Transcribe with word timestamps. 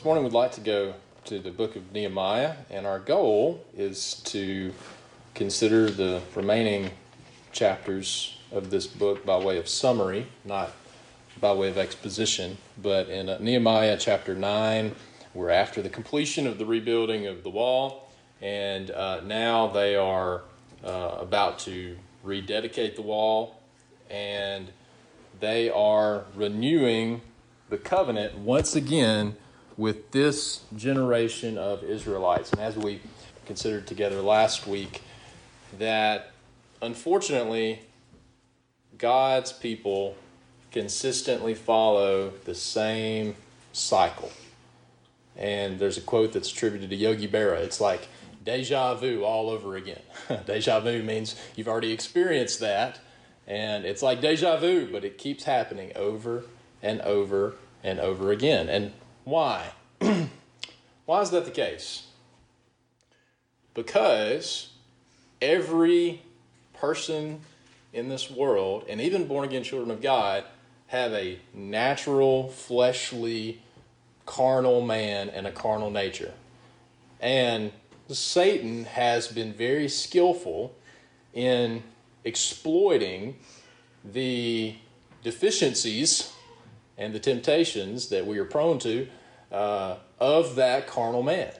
This 0.00 0.06
morning 0.06 0.24
we'd 0.24 0.32
like 0.32 0.52
to 0.52 0.62
go 0.62 0.94
to 1.26 1.40
the 1.40 1.50
book 1.50 1.76
of 1.76 1.92
Nehemiah, 1.92 2.54
and 2.70 2.86
our 2.86 2.98
goal 2.98 3.62
is 3.76 4.14
to 4.24 4.72
consider 5.34 5.90
the 5.90 6.22
remaining 6.34 6.92
chapters 7.52 8.38
of 8.50 8.70
this 8.70 8.86
book 8.86 9.26
by 9.26 9.36
way 9.36 9.58
of 9.58 9.68
summary, 9.68 10.26
not 10.46 10.72
by 11.38 11.52
way 11.52 11.68
of 11.68 11.76
exposition. 11.76 12.56
But 12.82 13.10
in 13.10 13.28
uh, 13.28 13.36
Nehemiah 13.42 13.98
chapter 13.98 14.34
9, 14.34 14.94
we're 15.34 15.50
after 15.50 15.82
the 15.82 15.90
completion 15.90 16.46
of 16.46 16.56
the 16.56 16.64
rebuilding 16.64 17.26
of 17.26 17.42
the 17.42 17.50
wall, 17.50 18.10
and 18.40 18.90
uh, 18.90 19.20
now 19.20 19.66
they 19.66 19.96
are 19.96 20.40
uh, 20.82 21.18
about 21.20 21.58
to 21.58 21.98
rededicate 22.24 22.96
the 22.96 23.02
wall, 23.02 23.60
and 24.08 24.72
they 25.40 25.68
are 25.68 26.24
renewing 26.34 27.20
the 27.68 27.76
covenant 27.76 28.38
once 28.38 28.74
again 28.74 29.36
with 29.80 30.10
this 30.10 30.60
generation 30.76 31.56
of 31.56 31.82
Israelites. 31.82 32.52
And 32.52 32.60
as 32.60 32.76
we 32.76 33.00
considered 33.46 33.86
together 33.86 34.20
last 34.20 34.66
week, 34.66 35.00
that 35.78 36.32
unfortunately, 36.82 37.80
God's 38.98 39.54
people 39.54 40.16
consistently 40.70 41.54
follow 41.54 42.34
the 42.44 42.54
same 42.54 43.34
cycle. 43.72 44.30
And 45.34 45.78
there's 45.78 45.96
a 45.96 46.02
quote 46.02 46.34
that's 46.34 46.52
attributed 46.52 46.90
to 46.90 46.96
Yogi 46.96 47.26
Berra. 47.26 47.60
It's 47.60 47.80
like 47.80 48.06
deja 48.44 48.94
vu 48.96 49.24
all 49.24 49.48
over 49.48 49.76
again. 49.76 50.02
deja 50.44 50.80
vu 50.80 51.02
means 51.02 51.36
you've 51.56 51.68
already 51.68 51.92
experienced 51.92 52.60
that, 52.60 53.00
and 53.46 53.86
it's 53.86 54.02
like 54.02 54.20
deja 54.20 54.58
vu, 54.58 54.92
but 54.92 55.06
it 55.06 55.16
keeps 55.16 55.44
happening 55.44 55.90
over 55.96 56.44
and 56.82 57.00
over 57.00 57.54
and 57.82 57.98
over 57.98 58.30
again. 58.30 58.68
And 58.68 58.92
why? 59.24 59.72
Why 60.00 61.20
is 61.20 61.30
that 61.30 61.44
the 61.44 61.50
case? 61.50 62.06
Because 63.74 64.70
every 65.40 66.22
person 66.74 67.40
in 67.92 68.08
this 68.08 68.30
world, 68.30 68.84
and 68.88 69.00
even 69.00 69.26
born 69.26 69.44
again 69.44 69.62
children 69.62 69.90
of 69.90 70.00
God, 70.00 70.44
have 70.88 71.12
a 71.12 71.38
natural, 71.54 72.48
fleshly, 72.48 73.60
carnal 74.26 74.80
man 74.80 75.28
and 75.28 75.46
a 75.46 75.52
carnal 75.52 75.90
nature. 75.90 76.32
And 77.20 77.72
Satan 78.08 78.84
has 78.84 79.28
been 79.28 79.52
very 79.52 79.88
skillful 79.88 80.74
in 81.32 81.82
exploiting 82.24 83.36
the 84.04 84.76
deficiencies 85.22 86.32
and 86.96 87.14
the 87.14 87.20
temptations 87.20 88.08
that 88.08 88.26
we 88.26 88.38
are 88.38 88.44
prone 88.44 88.78
to 88.80 89.08
uh, 89.50 89.96
of 90.18 90.56
that 90.56 90.86
carnal 90.86 91.22
man. 91.22 91.52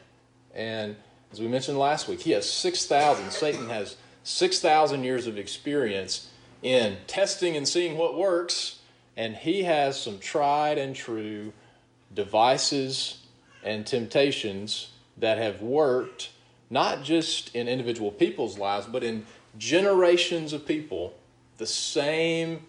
And 0.55 0.97
as 1.33 1.41
we 1.41 1.49
mentioned 1.49 1.79
last 1.79 2.09
week, 2.09 2.21
he 2.21 2.33
has 2.33 2.51
6,000, 2.51 3.31
Satan 3.31 3.69
has 3.69 3.97
6,000 4.25 5.05
years 5.05 5.27
of 5.27 5.39
experience 5.39 6.29
in 6.63 6.97
testing 7.07 7.57
and 7.57 7.67
seeing 7.67 7.97
what 7.97 8.17
works, 8.17 8.81
and 9.17 9.35
he 9.35 9.63
has 9.63 10.01
some 10.01 10.19
tried 10.19 10.79
and 10.79 10.95
true 10.95 11.53
devices 12.15 13.19
and 13.63 13.87
temptations 13.87 14.91
that 15.17 15.39
have 15.39 15.63
worked 15.63 16.31
not 16.71 17.03
just 17.03 17.55
in 17.55 17.69
individual 17.69 18.11
people's 18.13 18.59
lives, 18.59 18.87
but 18.87 19.03
in 19.03 19.27
generations 19.59 20.53
of 20.53 20.65
people. 20.65 21.15
The 21.59 21.67
same 21.67 22.65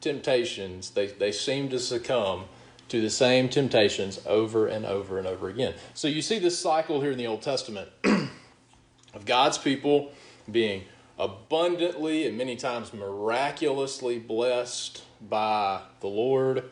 temptations, 0.00 0.90
they, 0.90 1.08
they 1.08 1.32
seem 1.32 1.68
to 1.70 1.78
succumb 1.78 2.44
to 2.90 3.00
the 3.00 3.10
same 3.10 3.48
temptations 3.48 4.20
over 4.26 4.66
and 4.66 4.84
over 4.84 5.18
and 5.18 5.26
over 5.26 5.48
again. 5.48 5.74
So 5.94 6.08
you 6.08 6.22
see 6.22 6.38
this 6.38 6.58
cycle 6.58 7.00
here 7.00 7.12
in 7.12 7.18
the 7.18 7.26
Old 7.26 7.40
Testament 7.40 7.88
of 8.04 9.24
God's 9.24 9.58
people 9.58 10.12
being 10.50 10.84
abundantly 11.18 12.26
and 12.26 12.36
many 12.36 12.56
times 12.56 12.92
miraculously 12.92 14.18
blessed 14.18 15.04
by 15.20 15.82
the 16.00 16.08
Lord. 16.08 16.64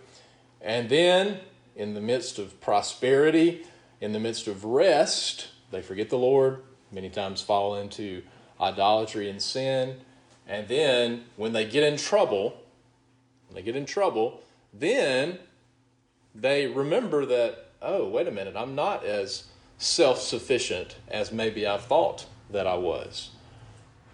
And 0.61 0.89
then, 0.89 1.39
in 1.77 1.95
the 1.95 2.01
midst 2.01 2.39
of 2.41 2.61
prosperity, 2.61 3.65
in 4.00 4.12
the 4.12 4.19
midst 4.19 4.49
of 4.49 4.65
rest, 4.65 5.49
they 5.71 5.83
forget 5.83 6.11
the 6.11 6.19
Lord, 6.19 6.62
many 6.91 7.11
times 7.11 7.43
fall 7.43 7.77
into 7.77 8.23
idolatry 8.61 9.31
and 9.31 9.41
sin. 9.41 10.00
And 10.49 10.67
then, 10.67 11.27
when 11.37 11.53
they 11.53 11.65
get 11.65 11.85
in 11.85 11.97
trouble, 11.97 12.61
when 13.47 13.55
they 13.55 13.62
get 13.62 13.77
in 13.77 13.87
trouble, 13.87 14.41
then 14.73 15.39
they 16.41 16.66
remember 16.66 17.26
that, 17.26 17.66
oh, 17.82 18.09
wait 18.09 18.28
a 18.28 18.31
minute, 18.31 18.54
I'm 18.56 18.75
not 18.75 19.04
as 19.04 19.44
self 19.78 20.21
sufficient 20.21 20.97
as 21.09 21.32
maybe 21.32 21.66
I 21.66 21.78
thought 21.78 22.26
that 22.50 22.66
I 22.66 22.75
was. 22.75 23.31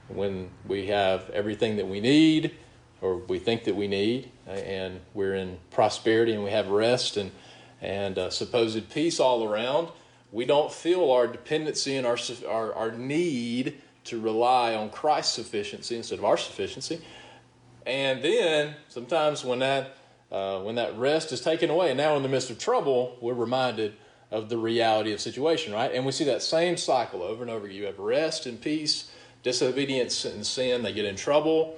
When 0.09 0.51
we 0.67 0.87
have 0.89 1.31
everything 1.31 1.77
that 1.77 1.89
we 1.89 2.01
need, 2.01 2.55
or 3.01 3.17
we 3.17 3.39
think 3.39 3.65
that 3.65 3.77
we 3.77 3.89
need, 3.89 4.31
and 4.47 5.01
we're 5.13 5.35
in 5.35 5.59
prosperity 5.71 6.33
and 6.35 6.45
we 6.45 6.51
have 6.51 6.69
rest 6.69 7.17
and, 7.17 7.31
and 7.81 8.19
uh, 8.19 8.31
supposed 8.31 8.91
peace 8.91 9.21
all 9.21 9.45
around, 9.45 9.89
we 10.33 10.45
don't 10.45 10.73
feel 10.73 11.11
our 11.11 11.27
dependency 11.27 11.97
and 11.97 12.07
our, 12.07 12.19
our, 12.49 12.75
our 12.75 12.91
need 12.93 13.81
to 14.05 14.21
rely 14.21 14.75
on 14.75 14.91
Christ's 14.91 15.35
sufficiency 15.35 15.97
instead 15.97 16.19
of 16.19 16.25
our 16.25 16.37
sufficiency. 16.37 17.01
And 17.87 18.23
then 18.23 18.75
sometimes 18.89 19.45
when 19.45 19.61
that 19.61 19.97
uh, 20.35 20.59
when 20.63 20.75
that 20.75 20.99
rest 20.99 21.31
is 21.31 21.41
taken 21.41 21.71
away, 21.71 21.91
and 21.91 21.97
now 21.97 22.17
in 22.17 22.25
the 22.25 22.29
midst 22.29 22.51
of 22.51 22.59
trouble, 22.59 23.17
we're 23.21 23.33
reminded 23.35 23.95
of 24.33 24.49
the 24.49 24.59
reality 24.59 25.13
of 25.13 25.21
situation, 25.21 25.73
right? 25.73 25.93
And 25.95 26.05
we 26.05 26.11
see 26.11 26.25
that 26.25 26.43
same 26.43 26.77
cycle 26.77 27.23
over 27.23 27.43
and 27.43 27.51
over. 27.53 27.67
Again. 27.67 27.77
You 27.77 27.87
have 27.87 28.01
rest 28.01 28.45
and 28.45 28.61
peace, 28.61 29.13
disobedience 29.45 30.25
and 30.25 30.45
sin. 30.45 30.83
They 30.83 30.93
get 30.93 31.05
in 31.05 31.15
trouble. 31.15 31.77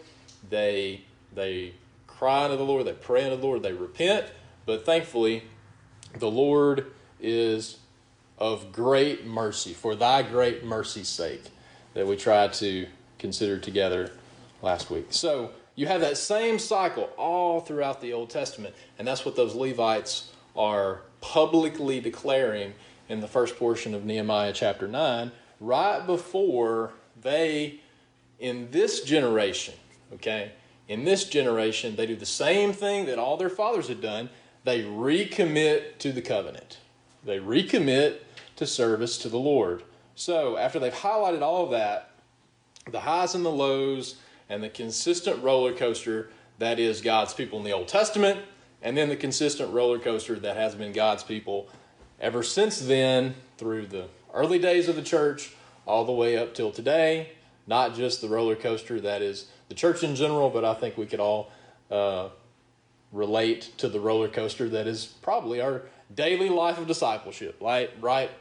They 0.49 1.03
they 1.35 1.75
cry 2.07 2.45
unto 2.45 2.57
the 2.57 2.65
Lord. 2.65 2.87
They 2.87 2.95
pray 2.95 3.25
unto 3.25 3.37
the 3.37 3.47
Lord. 3.47 3.63
They 3.63 3.75
repent. 3.75 4.25
But 4.65 4.87
thankfully, 4.87 5.43
the 6.19 6.31
Lord 6.31 6.87
is 7.21 7.77
of 8.39 8.73
great 8.73 9.27
mercy 9.27 9.75
for 9.75 9.95
Thy 9.95 10.23
great 10.23 10.65
mercy's 10.65 11.09
sake 11.09 11.43
that 11.93 12.07
we 12.07 12.17
tried 12.17 12.55
to 12.55 12.87
consider 13.19 13.59
together 13.59 14.13
last 14.63 14.91
week. 14.91 15.09
So 15.11 15.51
you 15.77 15.87
have 15.87 16.01
that 16.01 16.17
same 16.17 16.59
cycle 16.59 17.11
all 17.17 17.61
throughout 17.61 18.01
the 18.01 18.13
Old 18.13 18.31
Testament, 18.31 18.75
and 18.99 19.07
that's 19.07 19.25
what 19.25 19.37
those 19.37 19.55
Levites 19.55 20.33
are 20.57 21.03
publicly 21.21 22.01
declaring 22.01 22.73
in 23.09 23.21
the 23.21 23.29
first 23.29 23.57
portion 23.57 23.95
of 23.95 24.05
Nehemiah 24.05 24.53
chapter 24.53 24.89
9, 24.89 25.31
right 25.61 26.05
before 26.07 26.93
they, 27.21 27.81
in 28.41 28.71
this 28.71 29.03
generation, 29.03 29.75
okay, 30.15 30.53
in 30.89 31.05
this 31.05 31.25
generation, 31.25 31.95
they 31.95 32.07
do 32.07 32.17
the 32.17 32.27
same 32.27 32.73
thing 32.73 33.07
that 33.07 33.19
all 33.19 33.37
their 33.37 33.51
fathers 33.51 33.89
had 33.89 34.01
done. 34.01 34.31
They 34.65 34.83
recommit 34.83 35.99
to 35.99 36.13
the 36.13 36.23
covenant, 36.23 36.79
they 37.25 37.39
recommit 37.39 38.19
to 38.57 38.67
service 38.67 39.19
to 39.19 39.29
the 39.29 39.39
Lord. 39.39 39.83
So, 40.15 40.57
after 40.57 40.79
they've 40.79 40.93
highlighted 40.93 41.43
all 41.43 41.65
of 41.65 41.71
that, 41.73 42.11
the 42.91 43.01
highs 43.01 43.35
and 43.35 43.45
the 43.45 43.51
lows, 43.51 44.17
and 44.49 44.63
the 44.63 44.69
consistent 44.69 45.43
roller 45.43 45.73
coaster 45.73 46.31
that 46.59 46.79
is 46.79 47.01
God's 47.01 47.35
people 47.35 47.59
in 47.59 47.65
the 47.65 47.73
Old 47.73 47.89
Testament, 47.89 48.41
and 48.83 48.97
then 48.97 49.09
the 49.09 49.17
consistent 49.17 49.73
roller 49.73 49.99
coaster 49.99 50.37
that 50.37 50.57
has 50.57 50.75
been 50.75 50.93
God's 50.93 51.23
people 51.23 51.69
ever 52.21 52.43
since 52.43 52.81
then 52.81 53.35
through 53.59 53.87
the 53.87 54.09
early 54.33 54.59
days 54.59 54.89
of 54.89 54.97
the 54.97 55.03
church 55.03 55.55
all 55.87 56.05
the 56.05 56.13
way 56.13 56.37
up 56.37 56.55
till 56.55 56.71
today. 56.71 57.31
Not 57.67 57.95
just 57.95 58.21
the 58.21 58.29
roller 58.29 58.55
coaster 58.55 59.01
that 59.01 59.23
is 59.23 59.47
the 59.69 59.75
church 59.75 60.03
in 60.03 60.15
general, 60.15 60.51
but 60.51 60.65
I 60.65 60.75
think 60.75 60.97
we 60.97 61.07
could 61.07 61.21
all 61.21 61.51
uh, 61.91 62.29
relate 63.13 63.73
to 63.79 63.89
the 63.89 63.99
roller 63.99 64.29
coaster 64.29 64.69
that 64.69 64.87
is 64.87 65.07
probably 65.23 65.61
our 65.61 65.83
daily 66.15 66.49
life 66.49 66.79
of 66.79 66.87
discipleship, 66.87 67.57
right? 67.61 67.91
Right? 68.01 68.31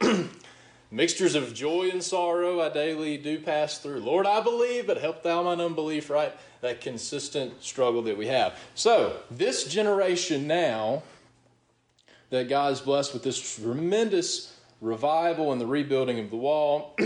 Mixtures 0.90 1.34
of 1.34 1.52
joy 1.52 1.90
and 1.90 2.02
sorrow 2.02 2.60
I 2.60 2.68
daily 2.68 3.16
do 3.16 3.40
pass 3.40 3.78
through. 3.78 4.00
Lord, 4.00 4.24
I 4.26 4.40
believe, 4.40 4.86
but 4.86 4.98
help 4.98 5.22
thou 5.22 5.42
mine 5.42 5.60
unbelief, 5.60 6.08
right? 6.10 6.32
That 6.60 6.80
consistent 6.80 7.62
struggle 7.62 8.02
that 8.02 8.16
we 8.16 8.28
have. 8.28 8.58
So, 8.74 9.16
this 9.30 9.64
generation 9.64 10.46
now, 10.46 11.02
that 12.30 12.48
God's 12.48 12.80
blessed 12.80 13.14
with 13.14 13.24
this 13.24 13.56
tremendous 13.56 14.56
revival 14.80 15.52
and 15.52 15.60
the 15.60 15.66
rebuilding 15.66 16.18
of 16.18 16.30
the 16.30 16.36
wall. 16.36 16.96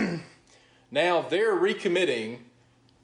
now 0.91 1.23
they're 1.23 1.55
recommitting 1.55 2.38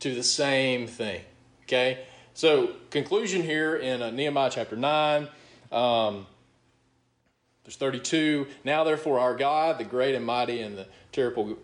to 0.00 0.14
the 0.14 0.22
same 0.22 0.86
thing. 0.86 1.22
Okay? 1.64 2.04
So, 2.34 2.72
conclusion 2.90 3.42
here 3.42 3.76
in 3.76 4.02
uh, 4.02 4.10
Nehemiah 4.10 4.50
chapter 4.50 4.76
9. 4.76 5.28
Um, 5.72 6.26
there's 7.66 7.76
32. 7.76 8.46
Now, 8.62 8.84
therefore, 8.84 9.18
our 9.18 9.34
God, 9.34 9.78
the 9.78 9.84
great 9.84 10.14
and 10.14 10.24
mighty 10.24 10.60
and 10.60 10.78
the 10.78 10.86
terrible, 11.10 11.58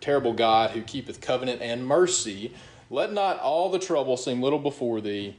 terrible 0.00 0.32
God 0.32 0.72
who 0.72 0.82
keepeth 0.82 1.20
covenant 1.20 1.62
and 1.62 1.86
mercy, 1.86 2.52
let 2.90 3.12
not 3.12 3.38
all 3.38 3.70
the 3.70 3.78
trouble 3.78 4.16
seem 4.16 4.42
little 4.42 4.58
before 4.58 5.00
thee 5.00 5.36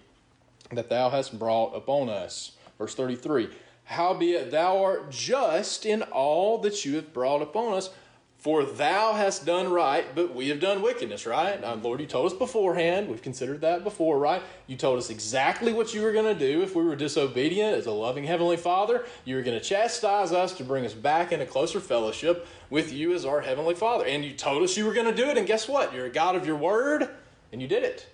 that 0.71 0.89
thou 0.89 1.09
hast 1.09 1.37
brought 1.37 1.75
upon 1.75 2.07
us. 2.07 2.53
Verse 2.77 2.95
33 2.95 3.49
Howbeit 3.83 4.51
thou 4.51 4.81
art 4.81 5.11
just 5.11 5.85
in 5.85 6.01
all 6.03 6.59
that 6.59 6.85
you 6.85 6.95
have 6.95 7.13
brought 7.13 7.41
upon 7.41 7.73
us, 7.73 7.89
for 8.37 8.63
thou 8.63 9.13
hast 9.13 9.45
done 9.45 9.71
right, 9.71 10.05
but 10.13 10.35
we 10.35 10.49
have 10.49 10.59
done 10.59 10.83
wickedness, 10.83 11.25
right? 11.25 11.59
Now, 11.59 11.73
Lord, 11.73 11.99
you 11.99 12.05
told 12.05 12.31
us 12.31 12.37
beforehand. 12.37 13.07
We've 13.09 13.21
considered 13.21 13.61
that 13.61 13.83
before, 13.83 14.19
right? 14.19 14.41
You 14.67 14.75
told 14.75 14.99
us 14.99 15.09
exactly 15.09 15.73
what 15.73 15.95
you 15.95 16.03
were 16.03 16.11
going 16.11 16.31
to 16.31 16.39
do 16.39 16.61
if 16.61 16.75
we 16.75 16.83
were 16.83 16.95
disobedient 16.95 17.75
as 17.75 17.87
a 17.87 17.91
loving 17.91 18.23
Heavenly 18.23 18.57
Father. 18.57 19.03
You 19.23 19.37
were 19.37 19.41
going 19.41 19.57
to 19.57 19.65
chastise 19.65 20.31
us 20.31 20.53
to 20.57 20.63
bring 20.63 20.85
us 20.85 20.93
back 20.93 21.31
into 21.31 21.47
closer 21.47 21.79
fellowship 21.79 22.45
with 22.69 22.93
you 22.93 23.13
as 23.13 23.25
our 23.25 23.41
Heavenly 23.41 23.73
Father. 23.73 24.05
And 24.05 24.23
you 24.23 24.33
told 24.33 24.61
us 24.61 24.77
you 24.77 24.85
were 24.85 24.93
going 24.93 25.09
to 25.09 25.15
do 25.15 25.27
it, 25.29 25.37
and 25.39 25.47
guess 25.47 25.67
what? 25.67 25.91
You're 25.93 26.05
a 26.05 26.11
God 26.11 26.35
of 26.35 26.45
your 26.45 26.57
word, 26.57 27.09
and 27.51 27.61
you 27.61 27.67
did 27.67 27.83
it. 27.83 28.07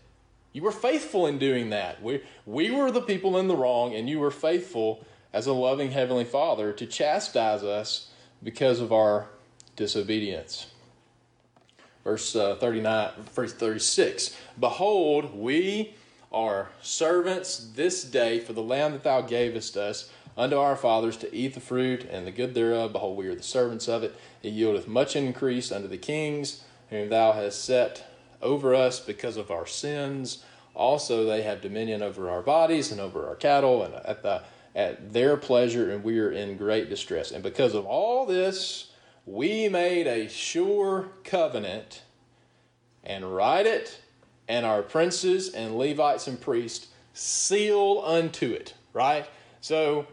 You 0.54 0.62
were 0.62 0.72
faithful 0.72 1.28
in 1.28 1.40
doing 1.40 1.72
that. 1.72 2.02
We, 2.02 2.22
we 2.46 2.72
were 2.72 2.90
the 2.90 3.02
people 3.02 3.38
in 3.38 3.50
the 3.50 3.56
wrong, 3.58 3.94
and 3.94 4.10
you 4.10 4.20
were 4.20 4.32
faithful 4.32 5.06
as 5.34 5.48
a 5.48 5.54
loving 5.54 5.92
Heavenly 5.92 6.26
Father 6.26 6.72
to 6.74 6.86
chastise 6.86 7.64
us 7.64 8.12
because 8.44 8.80
of 8.80 8.92
our 8.94 9.28
disobedience. 9.82 10.68
Verse 12.04 12.36
uh, 12.36 12.56
39, 12.56 13.10
verse 13.34 13.52
36 13.52 14.38
Behold, 14.60 15.36
we 15.36 15.96
are 16.32 16.70
servants 16.84 17.72
this 17.76 18.04
day 18.04 18.40
for 18.40 18.54
the 18.54 18.62
land 18.62 18.94
that 18.94 19.04
thou 19.04 19.22
gavest 19.22 19.76
us 19.76 20.12
unto 20.38 20.56
our 20.56 20.76
fathers 20.76 21.18
to 21.18 21.36
eat 21.36 21.56
the 21.56 21.60
fruit 21.60 22.04
and 22.12 22.28
the 22.28 22.32
good 22.32 22.54
thereof. 22.54 22.94
Behold, 22.94 23.18
we 23.18 23.28
are 23.28 23.34
the 23.34 23.42
servants 23.42 23.88
of 23.88 24.04
it. 24.04 24.16
It 24.44 24.54
yieldeth 24.54 24.88
much 24.88 25.16
increase 25.16 25.72
unto 25.72 25.88
the 25.88 25.98
kings 25.98 26.64
whom 26.92 27.10
thou 27.10 27.32
hast 27.32 27.66
set 27.66 28.06
over 28.40 28.76
us 28.76 29.00
because 29.00 29.36
of 29.36 29.50
our 29.50 29.66
sins. 29.66 30.46
Also, 30.76 31.26
they 31.26 31.42
have 31.42 31.60
dominion 31.60 32.04
over 32.04 32.30
our 32.30 32.44
bodies 32.44 32.92
and 32.92 33.02
over 33.02 33.28
our 33.28 33.36
cattle 33.36 33.84
and 33.84 33.96
at 33.96 34.22
the 34.22 34.44
at 34.74 35.12
their 35.12 35.36
pleasure, 35.36 35.92
and 35.92 36.04
we 36.04 36.20
are 36.20 36.32
in 36.32 36.56
great 36.56 36.88
distress. 36.88 37.32
And 37.32 37.44
because 37.44 37.74
of 37.74 37.86
all 37.86 38.26
this, 38.26 38.91
we 39.26 39.70
made 39.70 40.08
a 40.08 40.28
sure 40.28 41.10
covenant 41.24 42.04
and 43.04 43.36
write 43.36 43.66
it, 43.66 44.02
and 44.48 44.66
our 44.66 44.82
princes 44.82 45.50
and 45.50 45.78
Levites 45.78 46.28
and 46.28 46.40
priests 46.40 46.88
seal 47.14 48.02
unto 48.06 48.52
it, 48.52 48.74
right? 48.94 49.28
So 49.62 50.08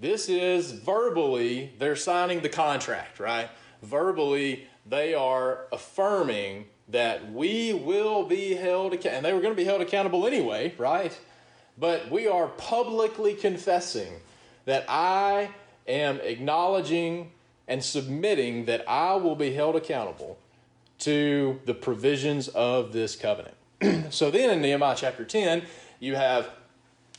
this 0.00 0.28
is 0.28 0.72
verbally, 0.72 1.72
they're 1.78 1.96
signing 1.96 2.40
the 2.40 2.48
contract, 2.48 3.18
right? 3.20 3.48
Verbally, 3.82 4.66
they 4.86 5.14
are 5.14 5.66
affirming 5.72 6.66
that 6.88 7.32
we 7.32 7.72
will 7.74 8.24
be 8.24 8.54
held 8.54 8.92
accountable, 8.92 9.16
and 9.16 9.24
they 9.24 9.32
were 9.32 9.40
going 9.40 9.52
to 9.52 9.56
be 9.56 9.64
held 9.64 9.80
accountable 9.80 10.26
anyway, 10.26 10.74
right? 10.78 11.16
but 11.78 12.10
we 12.10 12.26
are 12.26 12.48
publicly 12.48 13.34
confessing 13.34 14.12
that 14.64 14.84
I 14.88 15.50
am 15.86 16.20
acknowledging 16.20 17.30
and 17.68 17.84
submitting 17.84 18.64
that 18.64 18.82
I 18.88 19.14
will 19.14 19.36
be 19.36 19.52
held 19.52 19.76
accountable 19.76 20.38
to 21.00 21.60
the 21.66 21.74
provisions 21.74 22.48
of 22.48 22.92
this 22.92 23.14
covenant. 23.14 23.54
so 24.12 24.30
then 24.30 24.50
in 24.50 24.60
Nehemiah 24.60 24.96
chapter 24.96 25.24
10, 25.24 25.62
you 26.00 26.16
have 26.16 26.48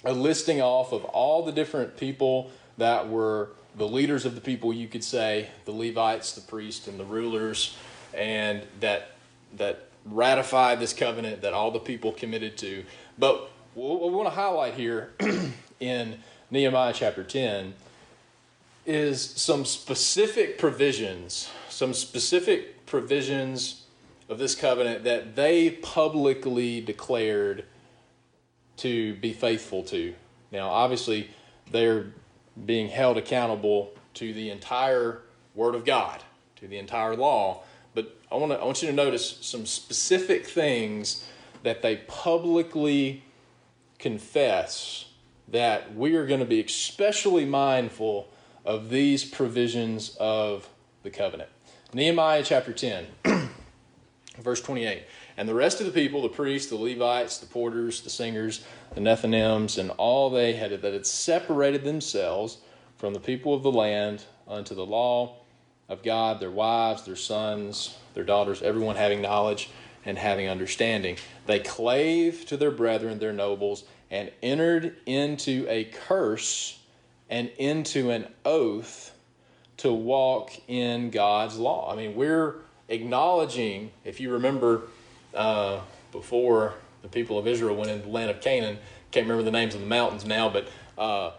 a 0.03 0.11
listing 0.11 0.61
off 0.61 0.91
of 0.91 1.05
all 1.05 1.45
the 1.45 1.51
different 1.51 1.95
people 1.95 2.51
that 2.77 3.07
were 3.07 3.51
the 3.77 3.87
leaders 3.87 4.25
of 4.25 4.35
the 4.35 4.41
people, 4.41 4.73
you 4.73 4.87
could 4.87 5.03
say, 5.03 5.49
the 5.65 5.71
Levites, 5.71 6.33
the 6.33 6.41
priests, 6.41 6.87
and 6.87 6.99
the 6.99 7.05
rulers, 7.05 7.77
and 8.13 8.63
that 8.79 9.11
that 9.57 9.87
ratified 10.05 10.79
this 10.79 10.93
covenant 10.93 11.41
that 11.41 11.53
all 11.53 11.71
the 11.71 11.79
people 11.79 12.11
committed 12.11 12.57
to. 12.57 12.83
But 13.17 13.49
what 13.73 14.01
we 14.01 14.15
want 14.15 14.27
to 14.27 14.35
highlight 14.35 14.73
here 14.73 15.13
in 15.79 16.19
Nehemiah 16.51 16.93
chapter 16.93 17.23
10 17.23 17.73
is 18.89 19.21
some 19.21 19.65
specific 19.65 20.57
provisions, 20.57 21.47
some 21.69 21.93
specific 21.93 22.87
provisions 22.87 23.83
of 24.29 24.39
this 24.39 24.55
covenant 24.55 25.03
that 25.03 25.35
they 25.35 25.69
publicly 25.69 26.81
declared 26.81 27.65
to 28.77 29.13
be 29.15 29.31
faithful 29.31 29.83
to. 29.83 30.15
Now, 30.51 30.69
obviously, 30.69 31.29
they're 31.69 32.07
being 32.65 32.89
held 32.89 33.17
accountable 33.17 33.91
to 34.15 34.33
the 34.33 34.49
entire 34.49 35.21
Word 35.53 35.75
of 35.75 35.85
God, 35.85 36.23
to 36.55 36.67
the 36.67 36.79
entire 36.79 37.15
law. 37.15 37.61
But 37.93 38.17
I 38.31 38.35
want, 38.37 38.53
to, 38.53 38.59
I 38.59 38.65
want 38.65 38.81
you 38.81 38.89
to 38.89 38.95
notice 38.95 39.37
some 39.41 39.67
specific 39.67 40.47
things 40.47 41.27
that 41.61 41.83
they 41.83 41.97
publicly 42.07 43.23
confess 43.99 45.05
that 45.47 45.95
we 45.95 46.15
are 46.15 46.25
going 46.25 46.39
to 46.39 46.45
be 46.45 46.59
especially 46.59 47.45
mindful 47.45 48.29
of 48.69 48.91
these 48.91 49.25
provisions 49.25 50.15
of 50.19 50.69
the 51.01 51.09
covenant. 51.09 51.49
Nehemiah 51.91 52.43
chapter 52.43 52.71
10, 52.71 53.07
verse 54.39 54.61
28. 54.61 55.05
And 55.37 55.49
the 55.49 55.55
rest 55.55 55.79
of 55.79 55.87
the 55.87 55.91
people, 55.91 56.21
the 56.21 56.29
priests, 56.29 56.69
the 56.69 56.75
Levites, 56.75 57.39
the 57.39 57.47
porters, 57.47 58.01
the 58.01 58.11
singers, 58.11 58.63
the 58.93 59.01
Nethinims, 59.01 59.79
and 59.79 59.89
all 59.97 60.29
they 60.29 60.53
had 60.53 60.69
that 60.83 60.93
had 60.93 61.07
separated 61.07 61.83
themselves 61.83 62.59
from 62.99 63.15
the 63.15 63.19
people 63.19 63.55
of 63.55 63.63
the 63.63 63.71
land 63.71 64.25
unto 64.47 64.75
the 64.75 64.85
law 64.85 65.37
of 65.87 66.03
God, 66.03 66.39
their 66.39 66.51
wives, 66.51 67.05
their 67.05 67.15
sons, 67.15 67.97
their 68.13 68.23
daughters, 68.23 68.61
everyone 68.61 68.97
having 68.97 69.19
knowledge 69.19 69.71
and 70.05 70.15
having 70.15 70.47
understanding. 70.47 71.17
They 71.47 71.59
clave 71.59 72.45
to 72.45 72.55
their 72.55 72.69
brethren, 72.69 73.17
their 73.17 73.33
nobles, 73.33 73.85
and 74.11 74.31
entered 74.43 74.97
into 75.07 75.65
a 75.67 75.85
curse 75.85 76.78
and 77.29 77.49
into 77.57 78.09
an 78.09 78.27
oath 78.45 79.13
to 79.77 79.93
walk 79.93 80.51
in 80.67 81.09
God's 81.09 81.57
law. 81.57 81.91
I 81.91 81.95
mean, 81.95 82.15
we're 82.15 82.55
acknowledging, 82.89 83.91
if 84.03 84.19
you 84.19 84.31
remember 84.33 84.81
uh, 85.33 85.79
before 86.11 86.73
the 87.01 87.07
people 87.07 87.37
of 87.37 87.47
Israel 87.47 87.75
went 87.75 87.89
into 87.89 88.05
the 88.05 88.11
land 88.11 88.29
of 88.29 88.41
Canaan, 88.41 88.77
can't 89.11 89.25
remember 89.25 89.43
the 89.43 89.51
names 89.51 89.75
of 89.75 89.81
the 89.81 89.87
mountains 89.87 90.25
now, 90.25 90.49
but 90.49 90.67
uh, 90.97 91.31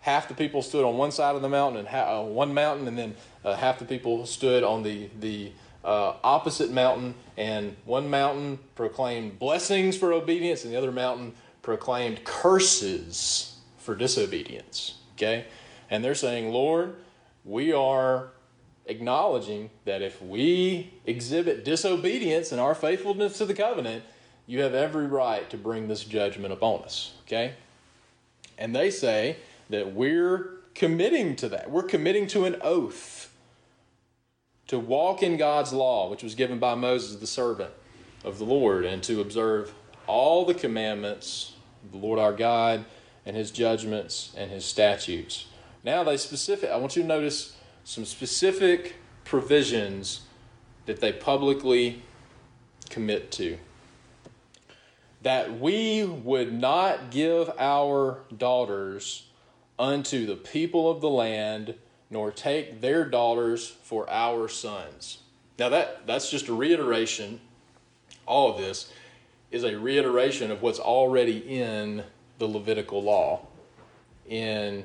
half 0.00 0.28
the 0.28 0.34
people 0.34 0.62
stood 0.62 0.84
on 0.84 0.96
one 0.96 1.10
side 1.10 1.36
of 1.36 1.42
the 1.42 1.48
mountain 1.48 1.80
and 1.80 1.88
ha- 1.88 2.20
uh, 2.20 2.22
one 2.24 2.52
mountain, 2.52 2.88
and 2.88 2.98
then 2.98 3.14
uh, 3.44 3.54
half 3.54 3.78
the 3.78 3.84
people 3.84 4.26
stood 4.26 4.62
on 4.62 4.82
the 4.82 5.08
the 5.20 5.52
uh, 5.84 6.14
opposite 6.24 6.70
mountain, 6.70 7.14
and 7.36 7.76
one 7.84 8.10
mountain 8.10 8.58
proclaimed 8.74 9.38
blessings 9.38 9.96
for 9.96 10.12
obedience, 10.12 10.64
and 10.64 10.72
the 10.72 10.76
other 10.76 10.92
mountain 10.92 11.32
proclaimed 11.62 12.24
curses 12.24 13.56
for 13.78 13.94
disobedience. 13.94 14.94
Okay? 15.16 15.46
And 15.90 16.04
they're 16.04 16.14
saying, 16.14 16.52
Lord, 16.52 16.94
we 17.44 17.72
are 17.72 18.28
acknowledging 18.86 19.70
that 19.84 20.02
if 20.02 20.22
we 20.22 20.92
exhibit 21.04 21.64
disobedience 21.64 22.52
in 22.52 22.58
our 22.58 22.74
faithfulness 22.74 23.38
to 23.38 23.46
the 23.46 23.54
covenant, 23.54 24.04
you 24.46 24.60
have 24.62 24.74
every 24.74 25.06
right 25.06 25.48
to 25.50 25.56
bring 25.56 25.88
this 25.88 26.04
judgment 26.04 26.52
upon 26.52 26.82
us. 26.82 27.14
Okay? 27.26 27.54
And 28.58 28.74
they 28.74 28.90
say 28.90 29.36
that 29.70 29.92
we're 29.92 30.50
committing 30.74 31.36
to 31.36 31.48
that. 31.48 31.70
We're 31.70 31.82
committing 31.82 32.26
to 32.28 32.44
an 32.44 32.56
oath 32.62 33.32
to 34.68 34.78
walk 34.78 35.22
in 35.22 35.36
God's 35.36 35.72
law, 35.72 36.10
which 36.10 36.22
was 36.22 36.34
given 36.34 36.58
by 36.58 36.74
Moses, 36.74 37.16
the 37.16 37.26
servant 37.26 37.70
of 38.24 38.38
the 38.38 38.44
Lord, 38.44 38.84
and 38.84 39.02
to 39.04 39.20
observe 39.20 39.72
all 40.06 40.44
the 40.44 40.54
commandments 40.54 41.54
of 41.84 41.92
the 41.92 41.98
Lord 41.98 42.18
our 42.18 42.32
God 42.32 42.84
and 43.26 43.36
his 43.36 43.50
judgments 43.50 44.32
and 44.36 44.50
his 44.50 44.64
statutes. 44.64 45.46
Now, 45.84 46.04
they 46.04 46.16
specific, 46.16 46.70
I 46.70 46.76
want 46.76 46.96
you 46.96 47.02
to 47.02 47.08
notice 47.08 47.56
some 47.84 48.04
specific 48.04 48.94
provisions 49.24 50.22
that 50.86 51.00
they 51.00 51.12
publicly 51.12 52.02
commit 52.88 53.30
to. 53.32 53.58
That 55.22 55.58
we 55.58 56.04
would 56.04 56.52
not 56.52 57.10
give 57.10 57.50
our 57.58 58.20
daughters 58.36 59.26
unto 59.78 60.24
the 60.24 60.36
people 60.36 60.90
of 60.90 61.00
the 61.00 61.10
land 61.10 61.74
nor 62.10 62.30
take 62.30 62.80
their 62.80 63.04
daughters 63.04 63.68
for 63.82 64.08
our 64.08 64.48
sons. 64.48 65.18
Now 65.58 65.68
that 65.70 66.06
that's 66.06 66.30
just 66.30 66.48
a 66.48 66.52
reiteration. 66.52 67.40
All 68.26 68.52
of 68.52 68.58
this 68.58 68.92
is 69.50 69.64
a 69.64 69.76
reiteration 69.76 70.50
of 70.50 70.62
what's 70.62 70.78
already 70.78 71.38
in 71.38 72.04
the 72.38 72.46
Levitical 72.46 73.02
law 73.02 73.46
in 74.28 74.84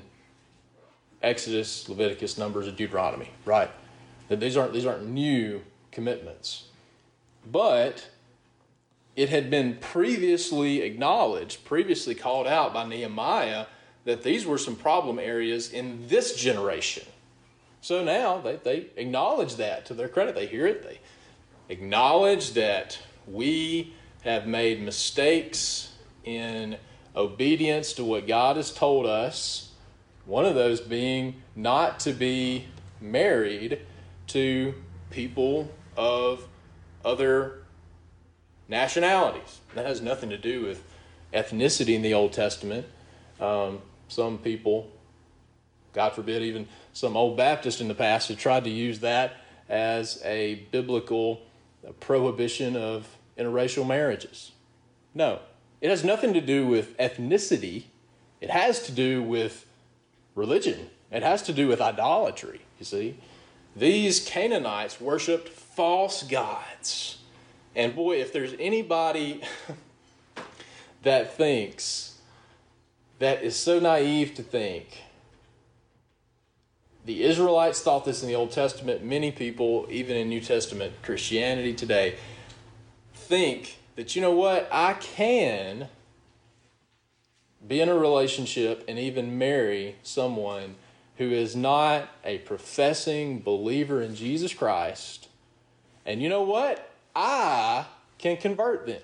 Exodus, 1.21 1.87
Leviticus, 1.87 2.37
Numbers, 2.37 2.67
and 2.67 2.75
Deuteronomy, 2.75 3.29
right? 3.45 3.69
That 4.29 4.39
these 4.39 4.57
aren't 4.57 4.73
these 4.73 4.85
aren't 4.85 5.07
new 5.07 5.61
commitments. 5.91 6.65
But 7.49 8.09
it 9.15 9.29
had 9.29 9.49
been 9.49 9.77
previously 9.77 10.81
acknowledged, 10.81 11.65
previously 11.65 12.15
called 12.15 12.47
out 12.47 12.73
by 12.73 12.87
Nehemiah 12.87 13.65
that 14.05 14.23
these 14.23 14.45
were 14.45 14.57
some 14.57 14.75
problem 14.75 15.19
areas 15.19 15.71
in 15.71 16.07
this 16.07 16.35
generation. 16.35 17.03
So 17.81 18.03
now 18.03 18.39
they, 18.39 18.55
they 18.57 18.87
acknowledge 18.95 19.55
that 19.55 19.85
to 19.87 19.93
their 19.93 20.07
credit. 20.07 20.35
They 20.35 20.47
hear 20.47 20.65
it, 20.65 20.83
they 20.83 20.99
acknowledge 21.69 22.53
that 22.53 22.97
we 23.27 23.93
have 24.23 24.47
made 24.47 24.81
mistakes 24.81 25.93
in 26.23 26.77
obedience 27.15 27.93
to 27.93 28.03
what 28.03 28.27
God 28.27 28.57
has 28.57 28.73
told 28.73 29.05
us. 29.05 29.71
One 30.25 30.45
of 30.45 30.55
those 30.55 30.81
being 30.81 31.41
not 31.55 31.99
to 32.01 32.13
be 32.13 32.65
married 32.99 33.79
to 34.27 34.73
people 35.09 35.71
of 35.97 36.47
other 37.03 37.63
nationalities. 38.67 39.59
That 39.75 39.85
has 39.85 40.01
nothing 40.01 40.29
to 40.29 40.37
do 40.37 40.61
with 40.61 40.83
ethnicity 41.33 41.95
in 41.95 42.01
the 42.01 42.13
Old 42.13 42.33
Testament. 42.33 42.85
Um, 43.39 43.81
some 44.07 44.37
people, 44.37 44.89
God 45.93 46.13
forbid, 46.13 46.41
even 46.43 46.67
some 46.93 47.17
old 47.17 47.37
Baptists 47.37 47.81
in 47.81 47.87
the 47.87 47.95
past 47.95 48.29
have 48.29 48.37
tried 48.37 48.63
to 48.65 48.69
use 48.69 48.99
that 48.99 49.37
as 49.67 50.21
a 50.23 50.55
biblical 50.71 51.41
prohibition 51.99 52.75
of 52.75 53.07
interracial 53.37 53.87
marriages. 53.87 54.51
No, 55.13 55.39
it 55.81 55.89
has 55.89 56.03
nothing 56.03 56.33
to 56.33 56.41
do 56.41 56.65
with 56.67 56.95
ethnicity. 56.97 57.85
It 58.39 58.51
has 58.51 58.83
to 58.83 58.91
do 58.91 59.21
with 59.23 59.65
religion. 60.35 60.89
It 61.11 61.23
has 61.23 61.41
to 61.43 61.53
do 61.53 61.67
with 61.67 61.81
idolatry, 61.81 62.61
you 62.79 62.85
see. 62.85 63.17
These 63.75 64.25
Canaanites 64.25 65.01
worshiped 65.01 65.49
false 65.49 66.23
gods. 66.23 67.17
And 67.75 67.95
boy, 67.95 68.21
if 68.21 68.31
there's 68.31 68.53
anybody 68.59 69.41
that 71.03 71.35
thinks, 71.35 72.19
that 73.19 73.43
is 73.43 73.55
so 73.55 73.79
naive 73.79 74.35
to 74.35 74.43
think, 74.43 75.03
the 77.05 77.23
Israelites 77.23 77.81
thought 77.81 78.05
this 78.05 78.21
in 78.21 78.27
the 78.27 78.35
Old 78.35 78.51
Testament. 78.51 79.03
Many 79.03 79.31
people, 79.31 79.87
even 79.89 80.15
in 80.15 80.29
New 80.29 80.41
Testament 80.41 80.93
Christianity 81.01 81.73
today, 81.73 82.17
think 83.13 83.77
that, 83.95 84.15
you 84.15 84.21
know 84.21 84.31
what, 84.31 84.67
I 84.71 84.93
can 84.93 85.87
be 87.67 87.79
in 87.79 87.89
a 87.89 87.95
relationship 87.95 88.83
and 88.87 88.97
even 88.97 89.37
marry 89.37 89.95
someone 90.03 90.75
who 91.17 91.29
is 91.31 91.55
not 91.55 92.09
a 92.23 92.39
professing 92.39 93.39
believer 93.39 94.01
in 94.01 94.15
Jesus 94.15 94.53
Christ. 94.53 95.27
And 96.05 96.21
you 96.21 96.29
know 96.29 96.41
what? 96.41 96.91
I 97.15 97.85
can 98.17 98.37
convert 98.37 98.87
them. 98.87 99.01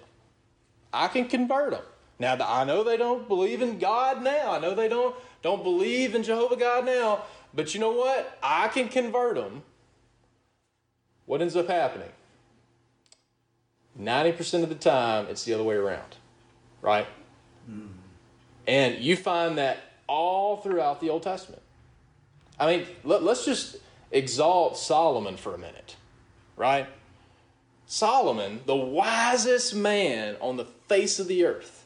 I 0.91 1.07
can 1.09 1.27
convert 1.27 1.71
them. 1.71 1.83
Now, 2.19 2.37
I 2.39 2.63
know 2.63 2.83
they 2.83 2.97
don't 2.97 3.27
believe 3.27 3.61
in 3.61 3.77
God 3.77 4.23
now. 4.23 4.53
I 4.53 4.59
know 4.59 4.73
they 4.73 4.87
don't, 4.87 5.15
don't 5.43 5.63
believe 5.63 6.15
in 6.15 6.23
Jehovah 6.23 6.55
God 6.55 6.85
now. 6.85 7.23
But 7.53 7.73
you 7.73 7.79
know 7.79 7.91
what? 7.91 8.37
I 8.41 8.67
can 8.69 8.87
convert 8.87 9.35
them. 9.35 9.61
What 11.25 11.41
ends 11.41 11.55
up 11.55 11.67
happening? 11.67 12.09
90% 13.99 14.63
of 14.63 14.69
the 14.69 14.75
time, 14.75 15.27
it's 15.29 15.43
the 15.43 15.53
other 15.53 15.63
way 15.63 15.75
around, 15.75 16.15
right? 16.81 17.07
Mm. 17.69 17.89
And 18.67 18.99
you 18.99 19.15
find 19.15 19.57
that 19.57 19.79
all 20.07 20.57
throughout 20.57 21.01
the 21.01 21.09
Old 21.09 21.23
Testament. 21.23 21.61
I 22.59 22.77
mean, 22.77 22.87
let, 23.03 23.21
us 23.23 23.45
just 23.45 23.77
exalt 24.11 24.77
Solomon 24.77 25.37
for 25.37 25.53
a 25.53 25.57
minute, 25.57 25.95
right? 26.55 26.87
Solomon, 27.85 28.61
the 28.65 28.75
wisest 28.75 29.75
man 29.75 30.35
on 30.41 30.57
the 30.57 30.65
face 30.65 31.19
of 31.19 31.27
the 31.27 31.45
earth, 31.45 31.85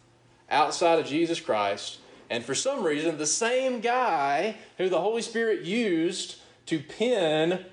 outside 0.49 0.99
of 0.99 1.05
Jesus 1.05 1.39
Christ, 1.39 1.99
and 2.29 2.45
for 2.45 2.55
some 2.55 2.83
reason, 2.83 3.17
the 3.17 3.27
same 3.27 3.81
guy 3.81 4.55
who 4.77 4.87
the 4.87 5.01
Holy 5.01 5.21
Spirit 5.21 5.63
used 5.63 6.37
to 6.67 6.79
pen 6.79 7.65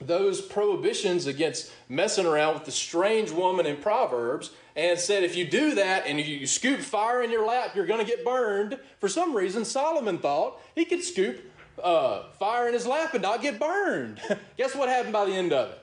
those 0.00 0.40
prohibitions 0.40 1.26
against 1.26 1.72
messing 1.88 2.26
around 2.26 2.54
with 2.54 2.64
the 2.64 2.72
strange 2.72 3.30
woman 3.30 3.66
in 3.66 3.76
Proverbs 3.76 4.50
and 4.74 4.98
said, 4.98 5.22
if 5.22 5.36
you 5.36 5.46
do 5.46 5.74
that 5.74 6.06
and 6.06 6.20
you 6.20 6.46
scoop 6.46 6.80
fire 6.80 7.22
in 7.22 7.30
your 7.30 7.46
lap, 7.46 7.74
you're 7.74 7.86
going 7.86 8.04
to 8.04 8.10
get 8.10 8.24
burned. 8.24 8.78
For 9.00 9.08
some 9.08 9.34
reason, 9.34 9.64
Solomon 9.64 10.18
thought 10.18 10.60
he 10.74 10.84
could 10.84 11.02
scoop 11.02 11.40
uh, 11.82 12.24
fire 12.38 12.68
in 12.68 12.74
his 12.74 12.86
lap 12.86 13.14
and 13.14 13.22
not 13.22 13.40
get 13.40 13.58
burned. 13.58 14.20
Guess 14.58 14.74
what 14.74 14.88
happened 14.88 15.12
by 15.12 15.24
the 15.24 15.32
end 15.32 15.52
of 15.52 15.70
it? 15.70 15.78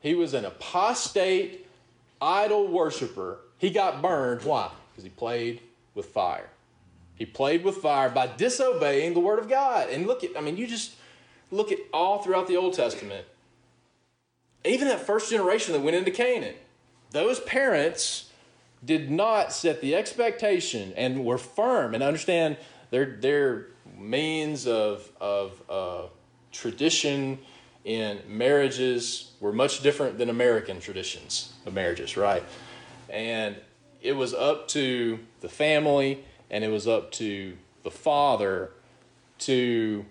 He 0.00 0.14
was 0.14 0.34
an 0.34 0.44
apostate 0.44 1.66
idol 2.20 2.66
worshiper. 2.66 3.38
He 3.58 3.70
got 3.70 4.02
burned. 4.02 4.42
Why? 4.42 4.70
Because 4.90 5.04
he 5.04 5.10
played 5.10 5.60
with 5.94 6.06
fire. 6.06 6.48
He 7.14 7.26
played 7.26 7.64
with 7.64 7.76
fire 7.76 8.08
by 8.08 8.28
disobeying 8.28 9.12
the 9.14 9.20
word 9.20 9.38
of 9.38 9.48
God. 9.48 9.90
And 9.90 10.06
look 10.06 10.24
at, 10.24 10.30
I 10.36 10.40
mean, 10.40 10.56
you 10.56 10.66
just 10.66 10.94
look 11.50 11.72
at 11.72 11.78
all 11.92 12.22
throughout 12.22 12.46
the 12.46 12.56
Old 12.56 12.74
Testament. 12.74 13.26
Even 14.64 14.88
that 14.88 15.00
first 15.00 15.30
generation 15.30 15.72
that 15.72 15.80
went 15.80 15.96
into 15.96 16.10
Canaan, 16.10 16.54
those 17.10 17.40
parents 17.40 18.30
did 18.84 19.10
not 19.10 19.52
set 19.52 19.80
the 19.80 19.94
expectation 19.94 20.92
and 20.96 21.24
were 21.24 21.38
firm 21.38 21.94
and 21.94 22.02
understand 22.02 22.56
their, 22.90 23.16
their 23.16 23.66
means 23.98 24.66
of, 24.66 25.10
of 25.20 25.62
uh, 25.68 26.02
tradition 26.52 27.38
in 27.84 28.20
marriages 28.26 29.32
were 29.40 29.52
much 29.52 29.82
different 29.82 30.18
than 30.18 30.28
American 30.28 30.80
traditions 30.80 31.52
of 31.66 31.74
marriages, 31.74 32.16
right? 32.16 32.42
And 33.08 33.56
it 34.02 34.12
was 34.12 34.34
up 34.34 34.68
to 34.68 35.18
the 35.40 35.48
family 35.48 36.24
and 36.50 36.64
it 36.64 36.68
was 36.68 36.86
up 36.86 37.12
to 37.12 37.56
the 37.82 37.90
father 37.90 38.70
to 39.40 40.04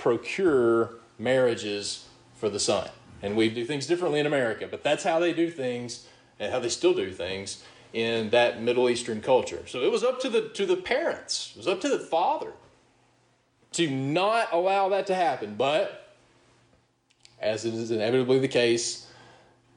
procure 0.00 0.94
marriages 1.18 2.08
for 2.34 2.48
the 2.48 2.58
son. 2.58 2.88
And 3.22 3.36
we 3.36 3.50
do 3.50 3.64
things 3.64 3.86
differently 3.86 4.18
in 4.18 4.26
America, 4.26 4.66
but 4.68 4.82
that's 4.82 5.04
how 5.04 5.18
they 5.18 5.32
do 5.32 5.50
things 5.50 6.06
and 6.38 6.52
how 6.52 6.58
they 6.58 6.70
still 6.70 6.94
do 6.94 7.12
things 7.12 7.62
in 7.92 8.30
that 8.30 8.62
Middle 8.62 8.88
Eastern 8.88 9.20
culture. 9.20 9.62
So 9.66 9.82
it 9.82 9.92
was 9.92 10.02
up 10.02 10.20
to 10.20 10.30
the 10.30 10.48
to 10.50 10.64
the 10.64 10.76
parents. 10.76 11.52
It 11.54 11.58
was 11.58 11.68
up 11.68 11.80
to 11.82 11.88
the 11.88 11.98
father 11.98 12.52
to 13.72 13.90
not 13.90 14.48
allow 14.52 14.88
that 14.88 15.06
to 15.08 15.14
happen. 15.14 15.54
But 15.56 16.16
as 17.40 17.64
it 17.64 17.74
is 17.74 17.90
inevitably 17.90 18.38
the 18.38 18.48
case, 18.48 19.06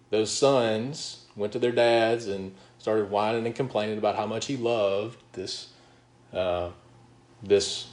those 0.10 0.32
sons 0.32 1.26
went 1.36 1.52
to 1.54 1.60
their 1.60 1.72
dads 1.72 2.28
and 2.28 2.54
started 2.78 3.10
whining 3.10 3.46
and 3.46 3.56
complaining 3.56 3.98
about 3.98 4.16
how 4.16 4.26
much 4.26 4.46
he 4.46 4.58
loved 4.58 5.18
this 5.34 5.70
uh, 6.34 6.70
this 7.42 7.88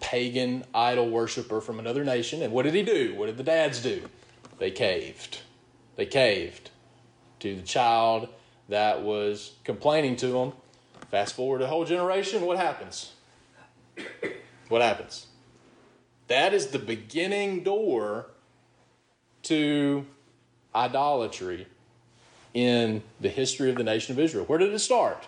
pagan 0.00 0.64
idol 0.74 1.08
worshiper 1.10 1.60
from 1.60 1.78
another 1.78 2.04
nation. 2.04 2.42
And 2.42 2.52
what 2.52 2.64
did 2.64 2.74
he 2.74 2.82
do? 2.82 3.14
What 3.14 3.26
did 3.26 3.36
the 3.36 3.42
dads 3.42 3.82
do? 3.82 4.02
They 4.58 4.70
caved. 4.70 5.40
They 5.96 6.06
caved 6.06 6.70
to 7.40 7.56
the 7.56 7.62
child 7.62 8.28
that 8.68 9.02
was 9.02 9.52
complaining 9.64 10.16
to 10.16 10.28
them. 10.28 10.52
Fast 11.10 11.34
forward 11.34 11.62
a 11.62 11.66
whole 11.66 11.84
generation, 11.84 12.44
what 12.44 12.58
happens? 12.58 13.12
What 14.68 14.82
happens? 14.82 15.26
That 16.26 16.52
is 16.52 16.68
the 16.68 16.78
beginning 16.78 17.62
door 17.62 18.26
to 19.44 20.04
idolatry 20.74 21.66
in 22.52 23.02
the 23.20 23.28
history 23.28 23.70
of 23.70 23.76
the 23.76 23.84
nation 23.84 24.14
of 24.14 24.18
Israel. 24.18 24.44
Where 24.44 24.58
did 24.58 24.72
it 24.72 24.78
start? 24.80 25.26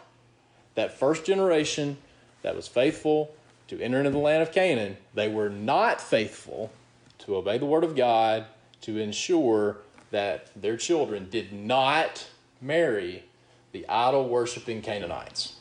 That 0.74 0.98
first 0.98 1.24
generation 1.24 1.96
that 2.42 2.54
was 2.54 2.68
faithful 2.68 3.34
to 3.70 3.80
enter 3.80 3.98
into 3.98 4.10
the 4.10 4.18
land 4.18 4.42
of 4.42 4.50
Canaan, 4.50 4.96
they 5.14 5.28
were 5.28 5.48
not 5.48 6.00
faithful 6.00 6.72
to 7.18 7.36
obey 7.36 7.56
the 7.56 7.66
word 7.66 7.84
of 7.84 7.94
God 7.94 8.46
to 8.80 8.98
ensure 8.98 9.76
that 10.10 10.50
their 10.60 10.76
children 10.76 11.28
did 11.30 11.52
not 11.52 12.28
marry 12.60 13.22
the 13.70 13.88
idol 13.88 14.28
worshiping 14.28 14.82
Canaanites. 14.82 15.54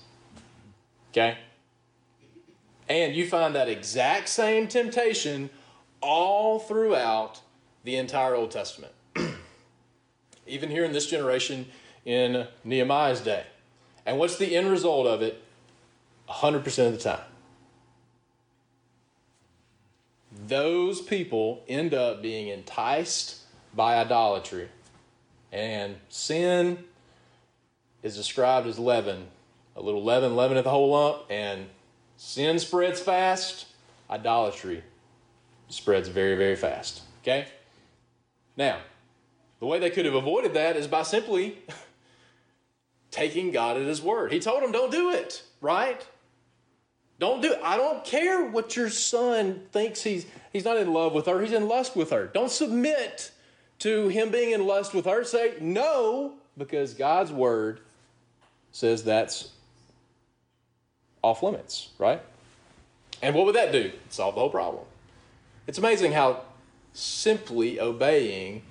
Okay? 1.12 1.38
And 2.90 3.16
you 3.16 3.28
find 3.28 3.54
that 3.54 3.70
exact 3.70 4.28
same 4.28 4.68
temptation 4.68 5.52
all 6.02 6.58
throughout 6.58 7.42
the 7.84 7.96
entire 7.96 8.34
Old 8.34 8.50
Testament. 8.50 8.94
Even 10.48 10.72
here 10.72 10.84
in 10.84 10.94
this 10.94 11.06
generation 11.06 11.68
in 12.06 12.48
Nehemiah's 12.64 13.22
day. 13.22 13.44
And 14.04 14.18
what's 14.18 14.38
the 14.38 14.56
end 14.56 14.72
result 14.72 15.06
of 15.06 15.22
it? 15.22 15.44
100% 16.28 16.88
of 16.88 16.94
the 16.94 16.98
time. 16.98 17.22
Those 20.50 21.00
people 21.00 21.64
end 21.68 21.94
up 21.94 22.24
being 22.24 22.48
enticed 22.48 23.38
by 23.76 23.98
idolatry. 23.98 24.68
And 25.52 25.98
sin 26.10 26.86
is 28.02 28.16
described 28.16 28.66
as 28.66 28.80
leaven. 28.80 29.28
A 29.76 29.82
little 29.82 30.04
leaven, 30.04 30.36
leaveneth 30.36 30.64
the 30.64 30.72
whole 30.72 30.90
lump, 30.90 31.22
and 31.30 31.68
sin 32.18 32.58
spreads 32.58 33.00
fast, 33.00 33.68
idolatry 34.10 34.84
spreads 35.68 36.10
very, 36.10 36.36
very 36.36 36.56
fast. 36.56 37.04
Okay? 37.22 37.48
Now, 38.58 38.80
the 39.60 39.68
way 39.68 39.78
they 39.78 39.92
could 39.92 40.06
have 40.06 40.16
avoided 40.16 40.56
that 40.56 40.76
is 40.76 40.88
by 40.88 41.04
simply 41.04 41.60
taking 43.12 43.52
God 43.52 43.78
at 43.78 43.84
His 43.84 44.02
word. 44.02 44.32
He 44.32 44.40
told 44.40 44.64
them, 44.64 44.72
don't 44.72 44.92
do 44.92 45.12
it, 45.12 45.44
right? 45.62 46.06
Don't 47.20 47.42
do 47.42 47.52
it. 47.52 47.60
I 47.62 47.76
don't 47.76 48.04
care 48.06 48.46
what 48.46 48.76
your 48.76 48.90
son 48.90 49.62
thinks 49.72 50.02
he's 50.02 50.26
he's 50.54 50.66
not 50.66 50.78
in 50.78 50.94
love 50.94 51.14
with 51.14 51.26
her, 51.26 51.42
he's 51.42 51.52
in 51.52 51.68
lust 51.68 51.96
with 51.96 52.12
her. 52.12 52.28
Don't 52.28 52.52
submit 52.52 53.32
to 53.80 54.08
him 54.08 54.32
being 54.32 54.52
in 54.52 54.66
lust 54.66 54.94
with 54.94 55.06
her. 55.06 55.24
Say 55.24 55.56
no, 55.60 56.34
because 56.58 56.94
God's 56.94 57.32
word 57.32 57.82
says 58.72 59.04
that's 59.04 59.50
off 61.22 61.44
limits, 61.44 61.90
right? 61.98 62.22
And 63.22 63.36
what 63.36 63.46
would 63.46 63.56
that 63.56 63.72
do? 63.72 63.92
Solve 64.10 64.36
the 64.36 64.42
whole 64.42 64.50
problem. 64.50 64.84
It's 65.68 65.78
amazing 65.78 66.14
how 66.14 66.42
simply 66.94 67.80
obeying 67.80 68.62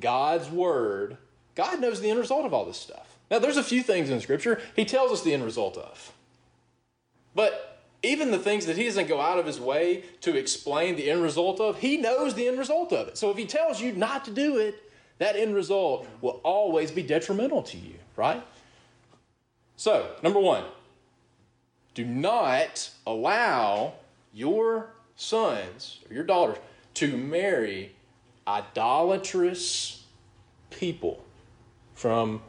God's 0.00 0.50
word, 0.50 1.16
God 1.54 1.80
knows 1.80 2.00
the 2.00 2.10
end 2.10 2.18
result 2.18 2.44
of 2.44 2.52
all 2.52 2.64
this 2.64 2.76
stuff. 2.76 3.16
Now, 3.30 3.38
there's 3.38 3.56
a 3.56 3.62
few 3.62 3.82
things 3.82 4.10
in 4.10 4.20
Scripture 4.20 4.60
He 4.76 4.84
tells 4.84 5.12
us 5.12 5.22
the 5.22 5.32
end 5.32 5.44
result 5.44 5.76
of. 5.78 6.12
But 7.34 7.73
even 8.04 8.30
the 8.30 8.38
things 8.38 8.66
that 8.66 8.76
He 8.76 8.84
doesn't 8.84 9.08
go 9.08 9.20
out 9.20 9.38
of 9.38 9.46
His 9.46 9.60
way 9.60 10.04
to 10.20 10.36
explain 10.36 10.96
the 10.96 11.10
end 11.10 11.22
result 11.22 11.60
of, 11.60 11.78
He 11.78 11.96
knows 11.96 12.34
the 12.34 12.46
end 12.48 12.58
result 12.58 12.92
of 12.92 13.08
it. 13.08 13.18
So 13.18 13.30
if 13.30 13.36
He 13.36 13.46
tells 13.46 13.80
you 13.80 13.92
not 13.92 14.24
to 14.26 14.30
do 14.30 14.58
it, 14.58 14.90
that 15.18 15.36
end 15.36 15.54
result 15.54 16.06
will 16.20 16.40
always 16.42 16.90
be 16.90 17.02
detrimental 17.02 17.62
to 17.62 17.76
you, 17.76 17.94
right? 18.16 18.44
So, 19.76 20.10
number 20.22 20.40
one, 20.40 20.64
do 21.94 22.04
not 22.04 22.90
allow 23.06 23.94
your 24.32 24.90
sons 25.16 26.00
or 26.08 26.14
your 26.14 26.24
daughters 26.24 26.58
to 26.94 27.16
marry 27.16 27.94
idolatrous 28.46 30.04
people 30.70 31.24
from 31.94 32.42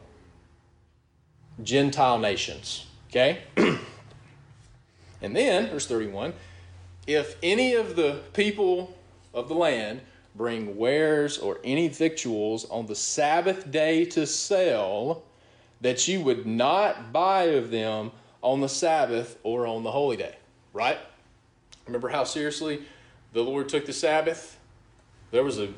Gentile 1.62 2.18
nations. 2.18 2.86
Okay? 3.08 3.42
and 5.20 5.34
then, 5.34 5.68
verse 5.68 5.86
31 5.86 6.32
if 7.06 7.36
any 7.42 7.74
of 7.74 7.94
the 7.94 8.20
people 8.32 8.96
of 9.32 9.48
the 9.48 9.54
land 9.54 10.00
bring 10.34 10.76
wares 10.76 11.38
or 11.38 11.58
any 11.64 11.88
victuals 11.88 12.68
on 12.68 12.86
the 12.86 12.94
Sabbath 12.94 13.70
day 13.70 14.04
to 14.06 14.26
sell, 14.26 15.22
that 15.80 16.08
you 16.08 16.20
would 16.20 16.46
not 16.46 17.12
buy 17.12 17.44
of 17.44 17.70
them 17.70 18.10
on 18.42 18.60
the 18.60 18.68
Sabbath 18.68 19.38
or 19.42 19.66
on 19.66 19.82
the 19.82 19.90
holy 19.90 20.16
day. 20.16 20.36
Right? 20.72 20.98
Remember 21.86 22.08
how 22.08 22.24
seriously 22.24 22.82
the 23.32 23.42
Lord 23.42 23.68
took 23.68 23.86
the 23.86 23.92
Sabbath? 23.92 24.58
There 25.30 25.44
was 25.44 25.58
a, 25.58 25.68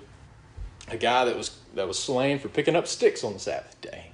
a 0.88 0.96
guy 0.96 1.26
that 1.26 1.36
was, 1.36 1.58
that 1.74 1.86
was 1.86 1.98
slain 1.98 2.38
for 2.38 2.48
picking 2.48 2.74
up 2.74 2.86
sticks 2.86 3.22
on 3.22 3.34
the 3.34 3.38
Sabbath 3.38 3.80
day. 3.80 4.10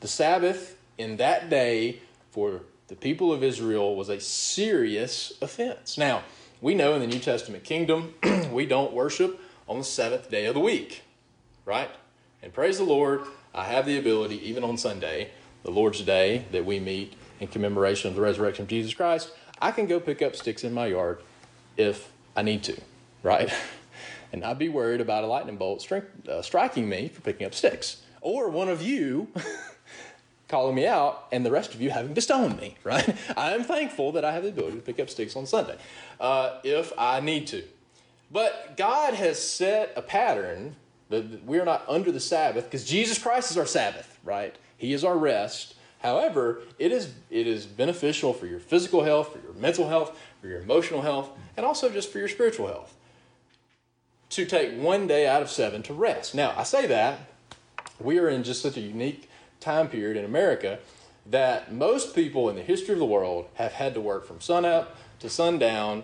The 0.00 0.08
Sabbath 0.08 0.78
in 0.98 1.18
that 1.18 1.50
day 1.50 2.00
for 2.30 2.62
the 2.90 2.96
people 2.96 3.32
of 3.32 3.44
Israel 3.44 3.94
was 3.94 4.08
a 4.08 4.18
serious 4.18 5.32
offense. 5.40 5.96
Now, 5.96 6.24
we 6.60 6.74
know 6.74 6.92
in 6.94 7.00
the 7.00 7.06
New 7.06 7.20
Testament 7.20 7.62
kingdom, 7.62 8.14
we 8.52 8.66
don't 8.66 8.92
worship 8.92 9.40
on 9.68 9.78
the 9.78 9.84
seventh 9.84 10.28
day 10.28 10.46
of 10.46 10.54
the 10.54 10.60
week, 10.60 11.04
right? 11.64 11.88
And 12.42 12.52
praise 12.52 12.78
the 12.78 12.84
Lord, 12.84 13.22
I 13.54 13.66
have 13.66 13.86
the 13.86 13.96
ability, 13.96 14.44
even 14.44 14.64
on 14.64 14.76
Sunday, 14.76 15.30
the 15.62 15.70
Lord's 15.70 16.02
Day, 16.02 16.46
that 16.50 16.64
we 16.64 16.80
meet 16.80 17.14
in 17.38 17.46
commemoration 17.46 18.08
of 18.08 18.16
the 18.16 18.22
resurrection 18.22 18.64
of 18.64 18.68
Jesus 18.68 18.92
Christ, 18.92 19.30
I 19.62 19.70
can 19.70 19.86
go 19.86 20.00
pick 20.00 20.20
up 20.20 20.34
sticks 20.34 20.64
in 20.64 20.74
my 20.74 20.86
yard 20.86 21.22
if 21.76 22.10
I 22.34 22.42
need 22.42 22.64
to, 22.64 22.76
right? 23.22 23.52
and 24.32 24.40
not 24.40 24.58
be 24.58 24.68
worried 24.68 25.00
about 25.00 25.22
a 25.22 25.28
lightning 25.28 25.56
bolt 25.56 25.86
uh, 26.28 26.42
striking 26.42 26.88
me 26.88 27.06
for 27.06 27.20
picking 27.20 27.46
up 27.46 27.54
sticks. 27.54 28.02
Or 28.20 28.48
one 28.48 28.68
of 28.68 28.82
you 28.82 29.28
calling 30.50 30.74
me 30.74 30.86
out 30.86 31.26
and 31.32 31.46
the 31.46 31.50
rest 31.50 31.74
of 31.74 31.80
you 31.80 31.90
having 31.90 32.12
bestowed 32.12 32.60
me, 32.60 32.76
right? 32.84 33.16
I 33.36 33.52
am 33.52 33.64
thankful 33.64 34.12
that 34.12 34.24
I 34.24 34.32
have 34.32 34.42
the 34.42 34.50
ability 34.50 34.76
to 34.76 34.82
pick 34.82 35.00
up 35.00 35.08
sticks 35.08 35.36
on 35.36 35.46
Sunday 35.46 35.76
uh, 36.18 36.58
if 36.64 36.92
I 36.98 37.20
need 37.20 37.46
to. 37.48 37.62
But 38.30 38.76
God 38.76 39.14
has 39.14 39.42
set 39.42 39.92
a 39.96 40.02
pattern 40.02 40.76
that 41.08 41.44
we're 41.44 41.64
not 41.64 41.84
under 41.88 42.12
the 42.12 42.20
Sabbath 42.20 42.64
because 42.64 42.84
Jesus 42.84 43.18
Christ 43.18 43.50
is 43.50 43.58
our 43.58 43.66
Sabbath, 43.66 44.18
right? 44.24 44.54
He 44.76 44.92
is 44.92 45.04
our 45.04 45.16
rest. 45.16 45.74
However, 46.00 46.60
it 46.78 46.92
is, 46.92 47.12
it 47.30 47.46
is 47.46 47.66
beneficial 47.66 48.32
for 48.32 48.46
your 48.46 48.60
physical 48.60 49.02
health, 49.02 49.32
for 49.32 49.40
your 49.40 49.52
mental 49.54 49.88
health, 49.88 50.18
for 50.40 50.46
your 50.46 50.60
emotional 50.60 51.02
health, 51.02 51.30
and 51.56 51.66
also 51.66 51.90
just 51.90 52.10
for 52.10 52.18
your 52.18 52.28
spiritual 52.28 52.68
health 52.68 52.94
to 54.30 54.46
take 54.46 54.78
one 54.80 55.06
day 55.06 55.26
out 55.26 55.42
of 55.42 55.50
seven 55.50 55.82
to 55.82 55.92
rest. 55.92 56.34
Now, 56.34 56.54
I 56.56 56.62
say 56.62 56.86
that 56.86 57.18
we 58.00 58.18
are 58.18 58.28
in 58.28 58.44
just 58.44 58.62
such 58.62 58.76
a 58.76 58.80
unique 58.80 59.28
time 59.60 59.88
period 59.88 60.16
in 60.16 60.24
America 60.24 60.78
that 61.26 61.72
most 61.72 62.14
people 62.14 62.48
in 62.48 62.56
the 62.56 62.62
history 62.62 62.94
of 62.94 62.98
the 62.98 63.06
world 63.06 63.46
have 63.54 63.72
had 63.72 63.94
to 63.94 64.00
work 64.00 64.26
from 64.26 64.40
sunup 64.40 64.96
to 65.20 65.28
sundown. 65.28 66.02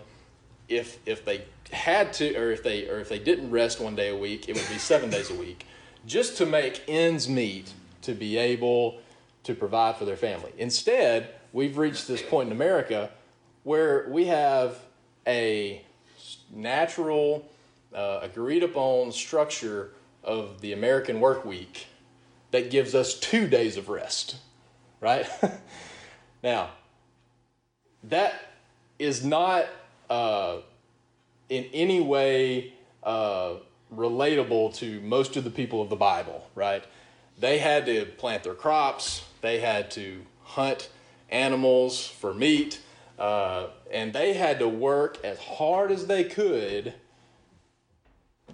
If 0.68 0.98
if 1.06 1.24
they 1.24 1.44
had 1.72 2.12
to, 2.14 2.36
or 2.36 2.50
if 2.52 2.62
they 2.62 2.88
or 2.88 3.00
if 3.00 3.08
they 3.08 3.18
didn't 3.18 3.50
rest 3.50 3.80
one 3.80 3.96
day 3.96 4.10
a 4.10 4.16
week, 4.16 4.48
it 4.48 4.54
would 4.54 4.68
be 4.68 4.78
seven 4.78 5.10
days 5.10 5.30
a 5.30 5.34
week, 5.34 5.66
just 6.06 6.36
to 6.38 6.46
make 6.46 6.82
ends 6.86 7.28
meet 7.28 7.72
to 8.02 8.12
be 8.12 8.36
able 8.36 9.00
to 9.44 9.54
provide 9.54 9.96
for 9.96 10.04
their 10.04 10.16
family. 10.16 10.52
Instead, 10.58 11.30
we've 11.52 11.78
reached 11.78 12.06
this 12.06 12.22
point 12.22 12.48
in 12.48 12.52
America 12.52 13.10
where 13.62 14.06
we 14.08 14.26
have 14.26 14.78
a 15.26 15.82
natural, 16.52 17.48
uh, 17.94 18.20
agreed 18.22 18.62
upon 18.62 19.10
structure 19.10 19.92
of 20.22 20.60
the 20.60 20.72
American 20.72 21.20
work 21.20 21.44
week 21.44 21.86
that 22.56 22.70
gives 22.70 22.94
us 22.94 23.12
two 23.12 23.46
days 23.46 23.76
of 23.76 23.90
rest, 23.90 24.36
right? 25.02 25.28
now, 26.42 26.70
that 28.04 28.32
is 28.98 29.22
not 29.22 29.66
uh, 30.08 30.56
in 31.50 31.66
any 31.74 32.00
way 32.00 32.72
uh, 33.02 33.56
relatable 33.94 34.74
to 34.74 35.02
most 35.02 35.36
of 35.36 35.44
the 35.44 35.50
people 35.50 35.82
of 35.82 35.90
the 35.90 35.96
Bible, 35.96 36.48
right? 36.54 36.82
They 37.38 37.58
had 37.58 37.84
to 37.86 38.06
plant 38.06 38.42
their 38.42 38.54
crops, 38.54 39.22
they 39.42 39.58
had 39.58 39.90
to 39.90 40.22
hunt 40.42 40.88
animals 41.28 42.06
for 42.06 42.32
meat, 42.32 42.80
uh, 43.18 43.66
and 43.92 44.14
they 44.14 44.32
had 44.32 44.60
to 44.60 44.68
work 44.68 45.22
as 45.22 45.38
hard 45.38 45.92
as 45.92 46.06
they 46.06 46.24
could 46.24 46.94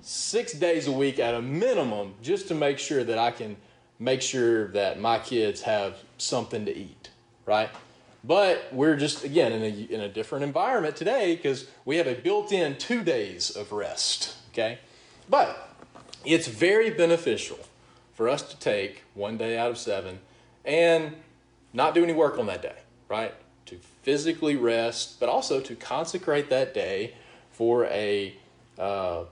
six 0.01 0.55
days 0.55 0.89
a 0.89 0.93
week 0.93 1.21
at 1.21 1.35
a 1.35 1.41
minimum 1.41 2.15
just 2.21 2.49
to 2.49 2.55
make 2.55 2.81
sure 2.81 3.05
that 3.05 3.19
I 3.19 3.31
can 3.31 3.57
make 4.03 4.21
sure 4.21 4.69
that 4.69 4.99
my 4.99 5.19
kids 5.19 5.63
have 5.63 5.97
something 6.19 6.65
to 6.65 6.77
eat, 6.77 7.11
right? 7.47 7.71
But 8.25 8.69
we're 8.73 8.97
just, 8.97 9.25
again, 9.25 9.53
in 9.53 9.63
a, 9.63 9.95
in 9.95 10.01
a 10.01 10.09
different 10.09 10.45
environment 10.45 10.97
today 10.97 11.37
because 11.37 11.69
we 11.85 11.97
have 11.97 12.07
a 12.07 12.15
built 12.15 12.53
in 12.53 12.77
two 12.77 13.03
days 13.03 13.51
of 13.51 13.73
rest, 13.73 14.37
okay? 14.53 14.79
But 15.29 15.75
it's 16.25 16.49
very 16.49 16.91
beneficial 16.91 17.59
for 18.15 18.29
us 18.29 18.43
to 18.43 18.59
take 18.59 19.05
one 19.15 19.37
day 19.37 19.57
out 19.57 19.71
of 19.71 19.79
seven 19.79 20.19
and 20.65 21.15
not 21.73 21.95
do 21.95 22.03
any 22.03 22.13
work 22.13 22.39
on 22.39 22.47
that 22.47 22.63
day, 22.63 22.77
right? 23.09 23.35
To 23.67 23.77
physically 24.03 24.57
rest, 24.57 25.21
but 25.21 25.29
also 25.29 25.61
to 25.61 25.75
consecrate 25.75 26.51
that 26.51 26.75
day 26.75 27.15
for 27.51 27.87
a 27.87 28.35
uh, 28.79 29.25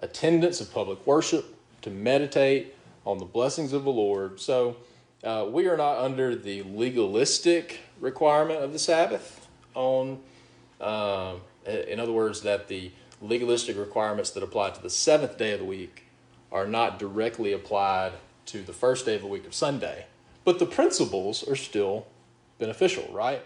attendance 0.00 0.60
of 0.60 0.72
public 0.72 1.06
worship, 1.06 1.54
to 1.82 1.90
meditate 1.90 2.74
on 3.08 3.16
the 3.16 3.24
blessings 3.24 3.72
of 3.72 3.84
the 3.84 3.90
Lord. 3.90 4.38
So 4.38 4.76
uh, 5.24 5.46
we 5.50 5.66
are 5.66 5.78
not 5.78 5.96
under 5.96 6.36
the 6.36 6.62
legalistic 6.62 7.80
requirement 8.00 8.62
of 8.62 8.74
the 8.74 8.78
Sabbath. 8.78 9.48
On, 9.74 10.20
uh, 10.78 11.36
in 11.66 12.00
other 12.00 12.12
words, 12.12 12.42
that 12.42 12.68
the 12.68 12.90
legalistic 13.22 13.78
requirements 13.78 14.30
that 14.32 14.42
apply 14.42 14.70
to 14.70 14.82
the 14.82 14.90
seventh 14.90 15.38
day 15.38 15.52
of 15.52 15.58
the 15.58 15.64
week 15.64 16.04
are 16.52 16.66
not 16.66 16.98
directly 16.98 17.54
applied 17.54 18.12
to 18.44 18.62
the 18.62 18.74
first 18.74 19.06
day 19.06 19.14
of 19.14 19.22
the 19.22 19.26
week 19.26 19.46
of 19.46 19.54
Sunday. 19.54 20.04
But 20.44 20.58
the 20.58 20.66
principles 20.66 21.48
are 21.48 21.56
still 21.56 22.06
beneficial, 22.58 23.08
right? 23.10 23.42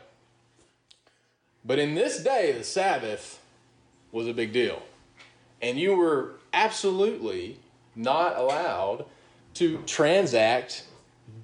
But 1.65 1.79
in 1.79 1.95
this 1.95 2.21
day, 2.21 2.51
the 2.51 2.65
Sabbath 2.65 3.41
was 4.11 4.27
a 4.27 4.35
big 4.35 4.53
deal. 4.53 4.83
And 5.61 5.79
you 5.79 5.95
were 5.95 6.33
absolutely 6.53 7.61
not 7.95 8.37
allowed 8.37 9.05
to 9.55 9.79
transact 9.87 10.85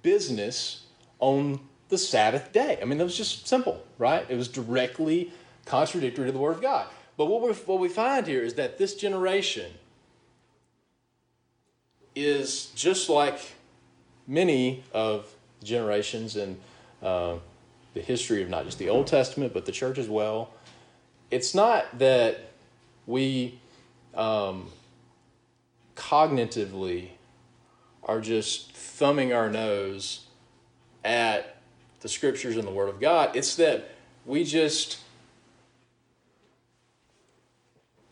business 0.03 0.85
on 1.19 1.61
the 1.89 1.99
Sabbath 1.99 2.53
day. 2.53 2.79
I 2.81 2.85
mean, 2.85 2.99
that 2.99 3.05
was 3.05 3.17
just 3.17 3.47
simple, 3.47 3.83
right? 3.99 4.27
It 4.29 4.37
was 4.37 4.49
directly 4.49 5.33
contradictory 5.65 6.27
to 6.27 6.33
the 6.33 6.39
Word 6.39 6.57
of 6.57 6.63
God. 6.63 6.87
But 7.17 7.27
what 7.27 7.43
we, 7.43 7.53
what 7.53 7.81
we 7.81 7.89
find 7.89 8.27
here 8.27 8.43
is 8.43 8.55
that 8.55 8.79
this 8.79 8.95
generation 8.95 9.73
is 12.15 12.67
just 12.75 13.09
like 13.09 13.41
many 14.27 14.85
of 14.93 15.29
the 15.61 15.67
generations 15.67 16.37
in 16.37 16.59
uh, 17.03 17.37
the 17.95 18.01
history 18.01 18.43
of 18.43 18.49
not 18.49 18.65
just 18.65 18.79
the 18.79 18.89
Old 18.89 19.07
Testament, 19.07 19.53
but 19.53 19.67
the 19.67 19.73
church 19.73 19.99
as 19.99 20.09
well. 20.09 20.51
It's 21.31 21.55
not 21.55 21.99
that 21.99 22.51
we 23.07 23.59
um, 24.15 24.71
cognitively 25.97 27.09
are 28.09 28.21
just 28.21 28.73
thumbing 28.73 29.33
our 29.33 29.51
nose 29.51 30.25
at 31.05 31.59
the 32.01 32.09
scriptures 32.09 32.57
and 32.57 32.67
the 32.67 32.73
Word 32.73 32.89
of 32.89 32.99
God. 32.99 33.37
It's 33.37 33.55
that 33.57 33.91
we 34.25 34.45
just 34.45 34.99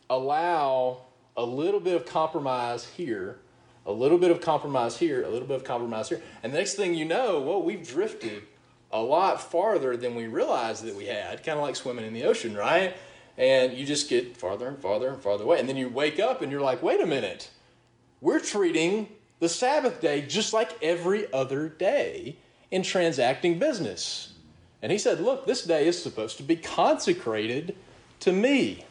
allow 0.09 0.99
a 1.37 1.45
little 1.45 1.81
bit 1.81 1.97
of 1.97 2.07
compromise 2.07 2.85
here, 2.97 3.39
a 3.87 3.93
little 3.93 4.19
bit 4.19 4.31
of 4.31 4.41
compromise 4.41 4.99
here, 4.99 5.25
a 5.25 5.29
little 5.29 5.49
bit 5.49 5.57
of 5.57 5.65
compromise 5.65 6.11
here. 6.11 6.23
And 6.43 6.53
the 6.53 6.59
next 6.59 6.75
thing 6.75 6.95
you 6.95 7.07
know, 7.07 7.41
well, 7.41 7.63
we've 7.63 7.87
drifted 7.87 8.43
a 8.93 9.01
lot 9.01 9.43
farther 9.43 9.97
than 9.97 10.15
we 10.15 10.27
realized 10.27 10.85
that 10.85 10.95
we 10.95 11.07
had, 11.07 11.43
kind 11.43 11.59
of 11.59 11.65
like 11.65 11.75
swimming 11.75 12.05
in 12.05 12.13
the 12.13 12.25
ocean, 12.25 12.55
right? 12.55 12.95
And 13.37 13.73
you 13.73 13.85
just 13.85 14.09
get 14.09 14.37
farther 14.37 14.69
and 14.69 14.79
farther 14.79 15.09
and 15.09 15.21
farther 15.21 15.45
away. 15.45 15.59
And 15.59 15.69
then 15.69 15.77
you 15.77 15.89
wake 15.89 16.21
up 16.21 16.43
and 16.43 16.53
you're 16.53 16.61
like, 16.61 16.83
wait 16.83 17.01
a 17.01 17.07
minute, 17.07 17.51
we're 18.21 18.41
treating 18.41 19.09
the 19.39 19.49
Sabbath 19.49 20.01
day 20.01 20.23
just 20.23 20.53
like 20.53 20.83
every 20.83 21.33
other 21.33 21.69
day 21.69 22.37
in 22.71 22.83
transacting 22.83 23.59
business. 23.59 24.33
And 24.83 24.93
he 24.93 24.99
said, 24.99 25.21
look, 25.21 25.47
this 25.47 25.63
day 25.63 25.87
is 25.87 26.01
supposed 26.01 26.37
to 26.39 26.43
be 26.43 26.57
consecrated 26.57 27.77
to 28.21 28.33
me. 28.33 28.85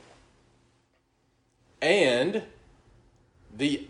And 1.81 2.43
the 3.55 3.87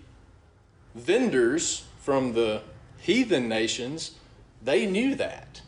vendors 0.93 1.85
from 1.99 2.33
the 2.33 2.61
heathen 2.99 3.47
nations, 3.47 4.15
they 4.61 4.85
knew 4.85 5.15
that. 5.15 5.61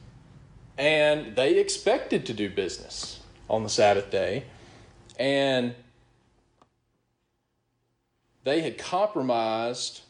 And 0.78 1.36
they 1.36 1.58
expected 1.58 2.26
to 2.28 2.34
do 2.34 2.50
business 2.50 3.20
on 3.50 3.64
the 3.64 3.70
Sabbath 3.70 4.12
day. 4.12 4.44
And 5.20 5.74
they 8.44 8.62
had 8.62 8.78
compromised, 8.78 10.02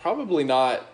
probably 0.00 0.44
not 0.44 0.86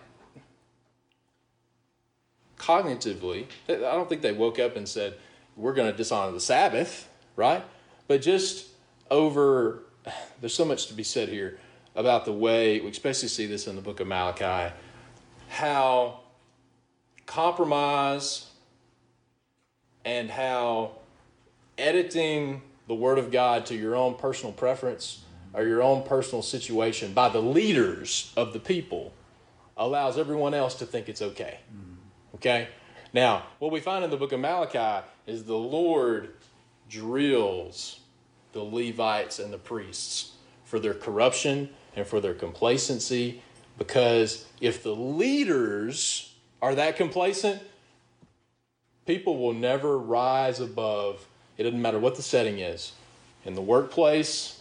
cognitively. 2.57 3.45
I 3.69 3.75
don't 3.75 4.09
think 4.09 4.21
they 4.21 4.33
woke 4.33 4.59
up 4.59 4.75
and 4.75 4.87
said, 4.87 5.15
We're 5.55 5.73
going 5.73 5.91
to 5.91 5.97
dishonor 5.97 6.31
the 6.31 6.39
Sabbath, 6.39 7.09
right? 7.35 7.63
But 8.07 8.21
just 8.21 8.67
over, 9.09 9.83
there's 10.41 10.53
so 10.53 10.65
much 10.65 10.87
to 10.87 10.93
be 10.93 11.03
said 11.03 11.29
here 11.29 11.59
about 11.95 12.25
the 12.25 12.33
way, 12.33 12.79
we 12.79 12.89
especially 12.89 13.29
see 13.29 13.47
this 13.47 13.67
in 13.67 13.75
the 13.75 13.81
book 13.81 13.99
of 13.99 14.07
Malachi, 14.07 14.73
how 15.49 16.19
compromise 17.25 18.45
and 20.05 20.29
how 20.29 20.91
editing 21.77 22.61
the 22.87 22.93
Word 22.93 23.17
of 23.17 23.31
God 23.31 23.65
to 23.67 23.75
your 23.75 23.95
own 23.95 24.15
personal 24.15 24.53
preference 24.53 25.23
or 25.53 25.63
your 25.63 25.81
own 25.81 26.03
personal 26.03 26.41
situation 26.41 27.13
by 27.13 27.29
the 27.29 27.41
leaders 27.41 28.33
of 28.37 28.53
the 28.53 28.59
people 28.59 29.13
allows 29.75 30.17
everyone 30.17 30.53
else 30.53 30.75
to 30.75 30.85
think 30.85 31.07
it's 31.09 31.21
okay. 31.21 31.59
Mm-hmm. 31.71 32.35
Okay? 32.35 32.67
Now, 33.13 33.43
what 33.59 33.71
we 33.71 33.79
find 33.79 34.03
in 34.03 34.11
the 34.11 34.17
book 34.17 34.31
of 34.31 34.39
Malachi 34.39 35.05
is 35.25 35.43
the 35.43 35.55
Lord 35.57 36.33
drills 36.89 37.99
the 38.53 38.61
Levites 38.61 39.39
and 39.39 39.53
the 39.53 39.57
priests 39.57 40.31
for 40.65 40.79
their 40.79 40.93
corruption 40.93 41.69
and 41.95 42.05
for 42.05 42.19
their 42.19 42.33
complacency 42.33 43.41
because 43.77 44.45
if 44.59 44.83
the 44.83 44.95
leaders 44.95 46.33
are 46.61 46.75
that 46.75 46.95
complacent, 46.95 47.61
people 49.05 49.37
will 49.37 49.53
never 49.53 49.97
rise 49.97 50.59
above. 50.59 51.27
It 51.57 51.63
doesn't 51.63 51.81
matter 51.81 51.99
what 51.99 52.15
the 52.15 52.21
setting 52.21 52.59
is 52.59 52.93
in 53.45 53.53
the 53.53 53.61
workplace, 53.61 54.56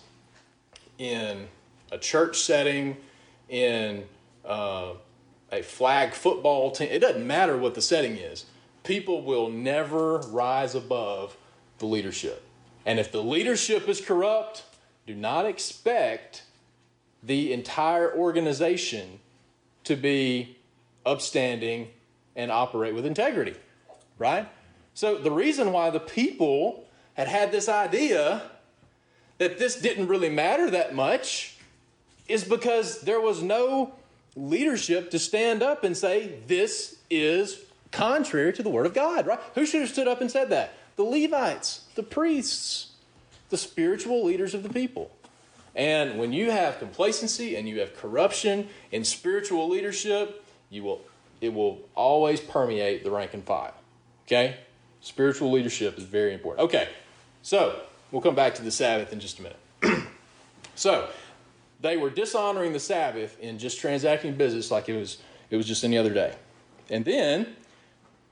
in 0.98 1.48
a 1.92 1.98
church 1.98 2.40
setting, 2.40 2.96
in 3.48 4.04
uh, 4.44 4.92
a 5.52 5.62
flag 5.62 6.14
football 6.14 6.70
team. 6.70 6.88
It 6.90 7.00
doesn't 7.00 7.26
matter 7.26 7.56
what 7.56 7.74
the 7.74 7.82
setting 7.82 8.16
is. 8.16 8.46
People 8.85 9.22
will 9.22 9.48
never 9.48 10.18
rise 10.18 10.74
above 10.74 11.37
the 11.78 11.87
leadership. 11.87 12.42
And 12.85 12.98
if 12.98 13.11
the 13.11 13.22
leadership 13.22 13.88
is 13.88 14.00
corrupt, 14.00 14.64
do 15.06 15.14
not 15.14 15.46
expect 15.46 16.42
the 17.22 17.52
entire 17.52 18.14
organization 18.16 19.20
to 19.85 19.96
be 19.96 20.56
upstanding 21.04 21.88
and 22.35 22.50
operate 22.50 22.94
with 22.94 23.06
integrity, 23.06 23.54
right? 24.18 24.48
So 24.94 25.16
the 25.18 25.30
reason 25.30 25.72
why 25.72 25.90
the 25.90 26.00
people 26.00 26.87
had 27.14 27.28
had 27.28 27.50
this 27.50 27.68
idea 27.68 28.42
that 29.38 29.59
this 29.59 29.77
didn't 29.77 30.09
really 30.09 30.29
matter 30.29 30.70
that 30.70 30.94
much 30.94 31.57
is 32.29 32.44
because 32.44 33.03
there 33.03 33.20
was 33.20 33.42
no 33.42 33.94
leadership 34.35 35.11
to 35.11 35.18
stand 35.18 35.62
up 35.62 35.85
and 35.85 35.96
say, 35.96 36.38
This 36.46 36.96
is 37.11 37.61
contrary 37.92 38.53
to 38.53 38.62
the 38.62 38.70
Word 38.70 38.87
of 38.87 38.94
God, 38.94 39.27
right? 39.27 39.40
Who 39.55 39.66
should 39.66 39.81
have 39.81 39.90
stood 39.90 40.09
up 40.09 40.20
and 40.20 40.31
said 40.31 40.51
that? 40.51 40.75
The 40.96 41.05
Levites, 41.05 41.85
the 41.94 42.03
priests, 42.03 42.92
the 43.51 43.57
spiritual 43.57 44.25
leaders 44.25 44.55
of 44.55 44.62
the 44.62 44.68
people. 44.68 45.11
And 45.75 46.18
when 46.18 46.33
you 46.33 46.51
have 46.51 46.79
complacency 46.79 47.55
and 47.55 47.68
you 47.68 47.81
have 47.81 47.94
corruption 47.96 48.68
in 48.90 49.05
spiritual 49.05 49.68
leadership, 49.68 50.44
you 50.70 50.83
will 50.83 51.03
it 51.40 51.53
will 51.53 51.81
always 51.94 52.40
permeate 52.40 53.05
the 53.05 53.11
rank 53.11 53.35
and 53.35 53.44
file. 53.44 53.75
Okay? 54.27 54.57
Spiritual 55.03 55.53
leadership 55.53 55.99
is 55.99 56.05
very 56.05 56.33
important. 56.33 56.64
Okay, 56.64 56.88
so 57.42 57.83
we'll 58.11 58.23
come 58.23 58.35
back 58.35 58.55
to 58.57 58.62
the 58.62 58.71
Sabbath 58.71 59.12
in 59.12 59.21
just 59.21 59.38
a 59.38 59.42
minute. 59.42 60.05
so 60.75 61.09
they 61.81 61.97
were 61.97 62.11
dishonoring 62.11 62.73
the 62.73 62.81
Sabbath 62.81 63.38
in 63.40 63.59
just 63.59 63.81
transacting 63.81 64.35
business 64.35 64.71
like 64.71 64.88
it 64.88 64.97
was 64.97 65.19
it 65.51 65.57
was 65.57 65.66
just 65.66 65.85
any 65.85 65.97
other 65.97 66.12
day. 66.12 66.35
And 66.90 67.05
then 67.05 67.55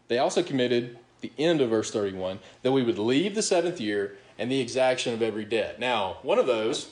they 0.09 0.19
also 0.19 0.43
committed 0.43 0.99
the 1.21 1.33
end 1.39 1.61
of 1.61 1.71
verse 1.71 1.91
31 1.91 2.41
that 2.63 2.73
we 2.73 2.83
would 2.83 2.99
leave 2.99 3.35
the 3.35 3.43
seventh 3.43 3.81
year 3.81 4.17
and 4.39 4.51
the 4.51 4.61
exaction 4.61 5.15
of 5.15 5.23
every 5.23 5.45
debt. 5.45 5.79
Now, 5.79 6.19
one 6.23 6.39
of 6.39 6.47
those 6.47 6.91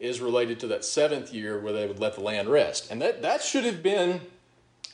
is 0.00 0.20
related 0.20 0.58
to 0.60 0.66
that 0.66 0.84
seventh 0.84 1.32
year 1.32 1.60
where 1.60 1.72
they 1.72 1.86
would 1.86 2.00
let 2.00 2.14
the 2.14 2.20
land 2.20 2.48
rest. 2.48 2.90
And 2.90 3.00
that, 3.00 3.22
that 3.22 3.42
should 3.42 3.64
have 3.64 3.82
been 3.82 4.20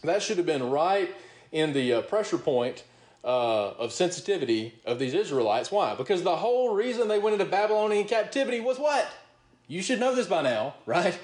that 0.04 0.22
should 0.22 0.36
have 0.36 0.46
been 0.46 0.70
right 0.70 1.12
in 1.50 1.72
the 1.72 1.94
uh, 1.94 2.02
pressure 2.02 2.38
point 2.38 2.84
uh, 3.24 3.70
of 3.70 3.92
sensitivity 3.92 4.74
of 4.84 4.98
these 4.98 5.14
Israelites. 5.14 5.70
Why? 5.70 5.94
Because 5.94 6.22
the 6.22 6.36
whole 6.36 6.74
reason 6.74 7.08
they 7.08 7.18
went 7.18 7.34
into 7.34 7.50
Babylonian 7.50 8.06
captivity 8.06 8.60
was 8.60 8.78
what? 8.78 9.08
You 9.66 9.82
should 9.82 10.00
know 10.00 10.14
this 10.14 10.26
by 10.26 10.42
now, 10.42 10.74
right? 10.86 11.18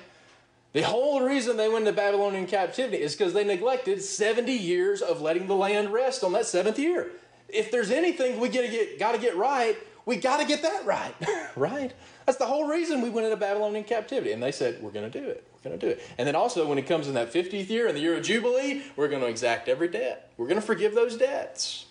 The 0.72 0.82
whole 0.82 1.20
reason 1.20 1.56
they 1.56 1.68
went 1.68 1.86
into 1.86 1.96
Babylonian 1.96 2.46
captivity 2.46 3.00
is 3.00 3.14
because 3.14 3.32
they 3.32 3.44
neglected 3.44 4.02
70 4.02 4.52
years 4.52 5.02
of 5.02 5.20
letting 5.20 5.46
the 5.46 5.54
land 5.54 5.92
rest 5.92 6.24
on 6.24 6.32
that 6.32 6.46
seventh 6.46 6.80
year. 6.80 7.12
If 7.48 7.70
there's 7.70 7.92
anything 7.92 8.40
we 8.40 8.48
gotta 8.48 8.68
get, 8.68 8.98
gotta 8.98 9.18
get 9.18 9.36
right, 9.36 9.76
we 10.04 10.16
gotta 10.16 10.44
get 10.44 10.62
that 10.62 10.84
right, 10.84 11.14
right? 11.56 11.92
That's 12.26 12.38
the 12.38 12.46
whole 12.46 12.66
reason 12.66 13.02
we 13.02 13.10
went 13.10 13.26
into 13.26 13.36
Babylonian 13.36 13.84
captivity. 13.84 14.32
And 14.32 14.42
they 14.42 14.50
said, 14.50 14.82
we're 14.82 14.90
gonna 14.90 15.10
do 15.10 15.22
it, 15.24 15.46
we're 15.64 15.70
gonna 15.70 15.80
do 15.80 15.88
it. 15.88 16.02
And 16.18 16.28
then 16.28 16.36
also, 16.36 16.66
when 16.66 16.78
it 16.78 16.86
comes 16.86 17.08
in 17.08 17.14
that 17.14 17.32
50th 17.32 17.68
year, 17.68 17.88
in 17.88 17.94
the 17.94 18.00
year 18.00 18.16
of 18.16 18.22
Jubilee, 18.22 18.82
we're 18.96 19.08
gonna 19.08 19.26
exact 19.26 19.68
every 19.68 19.88
debt. 19.88 20.30
We're 20.36 20.46
gonna 20.46 20.60
forgive 20.60 20.94
those 20.94 21.16
debts. 21.16 21.86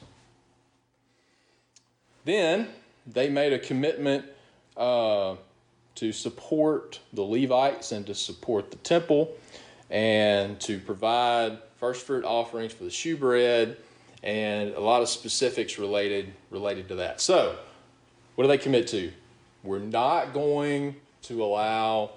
Then 2.26 2.70
they 3.06 3.30
made 3.30 3.52
a 3.52 3.60
commitment 3.60 4.26
uh, 4.78 5.36
to 5.96 6.12
support 6.12 7.00
the 7.12 7.22
Levites 7.22 7.92
and 7.92 8.06
to 8.08 8.16
support 8.16 8.72
the 8.72 8.78
temple 8.78 9.32
and 9.90 10.60
to 10.62 10.80
provide 10.80 11.58
first 11.78 12.06
fruit 12.06 12.24
offerings 12.24 12.74
for 12.74 12.84
the 12.84 12.90
shewbread 12.90 13.78
and 14.24 14.74
a 14.74 14.80
lot 14.80 15.02
of 15.02 15.10
specifics 15.10 15.78
related 15.78 16.34
related 16.50 16.88
to 16.88 16.96
that. 16.96 17.20
So, 17.20 17.58
what 18.36 18.46
do 18.46 18.48
they 18.48 18.58
commit 18.58 18.88
to? 18.88 19.12
We're 19.64 19.80
not 19.80 20.34
going 20.34 20.96
to 21.24 21.44
allow 21.44 22.12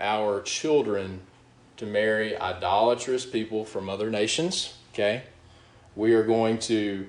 our 0.00 0.40
children 0.40 1.20
to 1.76 1.86
marry 1.86 2.36
idolatrous 2.36 3.24
people 3.24 3.64
from 3.64 3.88
other 3.88 4.10
nations, 4.10 4.74
okay? 4.92 5.22
We 5.94 6.14
are 6.14 6.24
going 6.24 6.58
to 6.60 7.06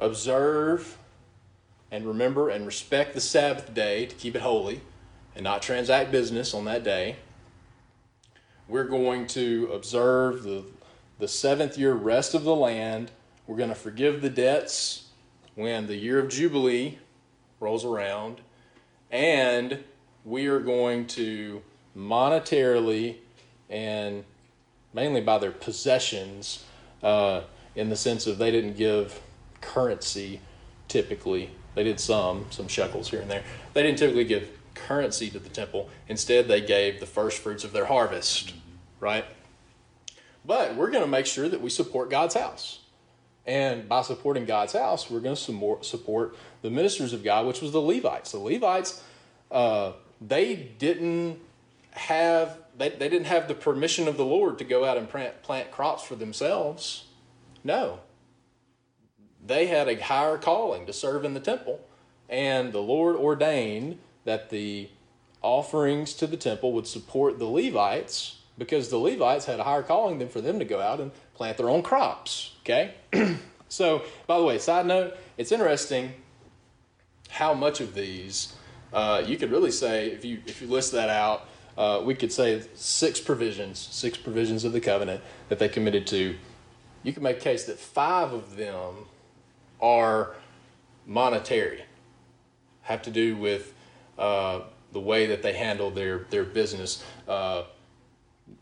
observe 0.00 0.98
and 1.90 2.06
remember 2.06 2.48
and 2.48 2.66
respect 2.66 3.14
the 3.14 3.20
Sabbath 3.20 3.72
day 3.72 4.06
to 4.06 4.14
keep 4.16 4.34
it 4.34 4.42
holy 4.42 4.80
and 5.34 5.44
not 5.44 5.62
transact 5.62 6.10
business 6.10 6.54
on 6.54 6.64
that 6.64 6.82
day. 6.82 7.16
We're 8.68 8.84
going 8.84 9.26
to 9.28 9.70
observe 9.72 10.42
the, 10.42 10.64
the 11.18 11.28
seventh 11.28 11.78
year 11.78 11.94
rest 11.94 12.34
of 12.34 12.42
the 12.42 12.54
land. 12.54 13.12
We're 13.46 13.56
going 13.56 13.68
to 13.68 13.76
forgive 13.76 14.22
the 14.22 14.30
debts 14.30 15.04
when 15.54 15.86
the 15.86 15.96
year 15.96 16.18
of 16.18 16.28
Jubilee 16.28 16.98
rolls 17.60 17.84
around. 17.84 18.40
And 19.10 19.84
we 20.26 20.48
are 20.48 20.58
going 20.58 21.06
to 21.06 21.62
monetarily 21.96 23.16
and 23.70 24.24
mainly 24.92 25.20
by 25.20 25.38
their 25.38 25.52
possessions, 25.52 26.64
uh, 27.02 27.42
in 27.76 27.88
the 27.88 27.96
sense 27.96 28.26
of 28.26 28.36
they 28.36 28.50
didn't 28.50 28.76
give 28.76 29.20
currency 29.60 30.40
typically 30.88 31.50
They 31.74 31.84
did 31.84 32.00
some, 32.00 32.46
some 32.50 32.68
shekels 32.68 33.10
here 33.10 33.20
and 33.20 33.30
there. 33.30 33.44
They 33.74 33.82
didn't 33.82 33.98
typically 33.98 34.24
give 34.24 34.48
currency 34.74 35.30
to 35.30 35.38
the 35.38 35.48
temple. 35.48 35.90
Instead, 36.08 36.48
they 36.48 36.60
gave 36.60 37.00
the 37.00 37.06
first 37.06 37.42
fruits 37.42 37.64
of 37.64 37.72
their 37.72 37.86
harvest, 37.86 38.54
right? 38.98 39.24
But 40.44 40.74
we're 40.74 40.90
going 40.90 41.04
to 41.04 41.10
make 41.10 41.26
sure 41.26 41.48
that 41.48 41.60
we 41.60 41.70
support 41.70 42.08
God's 42.08 42.34
house. 42.34 42.80
And 43.46 43.88
by 43.88 44.02
supporting 44.02 44.44
God's 44.46 44.72
house, 44.72 45.10
we're 45.10 45.20
going 45.20 45.36
to 45.36 45.78
support 45.82 46.36
the 46.62 46.70
ministers 46.70 47.12
of 47.12 47.22
God, 47.22 47.46
which 47.46 47.60
was 47.60 47.72
the 47.72 47.80
Levites. 47.80 48.32
The 48.32 48.38
Levites, 48.38 49.02
uh, 49.50 49.92
they 50.20 50.56
didn't 50.78 51.38
have 51.92 52.58
they, 52.76 52.90
they 52.90 53.08
didn't 53.08 53.26
have 53.26 53.48
the 53.48 53.54
permission 53.54 54.06
of 54.06 54.16
the 54.16 54.24
Lord 54.24 54.58
to 54.58 54.64
go 54.64 54.84
out 54.84 54.98
and 54.98 55.08
plant, 55.08 55.42
plant 55.42 55.70
crops 55.70 56.02
for 56.02 56.14
themselves. 56.14 57.04
No. 57.64 58.00
They 59.44 59.66
had 59.66 59.88
a 59.88 60.00
higher 60.00 60.36
calling 60.36 60.86
to 60.86 60.92
serve 60.92 61.24
in 61.24 61.34
the 61.34 61.40
temple, 61.40 61.80
and 62.28 62.72
the 62.72 62.82
Lord 62.82 63.16
ordained 63.16 63.98
that 64.24 64.50
the 64.50 64.90
offerings 65.40 66.12
to 66.14 66.26
the 66.26 66.36
temple 66.36 66.72
would 66.72 66.86
support 66.86 67.38
the 67.38 67.46
Levites 67.46 68.40
because 68.58 68.88
the 68.88 68.98
Levites 68.98 69.46
had 69.46 69.60
a 69.60 69.64
higher 69.64 69.82
calling 69.82 70.18
than 70.18 70.28
for 70.28 70.40
them 70.40 70.58
to 70.58 70.64
go 70.64 70.80
out 70.80 71.00
and 71.00 71.12
plant 71.34 71.56
their 71.56 71.70
own 71.70 71.82
crops. 71.82 72.56
Okay? 72.60 72.94
so, 73.68 74.02
by 74.26 74.38
the 74.38 74.44
way, 74.44 74.58
side 74.58 74.86
note, 74.86 75.16
it's 75.38 75.52
interesting 75.52 76.12
how 77.28 77.54
much 77.54 77.80
of 77.80 77.94
these 77.94 78.54
uh, 78.96 79.22
you 79.26 79.36
could 79.36 79.50
really 79.50 79.70
say 79.70 80.06
if 80.06 80.24
you 80.24 80.40
if 80.46 80.62
you 80.62 80.68
list 80.68 80.92
that 80.92 81.10
out, 81.10 81.46
uh, 81.76 82.00
we 82.02 82.14
could 82.14 82.32
say 82.32 82.62
six 82.74 83.20
provisions, 83.20 83.78
six 83.78 84.16
provisions 84.16 84.64
of 84.64 84.72
the 84.72 84.80
covenant 84.80 85.20
that 85.50 85.58
they 85.58 85.68
committed 85.68 86.06
to. 86.06 86.34
You 87.02 87.12
can 87.12 87.22
make 87.22 87.36
a 87.36 87.40
case 87.40 87.66
that 87.66 87.78
five 87.78 88.32
of 88.32 88.56
them 88.56 88.94
are 89.82 90.34
monetary, 91.04 91.84
have 92.82 93.02
to 93.02 93.10
do 93.10 93.36
with 93.36 93.74
uh, 94.18 94.60
the 94.94 95.00
way 95.00 95.26
that 95.26 95.42
they 95.42 95.52
handle 95.52 95.90
their 95.90 96.20
their 96.30 96.44
business, 96.44 97.04
uh, 97.28 97.64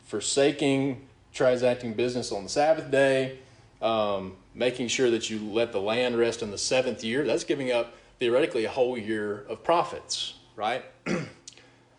forsaking 0.03 1.07
transacting 1.33 1.94
business 1.94 2.33
on 2.33 2.42
the 2.42 2.49
Sabbath 2.49 2.90
day, 2.90 3.38
um, 3.81 4.37
making 4.53 4.88
sure 4.88 5.12
that 5.12 5.31
you 5.31 5.38
let 5.38 5.70
the 5.70 5.81
land 5.81 6.18
rest 6.18 6.42
in 6.42 6.51
the 6.51 6.59
seventh 6.59 7.05
year. 7.05 7.25
That's 7.25 7.44
giving 7.44 7.70
up 7.70 7.94
theoretically 8.18 8.64
a 8.64 8.70
whole 8.70 8.96
year 8.96 9.44
of 9.48 9.62
profits, 9.62 10.35
right? 10.57 10.85
uh, 11.07 11.14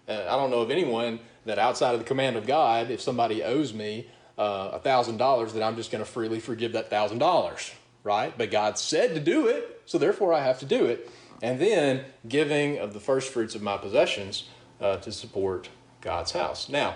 I 0.07 0.35
don't 0.35 0.49
know 0.49 0.61
of 0.61 0.71
anyone 0.71 1.19
that 1.45 1.59
outside 1.59 1.93
of 1.93 1.99
the 1.99 2.05
command 2.05 2.35
of 2.35 2.47
God, 2.47 2.89
if 2.89 3.01
somebody 3.01 3.43
owes 3.43 3.73
me 3.73 4.07
uh, 4.37 4.71
a 4.73 4.79
thousand 4.79 5.17
dollars, 5.17 5.53
that 5.53 5.63
I'm 5.63 5.75
just 5.75 5.91
going 5.91 6.03
to 6.03 6.09
freely 6.09 6.39
forgive 6.39 6.73
that 6.73 6.89
thousand 6.89 7.19
dollars, 7.19 7.71
right? 8.03 8.35
But 8.37 8.51
God 8.51 8.77
said 8.77 9.13
to 9.15 9.19
do 9.19 9.47
it, 9.47 9.81
so 9.85 9.97
therefore 9.97 10.33
I 10.33 10.43
have 10.43 10.59
to 10.59 10.65
do 10.65 10.85
it. 10.85 11.09
And 11.41 11.59
then 11.59 12.05
giving 12.27 12.79
of 12.79 12.93
the 12.93 12.99
first 12.99 13.31
fruits 13.31 13.55
of 13.55 13.61
my 13.61 13.77
possessions 13.77 14.45
uh, 14.81 14.97
to 14.97 15.11
support 15.11 15.69
God's 16.01 16.31
house. 16.31 16.69
Now, 16.69 16.95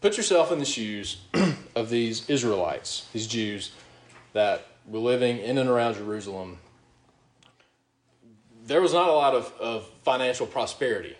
put 0.00 0.16
yourself 0.16 0.50
in 0.50 0.58
the 0.58 0.64
shoes 0.64 1.18
of 1.74 1.90
these 1.90 2.28
Israelites, 2.28 3.08
these 3.12 3.26
Jews 3.26 3.72
that 4.32 4.66
were 4.86 4.98
living 4.98 5.38
in 5.38 5.58
and 5.58 5.68
around 5.68 5.94
Jerusalem. 5.94 6.58
There 8.64 8.80
was 8.80 8.92
not 8.92 9.08
a 9.08 9.12
lot 9.12 9.34
of, 9.34 9.52
of 9.60 9.86
financial 10.04 10.46
prosperity, 10.46 11.16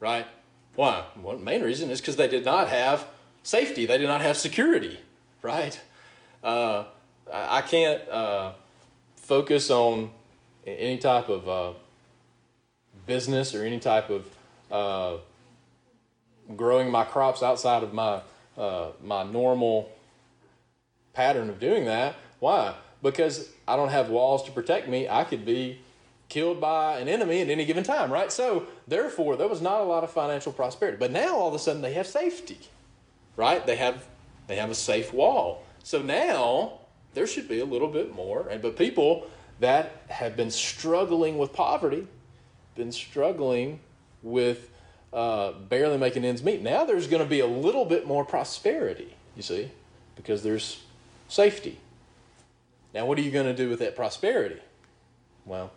right? 0.00 0.26
Why? 0.74 1.04
Well, 1.22 1.38
main 1.38 1.62
reason 1.62 1.90
is 1.90 2.00
because 2.00 2.16
they 2.16 2.28
did 2.28 2.44
not 2.44 2.68
have 2.68 3.06
safety, 3.42 3.86
they 3.86 3.98
did 3.98 4.08
not 4.08 4.20
have 4.20 4.36
security, 4.36 4.98
right? 5.42 5.80
Uh, 6.42 6.84
I 7.32 7.62
can't 7.62 8.06
uh, 8.08 8.52
focus 9.16 9.70
on 9.70 10.10
any 10.66 10.98
type 10.98 11.28
of 11.28 11.48
uh, 11.48 11.72
business 13.06 13.54
or 13.54 13.64
any 13.64 13.78
type 13.78 14.10
of 14.10 14.26
uh, 14.70 15.18
growing 16.56 16.90
my 16.90 17.04
crops 17.04 17.42
outside 17.42 17.82
of 17.82 17.92
my 17.92 18.20
uh, 18.58 18.90
my 19.02 19.22
normal 19.22 19.90
pattern 21.12 21.48
of 21.48 21.60
doing 21.60 21.84
that. 21.86 22.16
Why? 22.40 22.74
Because 23.02 23.48
I 23.66 23.76
don't 23.76 23.88
have 23.88 24.10
walls 24.10 24.42
to 24.44 24.52
protect 24.52 24.88
me. 24.88 25.08
I 25.08 25.24
could 25.24 25.44
be 25.44 25.80
killed 26.30 26.60
by 26.60 26.98
an 26.98 27.08
enemy 27.08 27.42
at 27.42 27.50
any 27.50 27.66
given 27.66 27.84
time, 27.84 28.10
right? 28.10 28.32
So 28.32 28.66
therefore, 28.88 29.36
there 29.36 29.48
was 29.48 29.60
not 29.60 29.80
a 29.80 29.84
lot 29.84 30.02
of 30.02 30.10
financial 30.10 30.52
prosperity. 30.52 30.96
But 30.98 31.10
now 31.10 31.36
all 31.36 31.48
of 31.48 31.54
a 31.54 31.58
sudden 31.58 31.82
they 31.82 31.92
have 31.92 32.06
safety, 32.06 32.58
right? 33.36 33.64
They 33.66 33.76
have 33.76 34.06
they 34.46 34.56
have 34.56 34.70
a 34.70 34.74
safe 34.74 35.12
wall. 35.12 35.64
So 35.84 36.00
now 36.00 36.78
there 37.12 37.26
should 37.26 37.48
be 37.48 37.60
a 37.60 37.64
little 37.64 37.88
bit 37.88 38.14
more. 38.14 38.48
And 38.48 38.62
but 38.62 38.76
people 38.76 39.28
that 39.58 40.02
have 40.08 40.36
been 40.36 40.50
struggling 40.50 41.36
with 41.36 41.52
poverty, 41.52 42.06
been 42.74 42.92
struggling 42.92 43.80
with 44.22 44.70
uh, 45.12 45.52
barely 45.52 45.98
making 45.98 46.24
ends 46.24 46.42
meet. 46.42 46.62
Now 46.62 46.84
there's 46.84 47.06
going 47.06 47.22
to 47.22 47.28
be 47.28 47.40
a 47.40 47.46
little 47.46 47.84
bit 47.84 48.06
more 48.06 48.24
prosperity, 48.24 49.14
you 49.36 49.42
see, 49.42 49.70
because 50.16 50.42
there's 50.42 50.82
safety. 51.28 51.78
Now, 52.94 53.06
what 53.06 53.18
are 53.18 53.22
you 53.22 53.30
going 53.30 53.46
to 53.46 53.54
do 53.54 53.68
with 53.68 53.78
that 53.80 53.94
prosperity? 53.94 54.60
Well, 55.44 55.70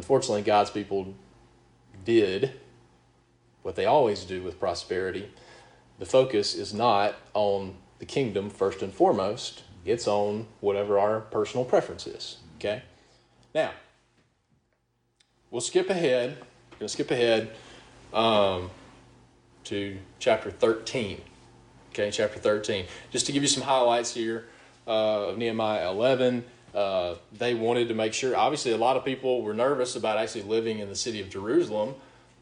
unfortunately, 0.00 0.40
God's 0.40 0.70
people 0.70 1.14
did 2.06 2.54
what 3.60 3.76
they 3.76 3.84
always 3.84 4.24
do 4.24 4.42
with 4.42 4.58
prosperity. 4.58 5.30
The 5.98 6.06
focus 6.06 6.54
is 6.54 6.72
not 6.72 7.16
on 7.34 7.74
the 7.98 8.06
kingdom 8.06 8.48
first 8.48 8.80
and 8.80 8.94
foremost, 8.94 9.62
it's 9.84 10.08
on 10.08 10.46
whatever 10.60 10.98
our 10.98 11.20
personal 11.20 11.66
preference 11.66 12.06
is. 12.06 12.38
Okay? 12.56 12.80
Now, 13.54 13.72
we'll 15.50 15.60
skip 15.60 15.90
ahead. 15.90 16.38
We're 16.70 16.78
going 16.78 16.86
to 16.86 16.88
skip 16.88 17.10
ahead 17.10 17.50
um, 18.14 18.70
to 19.64 19.98
chapter 20.18 20.50
13. 20.50 21.20
Okay, 21.90 22.10
chapter 22.10 22.38
13. 22.38 22.86
Just 23.10 23.26
to 23.26 23.32
give 23.32 23.42
you 23.42 23.48
some 23.50 23.64
highlights 23.64 24.14
here 24.14 24.46
uh, 24.86 25.28
of 25.28 25.36
Nehemiah 25.36 25.90
11. 25.90 26.42
Uh, 26.74 27.16
they 27.32 27.54
wanted 27.54 27.88
to 27.88 27.94
make 27.94 28.14
sure, 28.14 28.36
obviously, 28.36 28.72
a 28.72 28.76
lot 28.76 28.96
of 28.96 29.04
people 29.04 29.42
were 29.42 29.54
nervous 29.54 29.96
about 29.96 30.18
actually 30.18 30.42
living 30.42 30.78
in 30.78 30.88
the 30.88 30.96
city 30.96 31.20
of 31.20 31.28
Jerusalem 31.28 31.94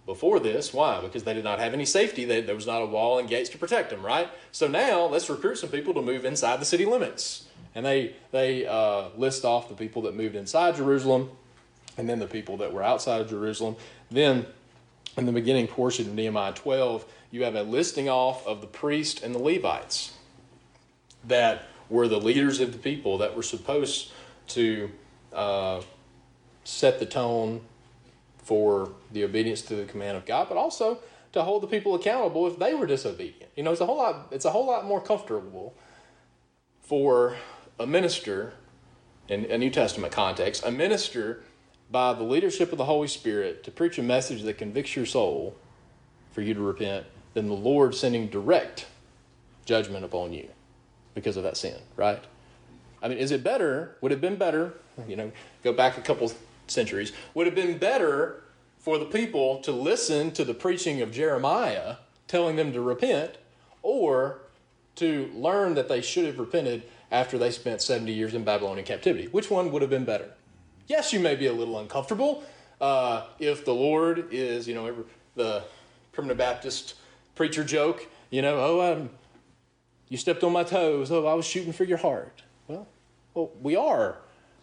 before 0.07 0.41
this. 0.41 0.73
Why? 0.73 1.01
Because 1.01 1.25
they 1.25 1.35
did 1.35 1.45
not 1.45 1.59
have 1.59 1.75
any 1.75 1.85
safety. 1.85 2.25
They, 2.25 2.41
there 2.41 2.55
was 2.55 2.67
not 2.67 2.83
a 2.83 2.87
wall 2.87 3.19
and 3.19 3.29
gates 3.29 3.51
to 3.51 3.59
protect 3.59 3.91
them, 3.91 4.05
right? 4.05 4.29
So 4.53 4.67
now 4.67 5.05
let's 5.05 5.29
recruit 5.31 5.57
some 5.57 5.71
people 5.71 5.95
to 5.95 6.03
move 6.03 6.25
inside 6.25 6.61
the 6.61 6.65
city 6.65 6.85
limits. 6.85 7.47
And 7.75 7.85
they, 7.85 8.17
they 8.33 8.67
uh, 8.67 9.09
list 9.17 9.45
off 9.45 9.69
the 9.69 9.75
people 9.75 10.03
that 10.03 10.15
moved 10.15 10.35
inside 10.35 10.77
Jerusalem 10.77 11.31
and 11.97 12.09
then 12.09 12.19
the 12.19 12.27
people 12.27 12.57
that 12.59 12.73
were 12.73 12.83
outside 12.83 13.21
of 13.21 13.29
Jerusalem. 13.29 13.77
Then 14.11 14.47
in 15.17 15.27
the 15.27 15.33
beginning 15.33 15.67
portion 15.67 16.07
of 16.07 16.15
Nehemiah 16.15 16.53
12, 16.53 17.05
you 17.31 17.45
have 17.45 17.55
a 17.55 17.63
listing 17.63 18.09
off 18.09 18.47
of 18.47 18.61
the 18.61 18.67
priest 18.67 19.23
and 19.23 19.35
the 19.35 19.39
Levites 19.39 20.15
that 21.25 21.65
were 21.91 22.09
the 22.09 22.21
leaders 22.21 22.61
of 22.61 22.73
the 22.73 22.79
people 22.79 23.19
that 23.19 23.37
were 23.37 23.43
supposed 23.43 24.13
to 24.49 24.91
uh, 25.33 25.81
set 26.65 26.99
the 26.99 27.07
tone 27.07 27.61
for 28.39 28.93
the 29.13 29.25
obedience 29.25 29.63
to 29.63 29.75
the 29.75 29.85
command 29.85 30.17
of 30.17 30.27
God, 30.27 30.49
but 30.49 30.57
also 30.57 30.99
to 31.33 31.43
hold 31.43 31.63
the 31.63 31.67
people 31.67 31.95
accountable 31.95 32.47
if 32.47 32.59
they 32.59 32.75
were 32.75 32.87
disobedient. 32.87 33.51
You 33.57 33.63
know, 33.63 33.73
it's 33.73 33.81
a 33.81 33.87
whole 33.87 33.99
lot. 33.99 34.29
It's 34.31 34.45
a 34.45 34.51
whole 34.51 34.67
lot 34.67 34.85
more 34.85 35.01
comfortable 35.01 35.75
for 36.81 37.37
a 37.79 37.87
minister 37.87 38.55
in 39.29 39.45
a 39.47 39.59
New 39.59 39.71
Testament 39.71 40.13
context, 40.13 40.65
a 40.65 40.71
minister 40.71 41.43
by 41.91 42.15
the 42.15 42.23
leadership 42.23 42.73
of 42.73 42.79
the 42.79 42.85
Holy 42.85 43.09
Spirit 43.09 43.63
to 43.65 43.71
preach 43.71 43.99
a 43.99 44.03
message 44.03 44.43
that 44.43 44.59
convicts 44.59 44.97
your 44.97 45.07
soul 45.07 45.55
for 46.33 46.41
you 46.41 46.55
to 46.55 46.61
repent 46.61 47.07
than 47.35 47.49
the 47.49 47.55
Lord 47.55 47.95
sending 47.95 48.29
direct 48.29 48.87
judgment 49.65 50.05
upon 50.05 50.33
you 50.33 50.49
because 51.19 51.37
of 51.37 51.43
that 51.43 51.57
sin, 51.57 51.77
right? 51.97 52.23
I 53.03 53.09
mean, 53.09 53.19
is 53.19 53.33
it 53.33 53.43
better? 53.43 53.97
Would 54.01 54.13
it 54.13 54.17
have 54.17 54.21
been 54.21 54.37
better, 54.37 54.75
you 55.09 55.17
know, 55.17 55.33
go 55.65 55.73
back 55.73 55.99
a 55.99 56.01
couple 56.01 56.31
centuries, 56.69 57.13
would 57.35 57.49
it 57.49 57.57
have 57.57 57.67
been 57.67 57.77
better 57.77 58.45
for 58.79 58.99
the 58.99 59.05
people 59.05 59.59
to 59.63 59.73
listen 59.73 60.31
to 60.31 60.45
the 60.45 60.55
preaching 60.55 61.03
of 61.03 61.11
Jeremiah 61.11 61.97
telling 62.29 62.55
them 62.55 62.73
to 62.73 62.81
repent 62.81 63.33
or 63.83 64.43
to 64.95 65.29
learn 65.35 65.75
that 65.75 65.89
they 65.89 66.01
should 66.01 66.25
have 66.25 66.39
repented 66.39 66.85
after 67.11 67.37
they 67.37 67.51
spent 67.51 67.83
70 67.83 68.13
years 68.13 68.35
in 68.35 68.45
Babylonian 68.45 68.87
captivity? 68.87 69.27
Which 69.27 69.51
one 69.51 69.73
would 69.73 69.83
have 69.83 69.91
been 69.91 70.05
better? 70.05 70.31
Yes, 70.87 71.13
you 71.13 71.19
may 71.19 71.35
be 71.35 71.47
a 71.47 71.53
little 71.53 71.81
uncomfortable 71.81 72.45
uh, 72.81 73.27
if 73.41 73.65
the 73.65 73.75
Lord 73.75 74.29
is, 74.31 74.69
you 74.69 74.75
know, 74.75 75.05
the 75.35 75.65
primitive 76.13 76.39
Baptist 76.39 76.95
preacher 77.35 77.65
joke, 77.65 78.07
you 78.31 78.41
know, 78.41 78.57
oh, 78.59 78.81
I'm, 78.81 79.11
you 80.09 80.17
stepped 80.17 80.43
on 80.45 80.53
my 80.53 80.65
toes. 80.65 81.11
Oh, 81.11 81.27
I 81.27 81.35
was 81.35 81.47
shooting 81.47 81.73
for 81.73 81.85
your 81.85 81.99
heart. 81.99 82.43
Well, 82.67 82.87
well, 83.35 83.51
we 83.61 83.77
are 83.77 84.17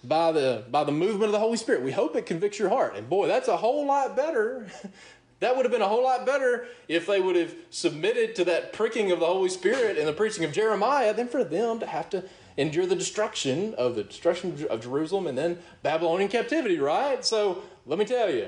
by 0.03 0.31
the 0.31 0.65
by 0.69 0.84
the 0.84 0.91
movement 0.91 1.25
of 1.25 1.31
the 1.31 1.39
Holy 1.39 1.58
Spirit. 1.58 1.81
We 1.81 1.91
hope 1.91 2.15
it 2.15 2.25
convicts 2.25 2.60
your 2.60 2.69
heart. 2.69 2.95
And 2.95 3.10
boy, 3.10 3.27
that's 3.27 3.47
a 3.47 3.58
whole 3.58 3.86
lot 3.86 4.15
better 4.15 4.67
That 5.39 5.55
would 5.55 5.65
have 5.65 5.71
been 5.71 5.81
a 5.81 5.88
whole 5.88 6.03
lot 6.03 6.25
better 6.25 6.67
if 6.88 7.08
they 7.08 7.19
would 7.19 7.36
have 7.36 7.53
submitted 7.69 8.36
to 8.36 8.45
that 8.45 8.71
pricking 8.71 9.12
of 9.12 9.19
the 9.19 9.25
Holy 9.25 9.49
Spirit 9.49 9.97
and 9.97 10.08
the 10.08 10.13
preaching 10.13 10.45
of 10.45 10.53
Jeremiah 10.53 11.13
than 11.13 11.27
for 11.27 11.43
them 11.43 11.79
to 11.79 11.86
have 11.86 12.10
to 12.12 12.23
endure 12.58 12.86
the 12.86 12.95
destruction 12.95 13.73
of 13.75 13.95
the 13.95 14.03
destruction 14.03 14.65
of 14.69 14.81
Jerusalem 14.81 15.27
and 15.27 15.38
then 15.38 15.60
Babylonian 15.84 16.31
captivity, 16.31 16.79
right? 16.79 17.23
So 17.25 17.63
let 17.86 17.99
me 17.99 18.05
tell 18.05 18.29
you 18.29 18.47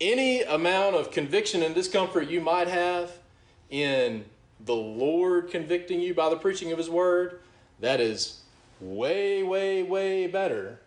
any 0.00 0.42
amount 0.42 0.96
of 0.96 1.10
conviction 1.10 1.62
and 1.62 1.74
discomfort 1.74 2.28
you 2.28 2.40
might 2.40 2.68
have 2.68 3.10
in 3.70 4.26
the 4.64 4.74
Lord 4.74 5.50
convicting 5.50 6.00
you 6.00 6.14
by 6.14 6.28
the 6.28 6.36
preaching 6.36 6.72
of 6.72 6.78
His 6.78 6.90
Word, 6.90 7.40
that 7.80 8.00
is 8.00 8.40
way, 8.80 9.42
way, 9.42 9.82
way 9.82 10.26
better 10.26 10.80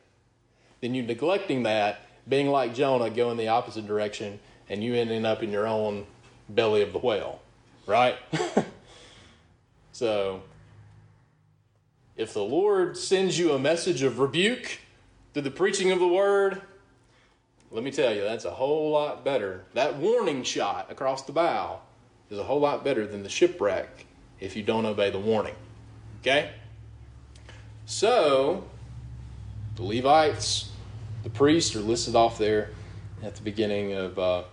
than 0.82 0.94
you 0.94 1.02
neglecting 1.02 1.64
that, 1.64 2.02
being 2.28 2.48
like 2.48 2.74
Jonah, 2.74 3.10
going 3.10 3.38
the 3.38 3.48
opposite 3.48 3.88
direction, 3.88 4.40
and 4.70 4.84
you 4.84 4.96
ending 4.96 5.26
up 5.26 5.44
in 5.44 5.52
your 5.52 5.68
own 5.68 6.06
belly 6.50 6.82
of 6.82 6.94
the 6.94 7.00
whale, 7.00 7.42
right? 7.86 8.16
so, 9.92 10.42
if 12.16 12.34
the 12.34 12.44
Lord 12.44 12.98
sends 12.98 13.38
you 13.40 13.54
a 13.54 13.60
message 13.60 14.04
of 14.04 14.20
rebuke 14.20 14.80
through 15.34 15.44
the 15.44 15.52
preaching 15.52 15.92
of 15.92 16.00
the 16.00 16.08
Word, 16.08 16.62
let 17.72 17.84
me 17.84 17.92
tell 17.92 18.14
you, 18.14 18.22
that's 18.22 18.46
a 18.46 18.52
whole 18.52 18.92
lot 18.92 19.26
better. 19.26 19.64
That 19.74 19.96
warning 19.96 20.44
shot 20.44 20.92
across 20.92 21.24
the 21.24 21.32
bow 21.32 21.80
is 22.30 22.40
a 22.40 22.44
whole 22.44 22.60
lot 22.60 22.84
better 22.84 23.06
than 23.06 23.24
the 23.24 23.30
shipwreck 23.30 24.06
if 24.40 24.56
you 24.56 24.64
don't 24.64 24.86
obey 24.86 25.10
the 25.10 25.20
warning. 25.20 25.56
Okay? 26.22 26.52
So, 27.86 28.66
the 29.76 29.84
Levites, 29.84 30.70
the 31.24 31.30
priests 31.30 31.76
are 31.76 31.82
listed 31.82 32.16
off 32.16 32.38
there 32.38 32.70
at 33.22 33.36
the 33.36 33.42
beginning 33.42 33.94
of 33.94 34.18
uh, 34.20 34.44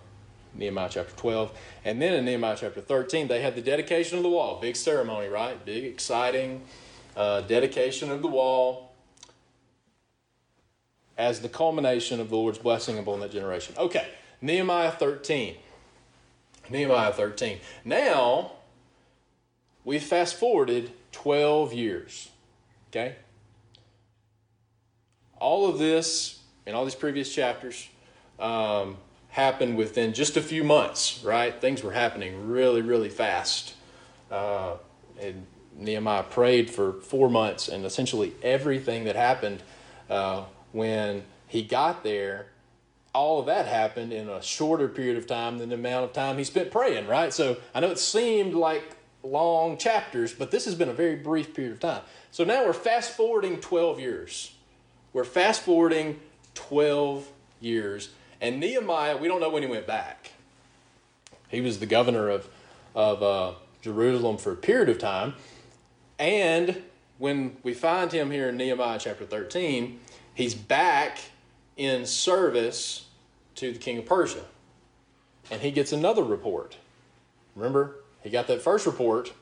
Nehemiah 0.53 0.89
chapter 0.89 1.15
12. 1.15 1.57
And 1.85 2.01
then 2.01 2.13
in 2.13 2.25
Nehemiah 2.25 2.57
chapter 2.59 2.81
13, 2.81 3.27
they 3.27 3.41
had 3.41 3.55
the 3.55 3.61
dedication 3.61 4.17
of 4.17 4.23
the 4.23 4.29
wall. 4.29 4.59
Big 4.61 4.75
ceremony, 4.75 5.27
right? 5.27 5.63
Big, 5.65 5.85
exciting 5.85 6.61
uh, 7.15 7.41
dedication 7.41 8.11
of 8.11 8.21
the 8.21 8.27
wall 8.27 8.93
as 11.17 11.41
the 11.41 11.49
culmination 11.49 12.19
of 12.19 12.29
the 12.29 12.35
Lord's 12.35 12.57
blessing 12.57 12.97
upon 12.97 13.19
that 13.19 13.31
generation. 13.31 13.75
Okay, 13.77 14.07
Nehemiah 14.41 14.91
13. 14.91 15.55
Nehemiah 16.71 17.11
13. 17.11 17.59
Now, 17.85 18.53
we 19.83 19.99
fast 19.99 20.35
forwarded 20.35 20.91
12 21.11 21.73
years. 21.73 22.29
Okay? 22.89 23.15
All 25.39 25.67
of 25.67 25.79
this 25.79 26.39
and 26.65 26.75
all 26.75 26.83
these 26.83 26.95
previous 26.95 27.33
chapters 27.33 27.87
um, 28.39 28.97
happened 29.29 29.77
within 29.77 30.13
just 30.13 30.37
a 30.37 30.41
few 30.41 30.63
months, 30.63 31.23
right? 31.23 31.59
Things 31.59 31.83
were 31.83 31.93
happening 31.93 32.49
really, 32.49 32.81
really 32.81 33.09
fast. 33.09 33.73
Uh, 34.29 34.75
and 35.19 35.45
Nehemiah 35.75 36.23
prayed 36.23 36.69
for 36.69 36.93
four 37.01 37.29
months, 37.29 37.67
and 37.67 37.85
essentially 37.85 38.33
everything 38.43 39.05
that 39.05 39.15
happened 39.15 39.63
uh, 40.09 40.43
when 40.71 41.23
he 41.47 41.63
got 41.63 42.03
there 42.03 42.47
all 43.13 43.39
of 43.39 43.45
that 43.47 43.67
happened 43.67 44.13
in 44.13 44.29
a 44.29 44.41
shorter 44.41 44.87
period 44.87 45.17
of 45.17 45.27
time 45.27 45.57
than 45.57 45.69
the 45.69 45.75
amount 45.75 46.05
of 46.05 46.13
time 46.13 46.37
he 46.37 46.43
spent 46.43 46.71
praying, 46.71 47.07
right? 47.07 47.33
So 47.33 47.57
I 47.75 47.79
know 47.79 47.91
it 47.91 47.99
seemed 47.99 48.53
like 48.53 48.95
long 49.23 49.77
chapters, 49.77 50.33
but 50.33 50.51
this 50.51 50.65
has 50.65 50.75
been 50.75 50.89
a 50.89 50.93
very 50.93 51.15
brief 51.15 51.53
period 51.53 51.73
of 51.73 51.79
time. 51.79 52.01
So 52.31 52.43
now 52.43 52.65
we're 52.65 52.73
fast 52.73 53.15
forwarding 53.15 53.59
12 53.59 53.99
years. 53.99 54.55
We're 55.13 55.25
fast 55.25 55.61
forwarding 55.63 56.19
12 56.53 57.27
years. 57.59 58.09
And 58.39 58.59
Nehemiah, 58.59 59.17
we 59.17 59.27
don't 59.27 59.41
know 59.41 59.49
when 59.49 59.63
he 59.63 59.69
went 59.69 59.85
back. 59.85 60.31
He 61.49 61.59
was 61.59 61.79
the 61.79 61.85
governor 61.85 62.29
of, 62.29 62.47
of 62.95 63.21
uh, 63.21 63.53
Jerusalem 63.81 64.37
for 64.37 64.53
a 64.53 64.55
period 64.55 64.87
of 64.89 64.99
time. 64.99 65.33
And 66.17 66.81
when 67.17 67.57
we 67.61 67.73
find 67.73 68.11
him 68.11 68.31
here 68.31 68.49
in 68.49 68.57
Nehemiah 68.57 68.99
chapter 68.99 69.25
13, 69.25 69.99
he's 70.33 70.55
back 70.55 71.19
in 71.77 72.05
service 72.05 73.05
to 73.55 73.71
the 73.71 73.79
king 73.79 73.97
of 73.97 74.05
Persia. 74.05 74.45
And 75.49 75.61
he 75.61 75.71
gets 75.71 75.91
another 75.91 76.23
report. 76.23 76.77
Remember, 77.55 77.97
he 78.21 78.29
got 78.29 78.47
that 78.47 78.61
first 78.61 78.85
report 78.85 79.33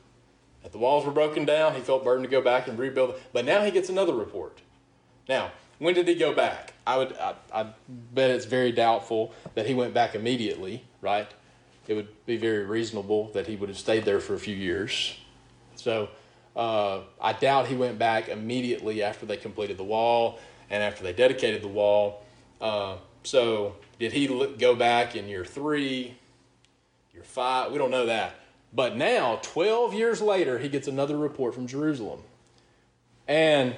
that 0.63 0.71
the 0.71 0.77
walls 0.77 1.05
were 1.05 1.11
broken 1.11 1.45
down. 1.45 1.75
He 1.75 1.81
felt 1.81 2.03
burdened 2.03 2.25
to 2.25 2.31
go 2.31 2.41
back 2.41 2.67
and 2.67 2.77
rebuild. 2.77 3.19
But 3.33 3.45
now 3.45 3.63
he 3.63 3.71
gets 3.71 3.89
another 3.89 4.13
report. 4.13 4.59
Now, 5.27 5.51
when 5.77 5.93
did 5.93 6.07
he 6.07 6.15
go 6.15 6.33
back? 6.33 6.73
I 6.85 6.97
would, 6.97 7.15
I, 7.17 7.35
I 7.53 7.67
bet 7.87 8.31
it's 8.31 8.45
very 8.45 8.71
doubtful 8.71 9.33
that 9.55 9.65
he 9.65 9.73
went 9.73 9.93
back 9.93 10.15
immediately, 10.15 10.83
right? 11.01 11.27
It 11.87 11.93
would 11.93 12.25
be 12.25 12.37
very 12.37 12.65
reasonable 12.65 13.31
that 13.33 13.47
he 13.47 13.55
would 13.55 13.69
have 13.69 13.77
stayed 13.77 14.05
there 14.05 14.19
for 14.19 14.35
a 14.35 14.39
few 14.39 14.55
years. 14.55 15.17
So 15.75 16.09
uh, 16.55 17.01
I 17.21 17.33
doubt 17.33 17.67
he 17.67 17.75
went 17.75 17.97
back 17.97 18.27
immediately 18.29 19.01
after 19.01 19.25
they 19.25 19.37
completed 19.37 19.77
the 19.77 19.83
wall 19.83 20.39
and 20.69 20.83
after 20.83 21.03
they 21.03 21.13
dedicated 21.13 21.61
the 21.61 21.67
wall. 21.67 22.23
Uh, 22.61 22.97
so, 23.23 23.75
did 23.99 24.13
he 24.13 24.27
go 24.57 24.75
back 24.75 25.15
in 25.15 25.27
year 25.27 25.45
three, 25.45 26.15
year 27.13 27.23
five? 27.23 27.71
We 27.71 27.77
don't 27.77 27.91
know 27.91 28.05
that. 28.05 28.35
But 28.73 28.95
now, 28.95 29.39
12 29.41 29.93
years 29.93 30.21
later, 30.21 30.59
he 30.59 30.69
gets 30.69 30.87
another 30.87 31.17
report 31.17 31.55
from 31.55 31.67
Jerusalem. 31.67 32.21
And 33.27 33.75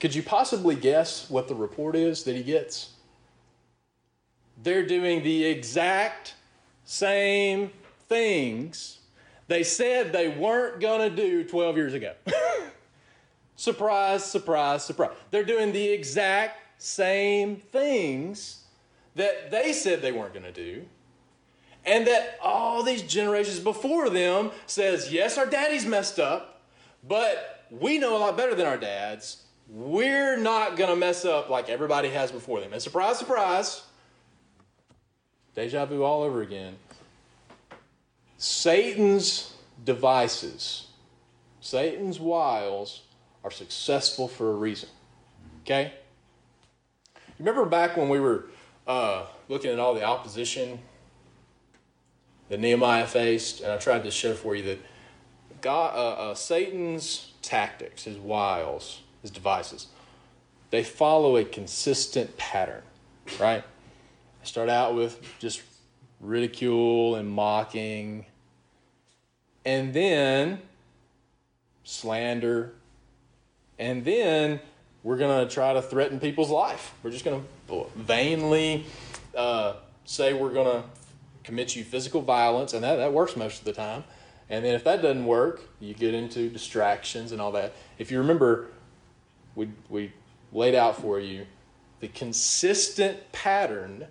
could 0.00 0.14
you 0.14 0.22
possibly 0.22 0.74
guess 0.74 1.28
what 1.30 1.48
the 1.48 1.54
report 1.54 1.94
is 1.94 2.24
that 2.24 2.34
he 2.34 2.42
gets? 2.42 2.90
They're 4.62 4.86
doing 4.86 5.22
the 5.22 5.44
exact 5.44 6.34
same 6.84 7.70
things 8.08 8.98
they 9.46 9.62
said 9.62 10.12
they 10.12 10.28
weren't 10.28 10.80
going 10.80 11.10
to 11.10 11.14
do 11.14 11.44
12 11.44 11.76
years 11.76 11.94
ago. 11.94 12.14
surprise, 13.56 14.24
surprise, 14.24 14.84
surprise. 14.84 15.12
They're 15.30 15.44
doing 15.44 15.72
the 15.72 15.88
exact 15.88 16.58
same 16.82 17.56
things 17.56 18.64
that 19.14 19.50
they 19.50 19.72
said 19.72 20.02
they 20.02 20.12
weren't 20.12 20.34
going 20.34 20.44
to 20.44 20.52
do 20.52 20.84
and 21.86 22.06
that 22.06 22.38
all 22.42 22.82
these 22.82 23.02
generations 23.02 23.60
before 23.60 24.10
them 24.10 24.50
says 24.66 25.12
yes 25.12 25.38
our 25.38 25.46
daddy's 25.46 25.86
messed 25.86 26.18
up 26.18 26.62
but 27.06 27.54
we 27.70 27.98
know 27.98 28.16
a 28.16 28.18
lot 28.18 28.36
better 28.36 28.54
than 28.54 28.66
our 28.66 28.76
dads. 28.76 29.42
We're 29.68 30.36
not 30.36 30.76
going 30.76 30.90
to 30.90 30.96
mess 30.96 31.24
up 31.24 31.48
like 31.48 31.68
everybody 31.68 32.10
has 32.10 32.30
before 32.30 32.60
them. 32.60 32.72
And 32.72 32.80
surprise 32.80 33.18
surprise 33.18 33.82
deja 35.54 35.86
vu 35.86 36.02
all 36.02 36.22
over 36.22 36.42
again. 36.42 36.76
Satan's 38.38 39.52
devices 39.84 40.88
satan's 41.60 42.20
wiles 42.20 43.02
are 43.44 43.50
successful 43.50 44.26
for 44.26 44.50
a 44.50 44.54
reason. 44.54 44.88
Okay? 45.62 45.92
Remember 47.38 47.64
back 47.66 47.96
when 47.96 48.08
we 48.08 48.18
were 48.18 48.46
uh, 48.86 49.26
looking 49.48 49.70
at 49.70 49.78
all 49.78 49.94
the 49.94 50.02
opposition 50.02 50.80
that 52.48 52.58
Nehemiah 52.58 53.06
faced, 53.06 53.60
and 53.60 53.70
I 53.70 53.76
tried 53.76 54.04
to 54.04 54.10
show 54.10 54.34
for 54.34 54.54
you 54.54 54.62
that 54.64 54.78
God, 55.60 55.94
uh, 55.94 56.30
uh, 56.30 56.34
Satan's 56.34 57.32
tactics, 57.42 58.04
his 58.04 58.18
wiles, 58.18 59.02
his 59.22 59.30
devices, 59.30 59.88
they 60.70 60.82
follow 60.82 61.36
a 61.36 61.44
consistent 61.44 62.36
pattern, 62.36 62.82
right? 63.40 63.64
Start 64.42 64.68
out 64.68 64.94
with 64.94 65.20
just 65.38 65.62
ridicule 66.20 67.14
and 67.16 67.28
mocking, 67.28 68.26
and 69.64 69.94
then 69.94 70.60
slander, 71.84 72.74
and 73.78 74.04
then 74.04 74.60
we're 75.02 75.16
going 75.16 75.46
to 75.46 75.52
try 75.52 75.74
to 75.74 75.82
threaten 75.82 76.18
people's 76.18 76.50
life. 76.50 76.94
We're 77.02 77.10
just 77.10 77.24
going 77.24 77.44
to 77.68 77.86
vainly 77.96 78.86
uh, 79.36 79.74
say 80.04 80.32
we're 80.32 80.52
going 80.52 80.82
to 80.82 80.88
commit 81.42 81.76
you 81.76 81.84
physical 81.84 82.22
violence, 82.22 82.72
and 82.72 82.82
that, 82.82 82.96
that 82.96 83.12
works 83.12 83.36
most 83.36 83.58
of 83.58 83.64
the 83.64 83.72
time. 83.72 84.04
And 84.48 84.64
then 84.64 84.74
if 84.74 84.84
that 84.84 85.02
doesn't 85.02 85.24
work, 85.24 85.62
you 85.80 85.94
get 85.94 86.14
into 86.14 86.48
distractions 86.48 87.32
and 87.32 87.40
all 87.40 87.52
that. 87.52 87.74
If 87.98 88.10
you 88.10 88.18
remember, 88.18 88.68
we, 89.54 89.68
we 89.88 90.12
laid 90.52 90.74
out 90.74 91.00
for 91.00 91.18
you 91.20 91.46
the 92.00 92.08
consistent 92.08 93.32
pattern 93.32 94.06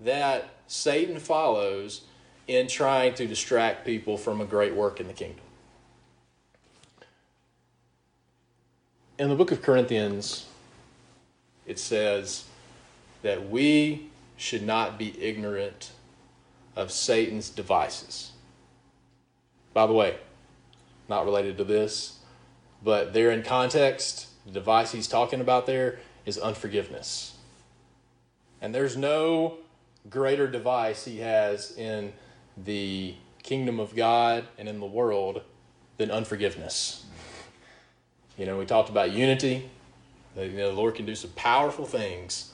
that 0.00 0.48
Satan 0.66 1.18
follows 1.18 2.02
in 2.46 2.66
trying 2.66 3.14
to 3.14 3.26
distract 3.26 3.86
people 3.86 4.18
from 4.18 4.40
a 4.40 4.44
great 4.44 4.74
work 4.74 5.00
in 5.00 5.06
the 5.06 5.12
kingdom. 5.12 5.44
In 9.18 9.28
the 9.28 9.34
book 9.34 9.52
of 9.52 9.62
Corinthians, 9.62 10.46
it 11.66 11.78
says 11.78 12.44
that 13.22 13.48
we 13.48 14.08
should 14.36 14.62
not 14.62 14.98
be 14.98 15.20
ignorant 15.22 15.92
of 16.76 16.90
Satan's 16.90 17.48
devices. 17.48 18.32
By 19.72 19.86
the 19.86 19.92
way, 19.92 20.18
not 21.08 21.24
related 21.24 21.56
to 21.58 21.64
this, 21.64 22.18
but 22.82 23.12
there 23.12 23.30
in 23.30 23.42
context, 23.42 24.28
the 24.44 24.52
device 24.52 24.92
he's 24.92 25.08
talking 25.08 25.40
about 25.40 25.66
there 25.66 26.00
is 26.26 26.36
unforgiveness. 26.38 27.36
And 28.60 28.74
there's 28.74 28.96
no 28.96 29.58
greater 30.10 30.46
device 30.46 31.04
he 31.04 31.18
has 31.18 31.76
in 31.76 32.12
the 32.56 33.14
kingdom 33.42 33.78
of 33.78 33.94
God 33.94 34.44
and 34.58 34.68
in 34.68 34.80
the 34.80 34.86
world 34.86 35.42
than 35.96 36.10
unforgiveness. 36.10 37.04
You 38.36 38.46
know, 38.46 38.58
we 38.58 38.66
talked 38.66 38.88
about 38.88 39.12
unity. 39.12 39.70
You 40.36 40.48
know, 40.48 40.70
the 40.70 40.76
Lord 40.76 40.96
can 40.96 41.06
do 41.06 41.14
some 41.14 41.30
powerful 41.30 41.86
things 41.86 42.52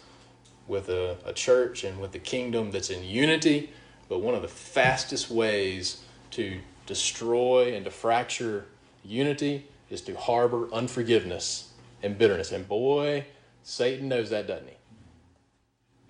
with 0.69 0.89
a, 0.89 1.17
a 1.25 1.33
church 1.33 1.85
and 1.85 2.01
with 2.01 2.13
the 2.13 2.19
kingdom 2.19 2.71
that's 2.71 2.91
in 2.91 3.03
unity, 3.03 3.71
but 4.09 4.21
one 4.21 4.35
of 4.35 4.43
the 4.43 4.49
fastest 4.49 5.31
ways 5.31 6.03
to 6.33 6.61
destroy 6.87 7.75
and 7.75 7.85
to 7.85 7.91
fracture 7.91 8.67
unity 9.05 9.67
is 9.89 10.03
to 10.03 10.15
harbor 10.15 10.69
unforgiveness 10.73 11.73
and 12.03 12.19
bitterness. 12.19 12.53
And 12.53 12.69
boy, 12.69 13.25
Satan 13.63 14.09
knows 14.09 14.31
that, 14.31 14.47
doesn't 14.47 14.69
he? 14.69 14.75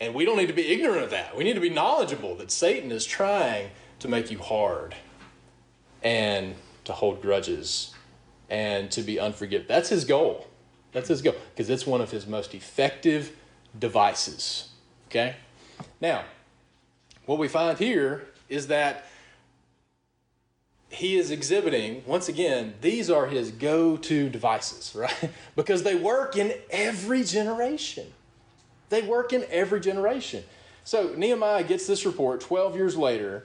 And 0.00 0.14
we 0.14 0.24
don't 0.24 0.36
need 0.36 0.48
to 0.48 0.54
be 0.54 0.68
ignorant 0.68 1.04
of 1.04 1.10
that. 1.10 1.36
We 1.36 1.44
need 1.44 1.54
to 1.54 1.60
be 1.60 1.70
knowledgeable 1.70 2.34
that 2.36 2.50
Satan 2.50 2.90
is 2.90 3.04
trying 3.04 3.70
to 4.00 4.08
make 4.08 4.30
you 4.30 4.38
hard 4.38 4.94
and 6.02 6.54
to 6.84 6.92
hold 6.92 7.22
grudges 7.22 7.94
and 8.50 8.90
to 8.90 9.02
be 9.02 9.16
unforgiving. 9.16 9.66
That's 9.68 9.88
his 9.88 10.04
goal. 10.04 10.46
That's 10.92 11.08
his 11.08 11.22
goal 11.22 11.36
because 11.54 11.70
it's 11.70 11.86
one 11.86 12.00
of 12.00 12.10
his 12.10 12.26
most 12.26 12.54
effective 12.54 13.36
devices. 13.78 14.68
Okay? 15.08 15.36
Now, 16.00 16.24
what 17.26 17.38
we 17.38 17.48
find 17.48 17.78
here 17.78 18.26
is 18.48 18.66
that 18.66 19.06
he 20.88 21.16
is 21.16 21.30
exhibiting, 21.30 22.02
once 22.04 22.28
again, 22.28 22.74
these 22.80 23.08
are 23.08 23.26
his 23.26 23.52
go 23.52 23.96
to 23.96 24.28
devices, 24.28 24.92
right? 24.96 25.30
because 25.54 25.84
they 25.84 25.94
work 25.94 26.36
in 26.36 26.52
every 26.70 27.22
generation. 27.22 28.12
They 28.88 29.02
work 29.02 29.32
in 29.32 29.46
every 29.50 29.80
generation. 29.80 30.42
So 30.82 31.14
Nehemiah 31.16 31.62
gets 31.62 31.86
this 31.86 32.04
report 32.04 32.40
12 32.40 32.74
years 32.74 32.96
later 32.96 33.44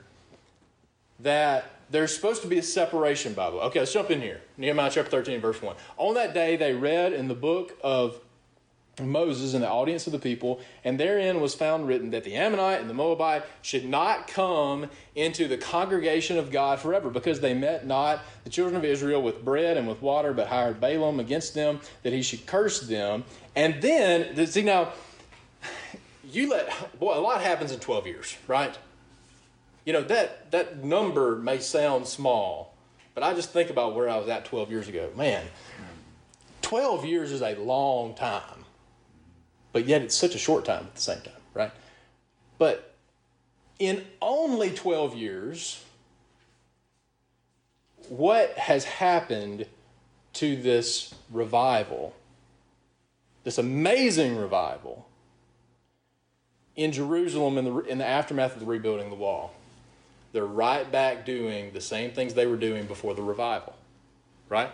that 1.19 1.74
there's 1.95 2.13
supposed 2.13 2.41
to 2.41 2.47
be 2.47 2.57
a 2.57 2.63
separation, 2.63 3.33
Bible. 3.33 3.59
Okay, 3.61 3.79
let's 3.79 3.93
jump 3.93 4.11
in 4.11 4.21
here. 4.21 4.41
Nehemiah 4.57 4.91
chapter 4.91 5.09
13, 5.09 5.39
verse 5.39 5.61
1. 5.61 5.75
On 5.97 6.13
that 6.15 6.33
day, 6.33 6.57
they 6.57 6.73
read 6.73 7.13
in 7.13 7.27
the 7.27 7.35
book 7.35 7.77
of 7.81 8.19
Moses 9.01 9.53
in 9.53 9.61
the 9.61 9.69
audience 9.69 10.05
of 10.07 10.13
the 10.13 10.19
people, 10.19 10.61
and 10.83 10.97
therein 10.97 11.41
was 11.41 11.53
found 11.53 11.87
written 11.87 12.11
that 12.11 12.23
the 12.23 12.35
Ammonite 12.35 12.79
and 12.79 12.89
the 12.89 12.93
Moabite 12.93 13.43
should 13.61 13.85
not 13.85 14.27
come 14.27 14.89
into 15.15 15.47
the 15.47 15.57
congregation 15.57 16.37
of 16.37 16.51
God 16.51 16.79
forever, 16.79 17.09
because 17.09 17.39
they 17.41 17.53
met 17.53 17.85
not 17.85 18.21
the 18.43 18.49
children 18.49 18.75
of 18.77 18.85
Israel 18.85 19.21
with 19.21 19.43
bread 19.43 19.75
and 19.75 19.87
with 19.87 20.01
water, 20.01 20.33
but 20.33 20.47
hired 20.47 20.79
Balaam 20.79 21.19
against 21.19 21.53
them 21.53 21.79
that 22.03 22.13
he 22.13 22.21
should 22.21 22.45
curse 22.45 22.81
them. 22.81 23.25
And 23.55 23.81
then, 23.81 24.47
see 24.47 24.63
now, 24.63 24.93
you 26.31 26.49
let 26.49 26.99
boy, 26.99 27.17
a 27.17 27.19
lot 27.19 27.41
happens 27.41 27.71
in 27.71 27.79
12 27.79 28.07
years, 28.07 28.37
right? 28.47 28.77
You 29.85 29.93
know, 29.93 30.01
that 30.03 30.51
that 30.51 30.83
number 30.83 31.37
may 31.37 31.59
sound 31.59 32.07
small, 32.07 32.75
but 33.13 33.23
I 33.23 33.33
just 33.33 33.51
think 33.51 33.69
about 33.69 33.95
where 33.95 34.09
I 34.09 34.17
was 34.17 34.27
at 34.27 34.45
12 34.45 34.71
years 34.71 34.87
ago. 34.87 35.09
Man, 35.15 35.45
12 36.61 37.05
years 37.05 37.31
is 37.31 37.41
a 37.41 37.55
long 37.55 38.15
time 38.15 38.65
but 39.75 39.87
yet 39.87 40.01
it's 40.01 40.15
such 40.15 40.33
a 40.35 40.37
short 40.37 40.63
time 40.63 40.85
at 40.85 40.95
the 40.95 41.01
same 41.01 41.19
time, 41.19 41.33
right? 41.53 41.71
But 42.57 42.95
in 43.77 44.05
only 44.21 44.69
12 44.69 45.17
years, 45.17 45.83
what 48.07 48.51
has 48.57 48.85
happened 48.85 49.65
to 50.35 50.55
this 50.55 51.13
revival, 51.29 52.15
this 53.43 53.57
amazing 53.57 54.37
revival 54.37 55.09
in 56.77 56.93
Jerusalem 56.93 57.57
in 57.57 57.65
the, 57.65 57.77
in 57.79 57.97
the 57.97 58.07
aftermath 58.07 58.53
of 58.53 58.61
the 58.61 58.65
rebuilding 58.65 59.07
of 59.07 59.11
the 59.11 59.17
wall? 59.17 59.53
They're 60.35 60.45
right 60.45 60.91
back 60.91 61.25
doing 61.25 61.71
the 61.71 61.79
same 61.79 62.11
things 62.11 62.33
they 62.33 62.45
were 62.45 62.57
doing 62.57 62.87
before 62.87 63.13
the 63.13 63.21
revival, 63.21 63.73
right? 64.49 64.69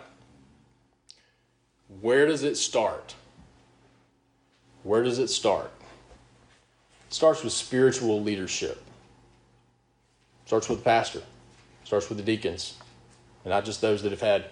Where 2.00 2.26
does 2.26 2.42
it 2.42 2.56
start? 2.56 3.14
Where 4.82 5.04
does 5.04 5.20
it 5.20 5.28
start? 5.28 5.70
It 7.06 7.14
starts 7.14 7.44
with 7.44 7.52
spiritual 7.52 8.20
leadership. 8.20 8.82
It 10.42 10.48
starts 10.48 10.68
with 10.68 10.78
the 10.78 10.84
pastor. 10.84 11.20
It 11.20 11.86
starts 11.86 12.08
with 12.08 12.18
the 12.18 12.24
deacons. 12.24 12.74
And 13.44 13.52
not 13.52 13.64
just 13.64 13.80
those 13.80 14.02
that 14.02 14.10
have 14.10 14.20
had 14.20 14.46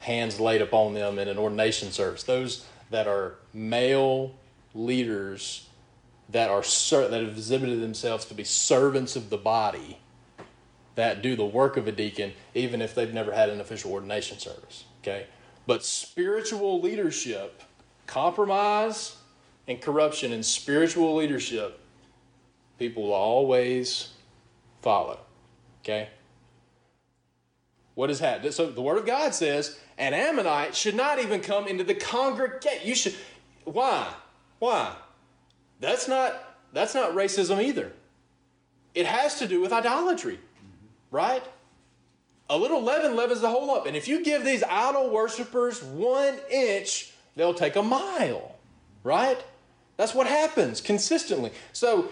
hands 0.00 0.40
laid 0.40 0.62
upon 0.62 0.94
them 0.94 1.20
in 1.20 1.28
an 1.28 1.38
ordination 1.38 1.92
service. 1.92 2.24
Those 2.24 2.66
that 2.90 3.06
are 3.06 3.36
male 3.54 4.32
leaders 4.74 5.68
that 6.30 6.50
are 6.50 6.62
that 6.62 7.22
have 7.22 7.28
exhibited 7.28 7.80
themselves 7.80 8.24
to 8.24 8.34
be 8.34 8.42
servants 8.42 9.14
of 9.14 9.30
the 9.30 9.38
body 9.38 9.99
that 10.94 11.22
do 11.22 11.36
the 11.36 11.44
work 11.44 11.76
of 11.76 11.86
a 11.86 11.92
deacon 11.92 12.32
even 12.54 12.82
if 12.82 12.94
they've 12.94 13.14
never 13.14 13.32
had 13.32 13.48
an 13.48 13.60
official 13.60 13.92
ordination 13.92 14.38
service 14.38 14.84
okay 15.02 15.26
but 15.66 15.84
spiritual 15.84 16.80
leadership 16.80 17.62
compromise 18.10 19.16
and 19.68 19.80
corruption 19.80 20.32
in 20.32 20.42
spiritual 20.42 21.14
leadership, 21.14 21.78
people 22.78 23.04
will 23.04 23.12
always 23.12 24.10
follow. 24.82 25.20
Okay? 25.82 26.08
What 27.94 28.10
has 28.10 28.18
happened? 28.18 28.52
So 28.52 28.70
the 28.70 28.82
Word 28.82 28.98
of 28.98 29.06
God 29.06 29.34
says 29.34 29.78
an 29.96 30.12
Ammonite 30.12 30.74
should 30.74 30.96
not 30.96 31.20
even 31.20 31.40
come 31.40 31.68
into 31.68 31.84
the 31.84 31.94
congregation. 31.94 32.86
You 32.86 32.94
should. 32.94 33.14
Why? 33.64 34.08
Why? 34.58 34.94
That's 35.80 36.08
not 36.08 36.56
that's 36.72 36.94
not 36.94 37.12
racism 37.12 37.62
either. 37.62 37.92
It 38.94 39.06
has 39.06 39.38
to 39.38 39.46
do 39.46 39.60
with 39.60 39.72
idolatry, 39.72 40.40
right? 41.10 41.42
A 42.48 42.56
little 42.56 42.82
leaven 42.82 43.16
leavens 43.16 43.40
the 43.40 43.48
whole 43.48 43.66
lump. 43.66 43.86
And 43.86 43.96
if 43.96 44.08
you 44.08 44.24
give 44.24 44.44
these 44.44 44.62
idol 44.62 45.10
worshippers 45.10 45.82
one 45.82 46.36
inch, 46.50 47.12
they'll 47.36 47.54
take 47.54 47.76
a 47.76 47.82
mile, 47.82 48.56
right? 49.04 49.38
That's 49.96 50.14
what 50.14 50.26
happens 50.26 50.80
consistently. 50.80 51.52
So 51.72 52.08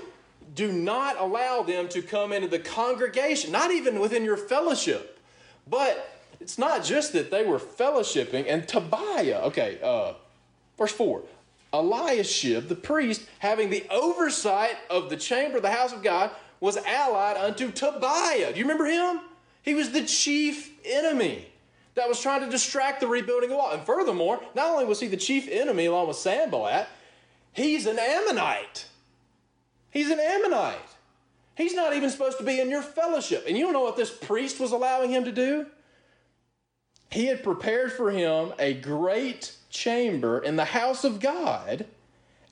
do 0.54 0.70
not 0.70 1.18
allow 1.18 1.62
them 1.62 1.88
to 1.88 2.02
come 2.02 2.32
into 2.32 2.48
the 2.48 2.58
congregation, 2.58 3.50
not 3.50 3.70
even 3.70 4.00
within 4.00 4.24
your 4.24 4.36
fellowship. 4.36 5.18
But 5.66 6.18
it's 6.40 6.58
not 6.58 6.84
just 6.84 7.12
that 7.14 7.30
they 7.30 7.44
were 7.44 7.58
fellowshipping 7.58 8.46
and 8.48 8.66
Tobiah. 8.66 9.40
Okay, 9.44 9.78
uh, 9.82 10.14
verse 10.76 10.92
4. 10.92 11.22
Eliashib, 11.72 12.68
the 12.68 12.74
priest, 12.74 13.26
having 13.40 13.68
the 13.70 13.84
oversight 13.90 14.76
of 14.88 15.10
the 15.10 15.16
chamber 15.16 15.58
of 15.58 15.62
the 15.62 15.70
house 15.70 15.92
of 15.92 16.02
God, 16.02 16.30
was 16.60 16.76
allied 16.76 17.36
unto 17.36 17.70
Tobiah. 17.70 18.52
Do 18.52 18.58
you 18.58 18.64
remember 18.64 18.86
him? 18.86 19.20
He 19.62 19.74
was 19.74 19.90
the 19.90 20.04
chief 20.04 20.72
enemy 20.84 21.46
that 21.94 22.08
was 22.08 22.20
trying 22.20 22.42
to 22.42 22.50
distract 22.50 23.00
the 23.00 23.06
rebuilding 23.06 23.50
of 23.50 23.50
the 23.50 23.56
wall. 23.56 23.72
And 23.72 23.82
furthermore, 23.82 24.40
not 24.54 24.70
only 24.70 24.84
was 24.84 25.00
he 25.00 25.08
the 25.08 25.16
chief 25.16 25.48
enemy 25.50 25.86
along 25.86 26.08
with 26.08 26.16
Sanballat, 26.16 26.88
He's 27.58 27.86
an 27.86 27.98
Ammonite. 27.98 28.86
He's 29.90 30.10
an 30.10 30.20
Ammonite. 30.20 30.78
He's 31.56 31.74
not 31.74 31.94
even 31.96 32.08
supposed 32.08 32.38
to 32.38 32.44
be 32.44 32.60
in 32.60 32.70
your 32.70 32.82
fellowship. 32.82 33.46
And 33.48 33.58
you 33.58 33.64
don't 33.64 33.72
know 33.72 33.82
what 33.82 33.96
this 33.96 34.16
priest 34.16 34.60
was 34.60 34.70
allowing 34.70 35.10
him 35.10 35.24
to 35.24 35.32
do? 35.32 35.66
He 37.10 37.26
had 37.26 37.42
prepared 37.42 37.92
for 37.92 38.12
him 38.12 38.52
a 38.60 38.74
great 38.74 39.56
chamber 39.70 40.38
in 40.38 40.54
the 40.54 40.66
house 40.66 41.02
of 41.02 41.18
God, 41.18 41.86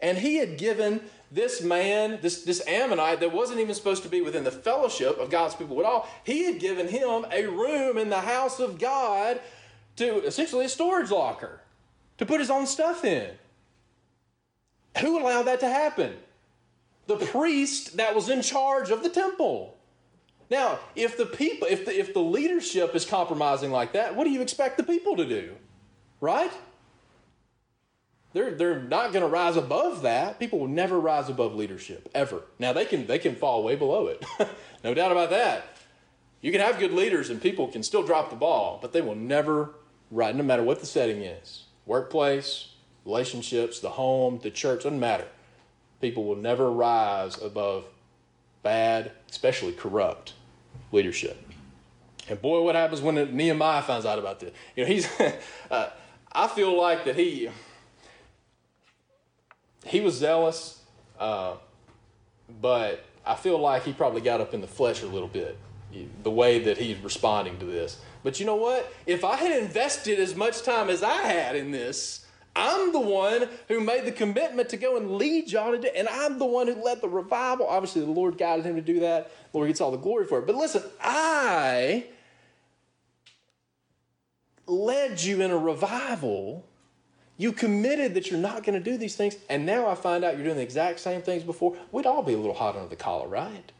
and 0.00 0.18
he 0.18 0.38
had 0.38 0.58
given 0.58 1.02
this 1.30 1.62
man, 1.62 2.18
this, 2.22 2.42
this 2.42 2.66
Ammonite 2.66 3.20
that 3.20 3.32
wasn't 3.32 3.60
even 3.60 3.74
supposed 3.74 4.02
to 4.04 4.08
be 4.08 4.20
within 4.20 4.44
the 4.44 4.50
fellowship 4.50 5.18
of 5.18 5.30
God's 5.30 5.54
people 5.54 5.78
at 5.80 5.84
all, 5.84 6.08
he 6.24 6.44
had 6.44 6.60
given 6.60 6.88
him 6.88 7.26
a 7.32 7.46
room 7.46 7.98
in 7.98 8.10
the 8.10 8.20
house 8.20 8.60
of 8.60 8.78
God 8.78 9.40
to 9.96 10.24
essentially 10.24 10.66
a 10.66 10.68
storage 10.68 11.10
locker 11.10 11.60
to 12.18 12.26
put 12.26 12.40
his 12.40 12.50
own 12.50 12.66
stuff 12.66 13.04
in. 13.04 13.30
Who 15.00 15.20
allowed 15.20 15.42
that 15.42 15.60
to 15.60 15.68
happen? 15.68 16.16
The 17.06 17.16
priest 17.16 17.96
that 17.96 18.14
was 18.14 18.28
in 18.28 18.42
charge 18.42 18.90
of 18.90 19.02
the 19.02 19.08
temple. 19.08 19.76
Now, 20.50 20.78
if 20.94 21.16
the 21.16 21.26
people, 21.26 21.68
if 21.68 21.84
the, 21.84 21.98
if 21.98 22.14
the 22.14 22.20
leadership 22.20 22.94
is 22.94 23.04
compromising 23.04 23.70
like 23.70 23.92
that, 23.92 24.14
what 24.14 24.24
do 24.24 24.30
you 24.30 24.42
expect 24.42 24.76
the 24.76 24.82
people 24.84 25.16
to 25.16 25.26
do? 25.26 25.54
Right? 26.20 26.52
They're, 28.36 28.50
they're 28.50 28.78
not 28.78 29.14
going 29.14 29.22
to 29.22 29.30
rise 29.30 29.56
above 29.56 30.02
that. 30.02 30.38
People 30.38 30.58
will 30.58 30.68
never 30.68 31.00
rise 31.00 31.30
above 31.30 31.54
leadership 31.54 32.10
ever. 32.14 32.42
Now 32.58 32.74
they 32.74 32.84
can 32.84 33.06
they 33.06 33.18
can 33.18 33.34
fall 33.34 33.64
way 33.64 33.76
below 33.76 34.08
it, 34.08 34.22
no 34.84 34.92
doubt 34.92 35.10
about 35.10 35.30
that. 35.30 35.64
You 36.42 36.52
can 36.52 36.60
have 36.60 36.78
good 36.78 36.92
leaders 36.92 37.30
and 37.30 37.40
people 37.40 37.66
can 37.66 37.82
still 37.82 38.02
drop 38.02 38.28
the 38.28 38.36
ball, 38.36 38.78
but 38.82 38.92
they 38.92 39.00
will 39.00 39.14
never 39.14 39.70
rise, 40.10 40.34
no 40.34 40.42
matter 40.42 40.62
what 40.62 40.80
the 40.80 40.86
setting 40.86 41.22
is. 41.22 41.64
Workplace, 41.86 42.74
relationships, 43.06 43.80
the 43.80 43.88
home, 43.88 44.38
the 44.42 44.50
church, 44.50 44.82
doesn't 44.82 45.00
matter. 45.00 45.28
People 46.02 46.24
will 46.24 46.36
never 46.36 46.70
rise 46.70 47.40
above 47.40 47.86
bad, 48.62 49.12
especially 49.30 49.72
corrupt 49.72 50.34
leadership. 50.92 51.42
And 52.28 52.42
boy, 52.42 52.60
what 52.60 52.74
happens 52.74 53.00
when 53.00 53.34
Nehemiah 53.34 53.80
finds 53.80 54.04
out 54.04 54.18
about 54.18 54.40
this? 54.40 54.52
You 54.76 54.84
know, 54.84 54.92
he's. 54.92 55.08
uh, 55.70 55.88
I 56.32 56.48
feel 56.48 56.78
like 56.78 57.06
that 57.06 57.16
he 57.16 57.48
he 59.86 60.00
was 60.00 60.14
zealous, 60.14 60.82
uh, 61.18 61.54
but 62.60 63.04
I 63.24 63.34
feel 63.34 63.58
like 63.58 63.84
he 63.84 63.92
probably 63.92 64.20
got 64.20 64.40
up 64.40 64.54
in 64.54 64.60
the 64.60 64.66
flesh 64.66 65.02
a 65.02 65.06
little 65.06 65.28
bit, 65.28 65.58
the 66.22 66.30
way 66.30 66.60
that 66.60 66.78
he's 66.78 66.98
responding 66.98 67.58
to 67.58 67.64
this. 67.64 68.00
But 68.22 68.40
you 68.40 68.46
know 68.46 68.56
what? 68.56 68.92
If 69.06 69.24
I 69.24 69.36
had 69.36 69.62
invested 69.62 70.18
as 70.18 70.34
much 70.34 70.62
time 70.62 70.90
as 70.90 71.02
I 71.02 71.22
had 71.22 71.56
in 71.56 71.70
this, 71.70 72.26
I'm 72.56 72.90
the 72.90 73.00
one 73.00 73.48
who 73.68 73.80
made 73.80 74.06
the 74.06 74.12
commitment 74.12 74.70
to 74.70 74.76
go 74.76 74.96
and 74.96 75.16
lead 75.16 75.52
y'all 75.52 75.78
to 75.78 75.96
and 75.96 76.08
I'm 76.08 76.38
the 76.38 76.46
one 76.46 76.66
who 76.66 76.82
led 76.82 77.02
the 77.02 77.08
revival. 77.08 77.66
Obviously, 77.66 78.00
the 78.00 78.10
Lord 78.10 78.38
guided 78.38 78.64
him 78.64 78.76
to 78.76 78.82
do 78.82 79.00
that. 79.00 79.30
The 79.52 79.58
Lord 79.58 79.68
gets 79.68 79.80
all 79.80 79.90
the 79.90 79.98
glory 79.98 80.24
for 80.24 80.38
it. 80.38 80.46
But 80.46 80.56
listen, 80.56 80.82
I 81.00 82.06
led 84.66 85.22
you 85.22 85.42
in 85.42 85.50
a 85.50 85.58
revival. 85.58 86.64
You 87.38 87.52
committed 87.52 88.14
that 88.14 88.30
you're 88.30 88.40
not 88.40 88.64
going 88.64 88.82
to 88.82 88.90
do 88.90 88.96
these 88.96 89.14
things, 89.14 89.36
and 89.50 89.66
now 89.66 89.88
I 89.88 89.94
find 89.94 90.24
out 90.24 90.36
you're 90.36 90.44
doing 90.44 90.56
the 90.56 90.62
exact 90.62 91.00
same 91.00 91.20
things 91.20 91.42
before. 91.42 91.76
We'd 91.92 92.06
all 92.06 92.22
be 92.22 92.32
a 92.32 92.38
little 92.38 92.54
hot 92.54 92.76
under 92.76 92.88
the 92.88 92.96
collar, 92.96 93.28
right? 93.28 93.72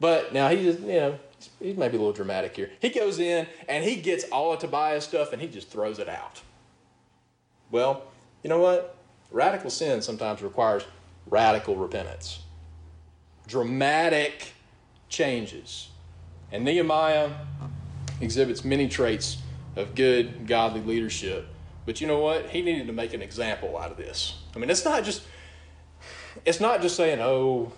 But 0.00 0.32
now 0.32 0.48
he 0.48 0.62
just, 0.64 0.80
you 0.80 0.86
know, 0.86 1.18
he's 1.60 1.76
maybe 1.76 1.96
a 1.96 2.00
little 2.00 2.12
dramatic 2.12 2.56
here. 2.56 2.70
He 2.80 2.90
goes 2.90 3.18
in 3.18 3.46
and 3.68 3.84
he 3.84 3.96
gets 3.96 4.24
all 4.24 4.52
of 4.52 4.58
Tobiah's 4.58 5.04
stuff 5.04 5.32
and 5.32 5.40
he 5.40 5.48
just 5.48 5.68
throws 5.68 5.98
it 5.98 6.08
out. 6.08 6.42
Well, 7.70 8.02
you 8.42 8.50
know 8.50 8.58
what? 8.58 8.96
Radical 9.30 9.70
sin 9.70 10.02
sometimes 10.02 10.42
requires 10.42 10.84
radical 11.28 11.76
repentance, 11.76 12.40
dramatic 13.46 14.52
changes. 15.08 15.88
And 16.52 16.64
Nehemiah 16.64 17.30
exhibits 18.20 18.64
many 18.64 18.88
traits 18.88 19.38
of 19.74 19.94
good, 19.94 20.46
godly 20.46 20.80
leadership. 20.80 21.48
But 21.86 22.00
you 22.00 22.06
know 22.06 22.18
what? 22.18 22.50
He 22.50 22.62
needed 22.62 22.88
to 22.88 22.92
make 22.92 23.14
an 23.14 23.22
example 23.22 23.78
out 23.78 23.90
of 23.90 23.96
this. 23.96 24.34
I 24.54 24.58
mean, 24.58 24.68
it's 24.68 24.84
not 24.84 25.04
just 25.04 25.22
it's 26.44 26.60
not 26.60 26.82
just 26.82 26.96
saying, 26.96 27.20
"Oh, 27.20 27.72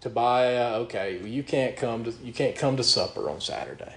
Tobiah, 0.00 0.76
okay, 0.80 1.20
you 1.22 1.42
can't 1.42 1.76
come 1.76 2.04
to 2.04 2.12
you 2.24 2.32
can't 2.32 2.56
come 2.56 2.76
to 2.76 2.84
supper 2.84 3.28
on 3.28 3.40
Saturday." 3.40 3.94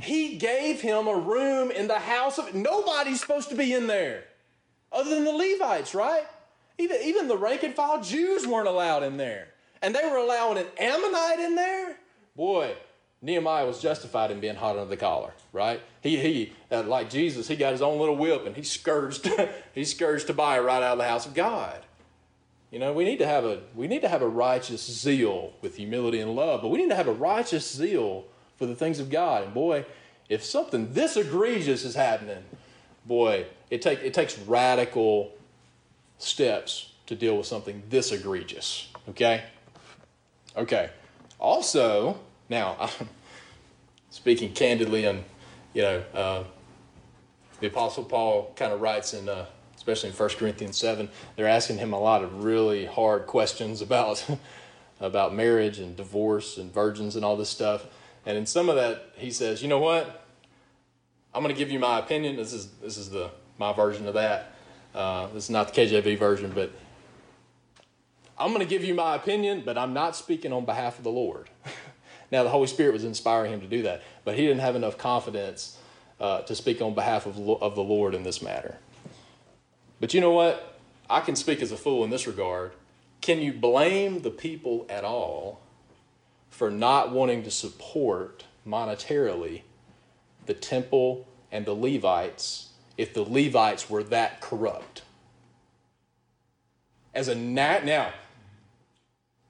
He 0.00 0.36
gave 0.36 0.80
him 0.80 1.08
a 1.08 1.16
room 1.16 1.70
in 1.70 1.88
the 1.88 1.98
house 1.98 2.38
of 2.38 2.54
nobody's 2.54 3.20
supposed 3.20 3.50
to 3.50 3.54
be 3.54 3.74
in 3.74 3.86
there 3.86 4.24
other 4.92 5.10
than 5.10 5.24
the 5.24 5.32
Levites, 5.32 5.94
right? 5.94 6.24
Even, 6.78 6.96
even 7.02 7.28
the 7.28 7.36
rank 7.36 7.62
and 7.62 7.74
file 7.74 8.02
Jews 8.02 8.46
weren't 8.46 8.68
allowed 8.68 9.02
in 9.02 9.18
there. 9.18 9.48
And 9.82 9.94
they 9.94 10.04
were 10.04 10.16
allowing 10.16 10.58
an 10.58 10.66
Ammonite 10.78 11.40
in 11.40 11.54
there? 11.54 11.96
Boy, 12.34 12.74
Nehemiah 13.22 13.66
was 13.66 13.80
justified 13.80 14.30
in 14.30 14.40
being 14.40 14.56
hot 14.56 14.76
under 14.76 14.88
the 14.88 14.96
collar, 14.96 15.32
right? 15.52 15.80
He, 16.00 16.16
he 16.16 16.52
uh, 16.70 16.82
like 16.84 17.10
Jesus, 17.10 17.48
he 17.48 17.56
got 17.56 17.72
his 17.72 17.82
own 17.82 17.98
little 17.98 18.16
whip 18.16 18.46
and 18.46 18.56
he 18.56 18.62
scourged, 18.62 19.28
he 19.74 19.84
scourged 19.84 20.26
Tobiah 20.26 20.62
right 20.62 20.82
out 20.82 20.92
of 20.92 20.98
the 20.98 21.04
house 21.04 21.26
of 21.26 21.34
God. 21.34 21.84
You 22.70 22.78
know, 22.78 22.92
we 22.92 23.04
need 23.04 23.18
to 23.18 23.26
have 23.26 23.44
a 23.44 23.60
we 23.74 23.88
need 23.88 24.02
to 24.02 24.08
have 24.08 24.22
a 24.22 24.28
righteous 24.28 24.84
zeal 24.86 25.52
with 25.60 25.76
humility 25.76 26.20
and 26.20 26.34
love, 26.36 26.62
but 26.62 26.68
we 26.68 26.78
need 26.78 26.88
to 26.88 26.94
have 26.94 27.08
a 27.08 27.12
righteous 27.12 27.70
zeal 27.70 28.24
for 28.56 28.66
the 28.66 28.76
things 28.76 29.00
of 29.00 29.10
God. 29.10 29.44
And 29.44 29.52
boy, 29.54 29.84
if 30.28 30.44
something 30.44 30.92
this 30.92 31.16
egregious 31.16 31.84
is 31.84 31.96
happening, 31.96 32.44
boy, 33.04 33.46
it 33.70 33.82
take 33.82 34.00
it 34.02 34.14
takes 34.14 34.38
radical 34.38 35.32
steps 36.18 36.92
to 37.06 37.16
deal 37.16 37.36
with 37.36 37.46
something 37.46 37.82
this 37.90 38.12
egregious. 38.12 38.88
Okay? 39.08 39.42
Okay. 40.56 40.90
Also, 41.40 42.20
now, 42.50 42.76
I'm 42.78 43.08
speaking 44.10 44.52
candidly, 44.52 45.06
and 45.06 45.24
you 45.72 45.82
know, 45.82 46.04
uh, 46.12 46.44
the 47.60 47.68
Apostle 47.68 48.04
Paul 48.04 48.52
kind 48.56 48.72
of 48.72 48.80
writes 48.80 49.14
in, 49.14 49.28
uh, 49.28 49.46
especially 49.76 50.10
in 50.10 50.16
1 50.16 50.28
Corinthians 50.30 50.76
7, 50.76 51.08
they're 51.36 51.48
asking 51.48 51.78
him 51.78 51.92
a 51.92 52.00
lot 52.00 52.24
of 52.24 52.44
really 52.44 52.86
hard 52.86 53.26
questions 53.26 53.80
about, 53.82 54.26
about 54.98 55.34
marriage 55.34 55.78
and 55.78 55.96
divorce 55.96 56.58
and 56.58 56.72
virgins 56.74 57.16
and 57.16 57.24
all 57.24 57.36
this 57.36 57.48
stuff. 57.48 57.86
And 58.26 58.36
in 58.36 58.46
some 58.46 58.68
of 58.68 58.74
that, 58.74 59.12
he 59.16 59.30
says, 59.30 59.62
you 59.62 59.68
know 59.68 59.78
what? 59.78 60.26
I'm 61.32 61.42
going 61.42 61.54
to 61.54 61.58
give 61.58 61.70
you 61.70 61.78
my 61.78 61.98
opinion. 62.00 62.36
This 62.36 62.52
is, 62.52 62.68
this 62.82 62.98
is 62.98 63.10
the, 63.10 63.30
my 63.58 63.72
version 63.72 64.06
of 64.08 64.14
that. 64.14 64.54
Uh, 64.94 65.28
this 65.28 65.44
is 65.44 65.50
not 65.50 65.72
the 65.72 65.80
KJV 65.80 66.18
version, 66.18 66.50
but 66.52 66.72
I'm 68.36 68.48
going 68.48 68.60
to 68.60 68.66
give 68.66 68.82
you 68.82 68.94
my 68.94 69.14
opinion, 69.14 69.62
but 69.64 69.78
I'm 69.78 69.92
not 69.92 70.16
speaking 70.16 70.52
on 70.52 70.64
behalf 70.64 70.98
of 70.98 71.04
the 71.04 71.10
Lord. 71.10 71.48
Now, 72.30 72.44
the 72.44 72.50
Holy 72.50 72.66
Spirit 72.66 72.92
was 72.92 73.04
inspiring 73.04 73.52
him 73.52 73.60
to 73.60 73.66
do 73.66 73.82
that, 73.82 74.02
but 74.24 74.36
he 74.36 74.42
didn't 74.46 74.60
have 74.60 74.76
enough 74.76 74.96
confidence 74.96 75.76
uh, 76.20 76.42
to 76.42 76.54
speak 76.54 76.80
on 76.80 76.94
behalf 76.94 77.26
of, 77.26 77.38
of 77.62 77.74
the 77.74 77.82
Lord 77.82 78.14
in 78.14 78.22
this 78.22 78.40
matter. 78.40 78.78
But 80.00 80.14
you 80.14 80.20
know 80.20 80.32
what? 80.32 80.78
I 81.08 81.20
can 81.20 81.34
speak 81.34 81.60
as 81.60 81.72
a 81.72 81.76
fool 81.76 82.04
in 82.04 82.10
this 82.10 82.26
regard. 82.26 82.72
Can 83.20 83.40
you 83.40 83.52
blame 83.52 84.22
the 84.22 84.30
people 84.30 84.86
at 84.88 85.04
all 85.04 85.60
for 86.50 86.70
not 86.70 87.10
wanting 87.10 87.42
to 87.42 87.50
support 87.50 88.44
monetarily 88.66 89.62
the 90.46 90.54
temple 90.54 91.26
and 91.50 91.66
the 91.66 91.74
Levites 91.74 92.68
if 92.96 93.12
the 93.12 93.22
Levites 93.22 93.90
were 93.90 94.04
that 94.04 94.40
corrupt? 94.40 95.02
As 97.12 97.26
a 97.26 97.34
nat 97.34 97.84
now, 97.84 98.12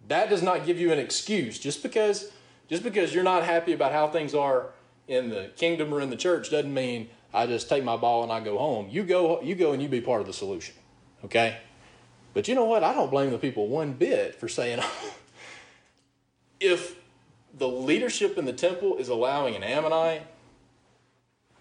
that 0.08 0.30
does 0.30 0.42
not 0.42 0.64
give 0.64 0.80
you 0.80 0.92
an 0.92 0.98
excuse 0.98 1.58
just 1.58 1.82
because 1.82 2.32
just 2.70 2.84
because 2.84 3.12
you're 3.12 3.24
not 3.24 3.42
happy 3.42 3.72
about 3.72 3.92
how 3.92 4.06
things 4.06 4.32
are 4.32 4.68
in 5.08 5.28
the 5.28 5.50
kingdom 5.56 5.92
or 5.92 6.00
in 6.00 6.08
the 6.08 6.16
church 6.16 6.50
doesn't 6.50 6.72
mean 6.72 7.10
I 7.34 7.46
just 7.46 7.68
take 7.68 7.82
my 7.82 7.96
ball 7.96 8.22
and 8.22 8.30
I 8.30 8.38
go 8.38 8.56
home. 8.58 8.88
You 8.88 9.02
go, 9.02 9.42
you 9.42 9.56
go 9.56 9.72
and 9.72 9.82
you 9.82 9.88
be 9.88 10.00
part 10.00 10.20
of 10.20 10.28
the 10.28 10.32
solution. 10.32 10.76
Okay? 11.24 11.58
But 12.32 12.46
you 12.46 12.54
know 12.54 12.64
what? 12.64 12.84
I 12.84 12.94
don't 12.94 13.10
blame 13.10 13.32
the 13.32 13.38
people 13.38 13.66
one 13.66 13.92
bit 13.92 14.36
for 14.36 14.48
saying 14.48 14.80
if 16.60 16.96
the 17.58 17.68
leadership 17.68 18.38
in 18.38 18.44
the 18.44 18.52
temple 18.52 18.96
is 18.98 19.08
allowing 19.08 19.56
an 19.56 19.64
Ammonite 19.64 20.22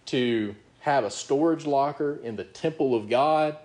to 0.06 0.56
have 0.82 1.04
a 1.04 1.10
storage 1.10 1.66
locker 1.66 2.20
in 2.24 2.36
the 2.36 2.44
temple 2.44 2.94
of 2.94 3.10
God, 3.10 3.58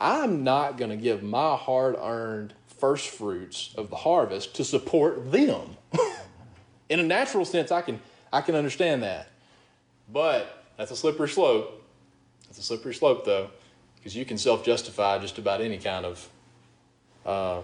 I'm 0.00 0.44
not 0.44 0.78
going 0.78 0.90
to 0.90 0.96
give 0.96 1.20
my 1.20 1.56
hard 1.56 1.96
earned 1.98 2.54
first 2.68 3.08
fruits 3.08 3.74
of 3.76 3.90
the 3.90 3.96
harvest 3.96 4.54
to 4.54 4.64
support 4.64 5.32
them. 5.32 5.76
in 6.88 7.00
a 7.00 7.02
natural 7.02 7.44
sense, 7.44 7.70
I 7.72 7.82
can 7.82 8.00
I 8.32 8.40
can 8.40 8.54
understand 8.54 9.02
that, 9.02 9.28
but 10.12 10.64
that's 10.76 10.90
a 10.90 10.96
slippery 10.96 11.28
slope. 11.28 11.82
That's 12.46 12.58
a 12.58 12.62
slippery 12.62 12.94
slope, 12.94 13.24
though, 13.24 13.50
because 13.96 14.16
you 14.16 14.24
can 14.24 14.38
self 14.38 14.64
justify 14.64 15.18
just 15.18 15.38
about 15.38 15.60
any 15.60 15.78
kind 15.78 16.04
of 16.04 16.28
uh, 17.24 17.62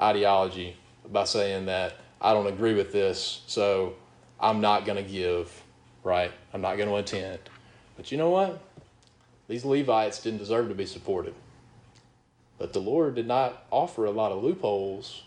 ideology 0.00 0.76
by 1.10 1.24
saying 1.24 1.66
that 1.66 1.94
I 2.20 2.32
don't 2.32 2.46
agree 2.46 2.74
with 2.74 2.92
this, 2.92 3.42
so 3.46 3.94
I'm 4.38 4.60
not 4.60 4.84
going 4.84 5.02
to 5.02 5.08
give, 5.08 5.62
right? 6.02 6.32
I'm 6.52 6.60
not 6.60 6.76
going 6.76 6.88
to 6.88 6.96
attend. 6.96 7.38
But 7.96 8.10
you 8.10 8.18
know 8.18 8.30
what? 8.30 8.62
These 9.48 9.64
Levites 9.64 10.22
didn't 10.22 10.38
deserve 10.38 10.68
to 10.68 10.74
be 10.74 10.86
supported. 10.86 11.34
But 12.58 12.72
the 12.72 12.80
Lord 12.80 13.14
did 13.14 13.26
not 13.26 13.64
offer 13.70 14.04
a 14.04 14.10
lot 14.10 14.32
of 14.32 14.42
loopholes 14.42 15.24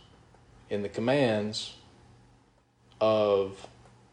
in 0.70 0.82
the 0.82 0.90
commands 0.90 1.74
of 3.04 3.68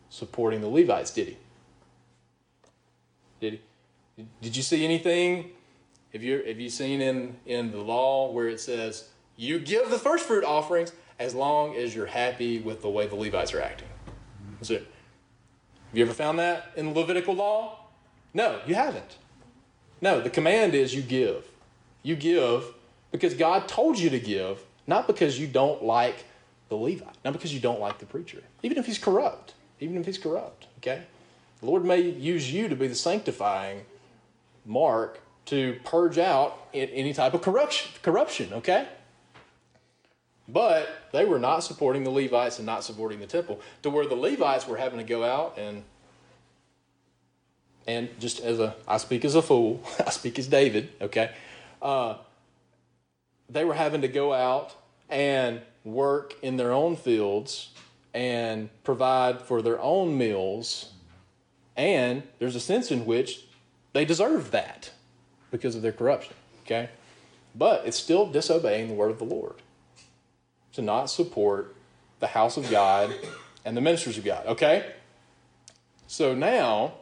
supporting 0.09 0.61
the 0.61 0.68
Levites, 0.68 1.12
did 1.12 1.28
he? 1.28 1.36
Did 3.41 3.61
he? 4.16 4.26
Did 4.43 4.57
you 4.57 4.64
see 4.64 4.84
anything? 4.84 5.53
Have 6.12 6.24
you 6.24 6.43
have 6.45 6.59
you 6.59 6.68
seen 6.68 7.01
in 7.01 7.36
in 7.47 7.70
the 7.70 7.78
law 7.78 8.32
where 8.32 8.49
it 8.49 8.59
says 8.59 9.09
you 9.36 9.61
give 9.61 9.91
the 9.91 9.99
first 9.99 10.26
fruit 10.26 10.43
offerings 10.43 10.93
as 11.20 11.36
long 11.36 11.76
as 11.76 11.95
you're 11.95 12.07
happy 12.07 12.59
with 12.59 12.82
the 12.82 12.88
way 12.88 13.07
the 13.07 13.14
Levites 13.14 13.55
are 13.55 13.62
acting? 13.62 13.88
Is 14.61 14.72
it? 14.72 14.80
Have 14.80 15.99
you 15.99 16.05
ever 16.05 16.12
found 16.12 16.41
that 16.41 16.72
in 16.76 16.93
Levitical 16.93 17.34
law? 17.34 17.78
No, 18.34 18.61
you 18.66 18.74
haven't. 18.74 19.18
No, 20.01 20.20
the 20.20 20.30
command 20.30 20.74
is 20.74 20.95
you 20.95 21.03
give. 21.03 21.45
You 22.03 22.16
give 22.16 22.64
because 23.12 23.34
God 23.34 23.68
told 23.68 24.01
you 24.01 24.11
to 24.11 24.18
give, 24.18 24.64
not 24.88 25.07
because 25.07 25.38
you 25.38 25.47
don't 25.47 25.84
like 25.84 26.24
the 26.70 26.76
Levite, 26.76 27.16
not 27.24 27.34
because 27.34 27.52
you 27.52 27.60
don't 27.60 27.80
like 27.80 27.98
the 27.98 28.06
preacher, 28.06 28.42
even 28.62 28.78
if 28.78 28.86
he's 28.86 28.98
corrupt, 28.98 29.54
even 29.80 29.98
if 29.98 30.06
he's 30.06 30.18
corrupt, 30.18 30.68
okay? 30.78 31.02
The 31.60 31.66
Lord 31.66 31.84
may 31.84 32.00
use 32.00 32.50
you 32.50 32.68
to 32.68 32.76
be 32.76 32.86
the 32.86 32.94
sanctifying 32.94 33.82
mark 34.64 35.20
to 35.46 35.78
purge 35.84 36.16
out 36.16 36.56
any 36.72 37.12
type 37.12 37.34
of 37.34 37.42
corruption, 37.42 37.90
corruption, 38.02 38.52
okay? 38.54 38.86
But 40.48 40.88
they 41.12 41.24
were 41.24 41.40
not 41.40 41.60
supporting 41.60 42.04
the 42.04 42.10
Levites 42.10 42.58
and 42.58 42.66
not 42.66 42.84
supporting 42.84 43.18
the 43.18 43.26
temple, 43.26 43.60
to 43.82 43.90
where 43.90 44.06
the 44.06 44.14
Levites 44.14 44.66
were 44.66 44.76
having 44.76 44.98
to 44.98 45.04
go 45.04 45.24
out 45.24 45.58
and 45.58 45.84
and 47.86 48.08
just 48.20 48.40
as 48.40 48.60
a 48.60 48.76
I 48.86 48.98
speak 48.98 49.24
as 49.24 49.34
a 49.34 49.42
fool, 49.42 49.82
I 50.06 50.10
speak 50.10 50.38
as 50.38 50.46
David, 50.46 50.90
okay? 51.00 51.32
Uh, 51.82 52.16
they 53.48 53.64
were 53.64 53.74
having 53.74 54.02
to 54.02 54.08
go 54.08 54.32
out 54.32 54.76
and 55.08 55.60
work 55.85 56.35
in 56.43 56.57
their 56.57 56.72
own 56.72 56.97
fields 56.97 57.70
and 58.12 58.68
provide 58.85 59.43
for 59.43 59.62
their 59.62 59.81
own 59.81 60.16
meals. 60.16 60.93
And 61.76 62.22
there's 62.39 62.57
a 62.57 62.61
sense 62.61 62.91
in 62.91 63.07
which 63.07 63.47
they 63.93 64.05
deserve 64.05 64.51
that 64.51 64.93
because 65.51 65.74
of 65.74 65.83
their 65.83 65.93
corruption. 65.93 66.35
Okay? 66.64 66.91
But 67.55 67.87
it's 67.87 67.97
still 67.97 68.26
disobeying 68.26 68.89
the 68.89 68.95
word 68.95 69.11
of 69.11 69.18
the 69.18 69.24
Lord 69.24 69.57
to 70.72 70.83
not 70.83 71.07
support 71.07 71.74
the 72.20 72.28
house 72.28 72.57
of 72.57 72.70
God 72.70 73.12
and 73.64 73.76
the 73.76 73.81
ministers 73.81 74.18
of 74.18 74.24
God. 74.24 74.47
Okay? 74.47 74.93
So 76.07 76.35
now, 76.35 76.95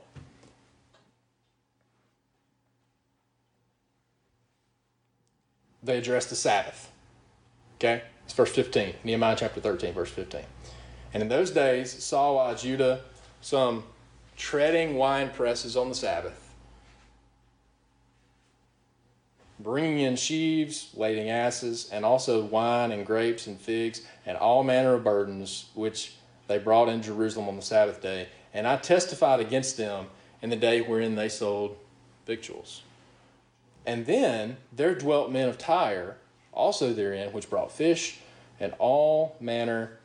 they 5.82 5.98
address 5.98 6.26
the 6.26 6.36
Sabbath. 6.36 6.90
Okay? 7.76 8.02
It's 8.28 8.34
verse 8.34 8.52
15, 8.52 8.92
Nehemiah 9.04 9.36
chapter 9.38 9.58
13, 9.58 9.94
verse 9.94 10.10
15. 10.10 10.42
And 11.14 11.22
in 11.22 11.30
those 11.30 11.50
days 11.50 11.90
saw 12.04 12.36
I 12.36 12.52
Judah 12.52 13.00
some 13.40 13.84
treading 14.36 14.96
wine 14.96 15.30
presses 15.30 15.78
on 15.78 15.88
the 15.88 15.94
Sabbath, 15.94 16.54
bringing 19.58 20.00
in 20.00 20.16
sheaves, 20.16 20.90
lading 20.94 21.30
asses, 21.30 21.88
and 21.90 22.04
also 22.04 22.44
wine 22.44 22.92
and 22.92 23.06
grapes 23.06 23.46
and 23.46 23.58
figs, 23.58 24.02
and 24.26 24.36
all 24.36 24.62
manner 24.62 24.92
of 24.92 25.04
burdens, 25.04 25.70
which 25.72 26.12
they 26.48 26.58
brought 26.58 26.90
in 26.90 27.00
Jerusalem 27.00 27.48
on 27.48 27.56
the 27.56 27.62
Sabbath 27.62 28.02
day. 28.02 28.28
And 28.52 28.66
I 28.66 28.76
testified 28.76 29.40
against 29.40 29.78
them 29.78 30.08
in 30.42 30.50
the 30.50 30.56
day 30.56 30.82
wherein 30.82 31.14
they 31.14 31.30
sold 31.30 31.78
victuals. 32.26 32.82
And 33.86 34.04
then 34.04 34.58
there 34.70 34.94
dwelt 34.94 35.32
men 35.32 35.48
of 35.48 35.56
Tyre 35.56 36.18
also 36.58 36.92
therein, 36.92 37.32
which 37.32 37.48
brought 37.48 37.72
fish 37.72 38.18
and 38.60 38.74
all 38.78 39.36
manner 39.40 39.98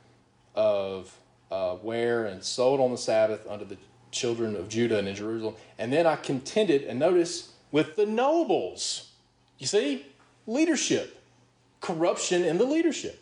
of 0.55 1.15
uh, 1.51 1.75
ware 1.81 2.25
and 2.25 2.43
sold 2.43 2.79
on 2.79 2.91
the 2.91 2.97
Sabbath 2.97 3.45
unto 3.49 3.65
the 3.65 3.77
children 4.11 4.55
of 4.55 4.69
Judah 4.69 4.99
and 4.99 5.07
in 5.07 5.15
Jerusalem. 5.15 5.55
And 5.77 5.91
then 5.91 6.05
I 6.05 6.15
contended, 6.15 6.83
and 6.83 6.99
notice, 6.99 7.51
with 7.71 7.95
the 7.95 8.05
nobles. 8.05 9.09
You 9.57 9.67
see, 9.67 10.05
leadership, 10.45 11.21
corruption 11.81 12.45
in 12.45 12.57
the 12.57 12.65
leadership. 12.65 13.19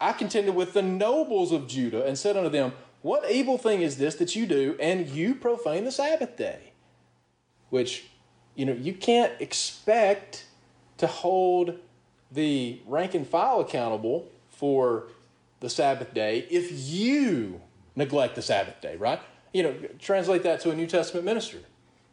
I 0.00 0.12
contended 0.12 0.54
with 0.54 0.74
the 0.74 0.82
nobles 0.82 1.50
of 1.50 1.66
Judah 1.66 2.04
and 2.04 2.18
said 2.18 2.36
unto 2.36 2.50
them, 2.50 2.72
What 3.02 3.30
evil 3.30 3.56
thing 3.56 3.80
is 3.80 3.96
this 3.96 4.16
that 4.16 4.36
you 4.36 4.46
do, 4.46 4.76
and 4.78 5.08
you 5.08 5.34
profane 5.34 5.84
the 5.84 5.92
Sabbath 5.92 6.36
day? 6.36 6.72
Which 7.70 8.04
you 8.54 8.66
know, 8.66 8.72
you 8.72 8.94
can't 8.94 9.32
expect 9.40 10.46
to 10.98 11.06
hold 11.06 11.78
the 12.34 12.80
rank 12.86 13.14
and 13.14 13.26
file 13.26 13.60
accountable 13.60 14.28
for 14.50 15.08
the 15.60 15.70
Sabbath 15.70 16.12
day 16.12 16.46
if 16.50 16.70
you 16.72 17.60
neglect 17.96 18.34
the 18.34 18.42
Sabbath 18.42 18.80
day, 18.80 18.96
right? 18.96 19.20
You 19.52 19.62
know, 19.62 19.74
translate 19.98 20.42
that 20.42 20.60
to 20.60 20.70
a 20.70 20.74
New 20.74 20.86
Testament 20.86 21.24
ministry. 21.24 21.60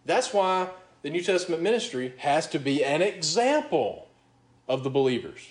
That's 0.06 0.34
why 0.34 0.70
the 1.02 1.10
New 1.10 1.22
Testament 1.22 1.62
ministry 1.62 2.14
has 2.18 2.48
to 2.48 2.60
be 2.60 2.84
an 2.84 3.02
example 3.02 4.08
of 4.68 4.84
the 4.84 4.90
believers 4.90 5.42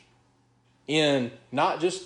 in 0.86 1.30
not 1.52 1.80
just 1.80 2.04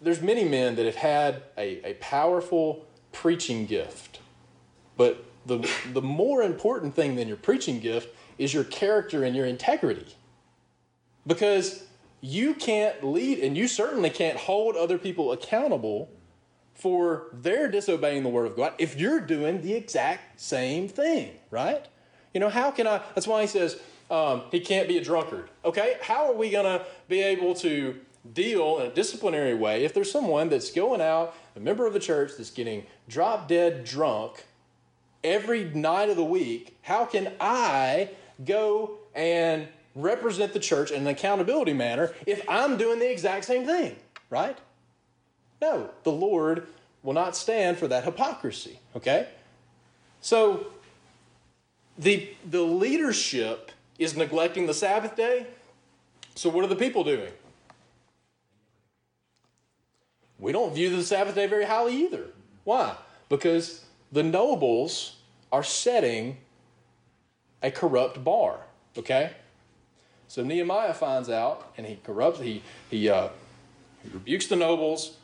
there's 0.00 0.20
many 0.20 0.44
men 0.44 0.76
that 0.76 0.86
have 0.86 0.96
had 0.96 1.42
a, 1.56 1.90
a 1.90 1.94
powerful 1.94 2.84
preaching 3.12 3.66
gift 3.66 4.20
but 4.98 5.24
the, 5.46 5.70
the 5.94 6.02
more 6.02 6.42
important 6.42 6.94
thing 6.94 7.16
than 7.16 7.26
your 7.26 7.38
preaching 7.38 7.80
gift 7.80 8.14
is 8.36 8.52
your 8.52 8.64
character 8.64 9.24
and 9.24 9.34
your 9.34 9.46
integrity. 9.46 10.14
Because 11.28 11.84
you 12.20 12.54
can't 12.54 13.04
lead, 13.04 13.38
and 13.38 13.56
you 13.56 13.68
certainly 13.68 14.10
can't 14.10 14.36
hold 14.36 14.74
other 14.74 14.98
people 14.98 15.30
accountable 15.30 16.10
for 16.74 17.26
their 17.32 17.68
disobeying 17.68 18.22
the 18.22 18.28
word 18.28 18.46
of 18.46 18.56
God 18.56 18.72
if 18.78 18.98
you're 18.98 19.20
doing 19.20 19.60
the 19.62 19.74
exact 19.74 20.40
same 20.40 20.88
thing, 20.88 21.32
right? 21.50 21.86
You 22.32 22.40
know, 22.40 22.48
how 22.48 22.70
can 22.70 22.86
I? 22.86 23.02
That's 23.14 23.26
why 23.26 23.42
he 23.42 23.46
says 23.46 23.80
um, 24.10 24.42
he 24.50 24.60
can't 24.60 24.88
be 24.88 24.96
a 24.96 25.04
drunkard. 25.04 25.50
Okay, 25.64 25.96
how 26.00 26.30
are 26.30 26.34
we 26.34 26.50
going 26.50 26.64
to 26.64 26.84
be 27.08 27.20
able 27.20 27.54
to 27.56 27.96
deal 28.32 28.78
in 28.78 28.86
a 28.86 28.94
disciplinary 28.94 29.54
way 29.54 29.84
if 29.84 29.94
there's 29.94 30.10
someone 30.10 30.48
that's 30.48 30.70
going 30.70 31.00
out, 31.00 31.34
a 31.56 31.60
member 31.60 31.86
of 31.86 31.92
the 31.92 32.00
church 32.00 32.32
that's 32.36 32.50
getting 32.50 32.84
drop 33.08 33.48
dead 33.48 33.84
drunk 33.84 34.44
every 35.24 35.64
night 35.64 36.10
of 36.10 36.16
the 36.16 36.24
week, 36.24 36.78
how 36.82 37.04
can 37.04 37.32
I 37.40 38.10
go 38.44 38.98
and 39.14 39.68
represent 39.98 40.52
the 40.52 40.60
church 40.60 40.90
in 40.90 41.02
an 41.02 41.06
accountability 41.08 41.72
manner 41.72 42.14
if 42.26 42.42
I'm 42.48 42.76
doing 42.76 42.98
the 42.98 43.10
exact 43.10 43.44
same 43.44 43.66
thing, 43.66 43.96
right? 44.30 44.56
No, 45.60 45.90
the 46.04 46.12
Lord 46.12 46.66
will 47.02 47.12
not 47.12 47.36
stand 47.36 47.78
for 47.78 47.88
that 47.88 48.04
hypocrisy, 48.04 48.78
okay? 48.96 49.28
So 50.20 50.66
the 51.98 52.28
the 52.48 52.62
leadership 52.62 53.72
is 53.98 54.16
neglecting 54.16 54.66
the 54.66 54.74
Sabbath 54.74 55.16
day. 55.16 55.46
So 56.34 56.48
what 56.48 56.64
are 56.64 56.68
the 56.68 56.76
people 56.76 57.02
doing? 57.02 57.32
We 60.38 60.52
don't 60.52 60.72
view 60.72 60.94
the 60.94 61.02
Sabbath 61.02 61.34
day 61.34 61.46
very 61.46 61.64
highly 61.64 61.96
either. 62.04 62.26
Why? 62.62 62.94
Because 63.28 63.84
the 64.12 64.22
nobles 64.22 65.16
are 65.50 65.64
setting 65.64 66.36
a 67.62 67.70
corrupt 67.72 68.22
bar. 68.22 68.60
Okay? 68.96 69.32
So 70.28 70.44
Nehemiah 70.44 70.94
finds 70.94 71.30
out 71.30 71.72
and 71.76 71.86
he 71.86 71.98
corrupts, 72.04 72.40
he, 72.40 72.62
he, 72.90 73.08
uh, 73.08 73.28
he 74.02 74.10
rebukes 74.10 74.46
the 74.46 74.56
nobles. 74.56 75.16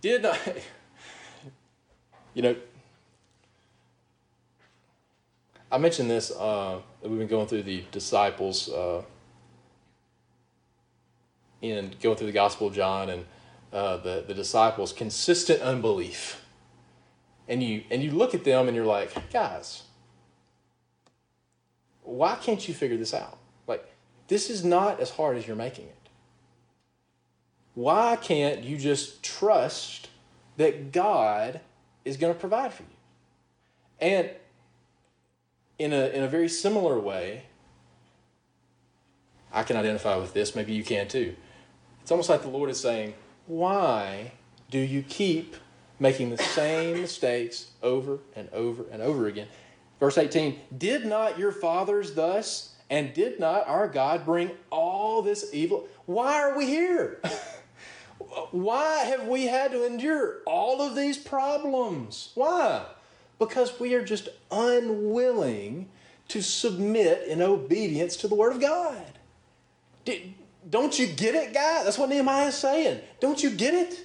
Did 0.00 0.22
not, 0.22 0.38
you 2.34 2.42
know, 2.42 2.56
I 5.72 5.78
mentioned 5.78 6.10
this, 6.10 6.32
uh, 6.32 6.80
we've 7.02 7.18
been 7.18 7.28
going 7.28 7.46
through 7.46 7.62
the 7.62 7.84
disciples 7.92 8.68
uh, 8.68 9.02
in 11.62 11.94
going 12.02 12.16
through 12.16 12.26
the 12.26 12.32
Gospel 12.32 12.66
of 12.66 12.74
John 12.74 13.10
and 13.10 13.24
uh, 13.72 13.98
the, 13.98 14.24
the 14.26 14.34
disciples' 14.34 14.92
consistent 14.92 15.62
unbelief 15.62 16.44
and 17.50 17.62
you 17.62 17.82
and 17.90 18.02
you 18.02 18.12
look 18.12 18.32
at 18.32 18.44
them 18.44 18.68
and 18.68 18.76
you're 18.76 18.86
like, 18.86 19.30
guys, 19.32 19.82
why 22.02 22.36
can't 22.36 22.66
you 22.66 22.72
figure 22.72 22.96
this 22.96 23.12
out? 23.12 23.39
This 24.30 24.48
is 24.48 24.64
not 24.64 25.00
as 25.00 25.10
hard 25.10 25.36
as 25.36 25.46
you're 25.46 25.56
making 25.56 25.86
it. 25.86 26.08
Why 27.74 28.16
can't 28.16 28.64
you 28.64 28.78
just 28.78 29.22
trust 29.22 30.08
that 30.56 30.92
God 30.92 31.60
is 32.04 32.16
going 32.16 32.32
to 32.32 32.38
provide 32.38 32.72
for 32.72 32.84
you? 32.84 32.88
And 34.00 34.30
in 35.78 35.92
a, 35.92 36.08
in 36.08 36.22
a 36.22 36.28
very 36.28 36.48
similar 36.48 36.98
way, 36.98 37.42
I 39.52 39.64
can 39.64 39.76
identify 39.76 40.16
with 40.16 40.32
this, 40.32 40.54
maybe 40.54 40.72
you 40.72 40.84
can 40.84 41.08
too. 41.08 41.34
It's 42.00 42.10
almost 42.10 42.30
like 42.30 42.42
the 42.42 42.48
Lord 42.48 42.70
is 42.70 42.80
saying, 42.80 43.14
Why 43.46 44.32
do 44.70 44.78
you 44.78 45.02
keep 45.02 45.56
making 46.00 46.30
the 46.30 46.38
same 46.38 47.02
mistakes 47.02 47.66
over 47.82 48.18
and 48.34 48.48
over 48.52 48.84
and 48.90 49.02
over 49.02 49.26
again. 49.26 49.46
Verse 50.00 50.18
18 50.18 50.58
Did 50.76 51.04
not 51.04 51.38
your 51.38 51.52
fathers 51.52 52.14
thus, 52.14 52.74
and 52.90 53.14
did 53.14 53.40
not 53.40 53.66
our 53.66 53.88
God 53.88 54.26
bring 54.26 54.50
all 54.68 55.22
this 55.22 55.50
evil? 55.54 55.88
Why 56.04 56.42
are 56.42 56.58
we 56.58 56.66
here? 56.66 57.20
Why 58.50 59.04
have 59.04 59.26
we 59.26 59.46
had 59.46 59.70
to 59.70 59.86
endure 59.86 60.38
all 60.46 60.82
of 60.82 60.94
these 60.94 61.16
problems? 61.16 62.32
Why? 62.34 62.84
Because 63.38 63.80
we 63.80 63.94
are 63.94 64.04
just 64.04 64.28
unwilling 64.50 65.88
to 66.28 66.42
submit 66.42 67.26
in 67.26 67.40
obedience 67.40 68.16
to 68.16 68.28
the 68.28 68.34
Word 68.34 68.52
of 68.52 68.60
God. 68.60 69.04
Don't 70.68 70.98
you 70.98 71.06
get 71.06 71.34
it, 71.34 71.54
guy? 71.54 71.82
That's 71.84 71.96
what 71.96 72.10
Nehemiah 72.10 72.48
is 72.48 72.54
saying. 72.56 73.00
Don't 73.20 73.42
you 73.42 73.50
get 73.50 73.72
it? 73.72 74.04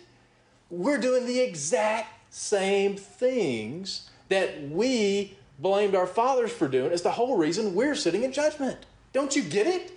we're 0.70 0.98
doing 0.98 1.26
the 1.26 1.40
exact 1.40 2.34
same 2.34 2.96
things 2.96 4.10
that 4.30 4.70
we 4.70 5.38
blamed 5.60 5.96
our 5.96 6.08
fathers 6.08 6.52
for 6.52 6.68
doing. 6.68 6.92
is 6.92 7.02
the 7.02 7.12
whole 7.12 7.38
reason 7.38 7.76
we're 7.76 7.96
sitting 7.96 8.24
in 8.24 8.32
judgment. 8.32 8.78
Don't 9.14 9.36
you 9.36 9.44
get 9.44 9.68
it? 9.68 9.92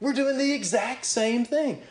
We're 0.00 0.12
doing 0.12 0.38
the 0.38 0.52
exact 0.52 1.04
same 1.04 1.44
thing. 1.44 1.82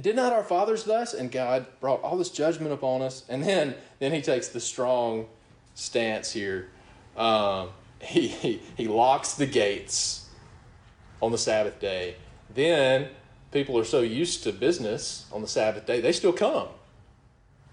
Did 0.00 0.16
not 0.16 0.32
our 0.32 0.44
fathers 0.44 0.84
thus? 0.84 1.14
And 1.14 1.30
God 1.30 1.66
brought 1.80 2.02
all 2.02 2.16
this 2.16 2.30
judgment 2.30 2.72
upon 2.72 3.02
us. 3.02 3.24
And 3.28 3.42
then, 3.42 3.74
then 3.98 4.12
he 4.12 4.20
takes 4.20 4.48
the 4.48 4.60
strong 4.60 5.26
stance 5.74 6.32
here. 6.32 6.68
Um, 7.16 7.70
he, 8.00 8.28
he, 8.28 8.62
he 8.76 8.88
locks 8.88 9.34
the 9.34 9.46
gates 9.46 10.28
on 11.20 11.32
the 11.32 11.38
Sabbath 11.38 11.80
day. 11.80 12.16
Then 12.54 13.08
people 13.50 13.78
are 13.78 13.84
so 13.84 14.00
used 14.00 14.42
to 14.44 14.52
business 14.52 15.26
on 15.32 15.42
the 15.42 15.48
Sabbath 15.48 15.86
day, 15.86 16.00
they 16.00 16.12
still 16.12 16.32
come. 16.32 16.68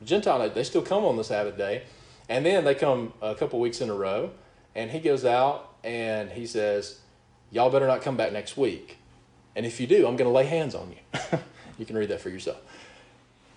Gentile, 0.03 0.49
they 0.49 0.63
still 0.63 0.81
come 0.81 1.05
on 1.05 1.17
the 1.17 1.23
Sabbath 1.23 1.57
day. 1.57 1.83
And 2.27 2.45
then 2.45 2.65
they 2.65 2.75
come 2.75 3.13
a 3.21 3.35
couple 3.35 3.59
weeks 3.59 3.81
in 3.81 3.89
a 3.89 3.93
row, 3.93 4.31
and 4.73 4.91
he 4.91 4.99
goes 4.99 5.25
out 5.25 5.75
and 5.83 6.31
he 6.31 6.47
says, 6.47 6.99
Y'all 7.51 7.69
better 7.69 7.87
not 7.87 8.01
come 8.01 8.17
back 8.17 8.33
next 8.33 8.57
week. 8.57 8.97
And 9.55 9.65
if 9.65 9.79
you 9.79 9.87
do, 9.87 10.07
I'm 10.07 10.15
going 10.15 10.29
to 10.29 10.35
lay 10.35 10.45
hands 10.45 10.75
on 10.75 10.91
you. 10.91 11.39
you 11.77 11.85
can 11.85 11.95
read 11.95 12.09
that 12.09 12.19
for 12.19 12.29
yourself. 12.29 12.59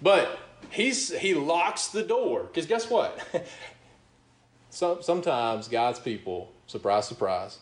But 0.00 0.38
he's, 0.70 1.16
he 1.18 1.34
locks 1.34 1.88
the 1.88 2.02
door. 2.02 2.44
Because 2.44 2.66
guess 2.66 2.88
what? 2.88 3.18
Some, 4.70 5.02
sometimes 5.02 5.66
God's 5.66 5.98
people, 5.98 6.52
surprise, 6.66 7.08
surprise, 7.08 7.58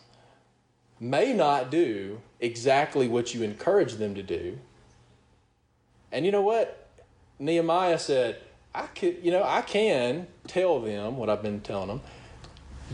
may 0.99 1.33
not 1.33 1.71
do 1.71 2.21
exactly 2.39 3.07
what 3.07 3.33
you 3.33 3.43
encourage 3.43 3.93
them 3.93 4.15
to 4.15 4.23
do, 4.23 4.59
And 6.11 6.25
you 6.25 6.31
know 6.31 6.41
what? 6.41 6.87
Nehemiah 7.39 7.99
said, 7.99 8.37
I 8.77 8.85
could, 8.85 9.17
you 9.23 9.31
know, 9.31 9.43
I 9.43 9.61
can 9.63 10.27
tell 10.45 10.79
them 10.79 11.17
what 11.17 11.31
I've 11.31 11.41
been 11.41 11.61
telling 11.61 11.87
them. 11.87 12.01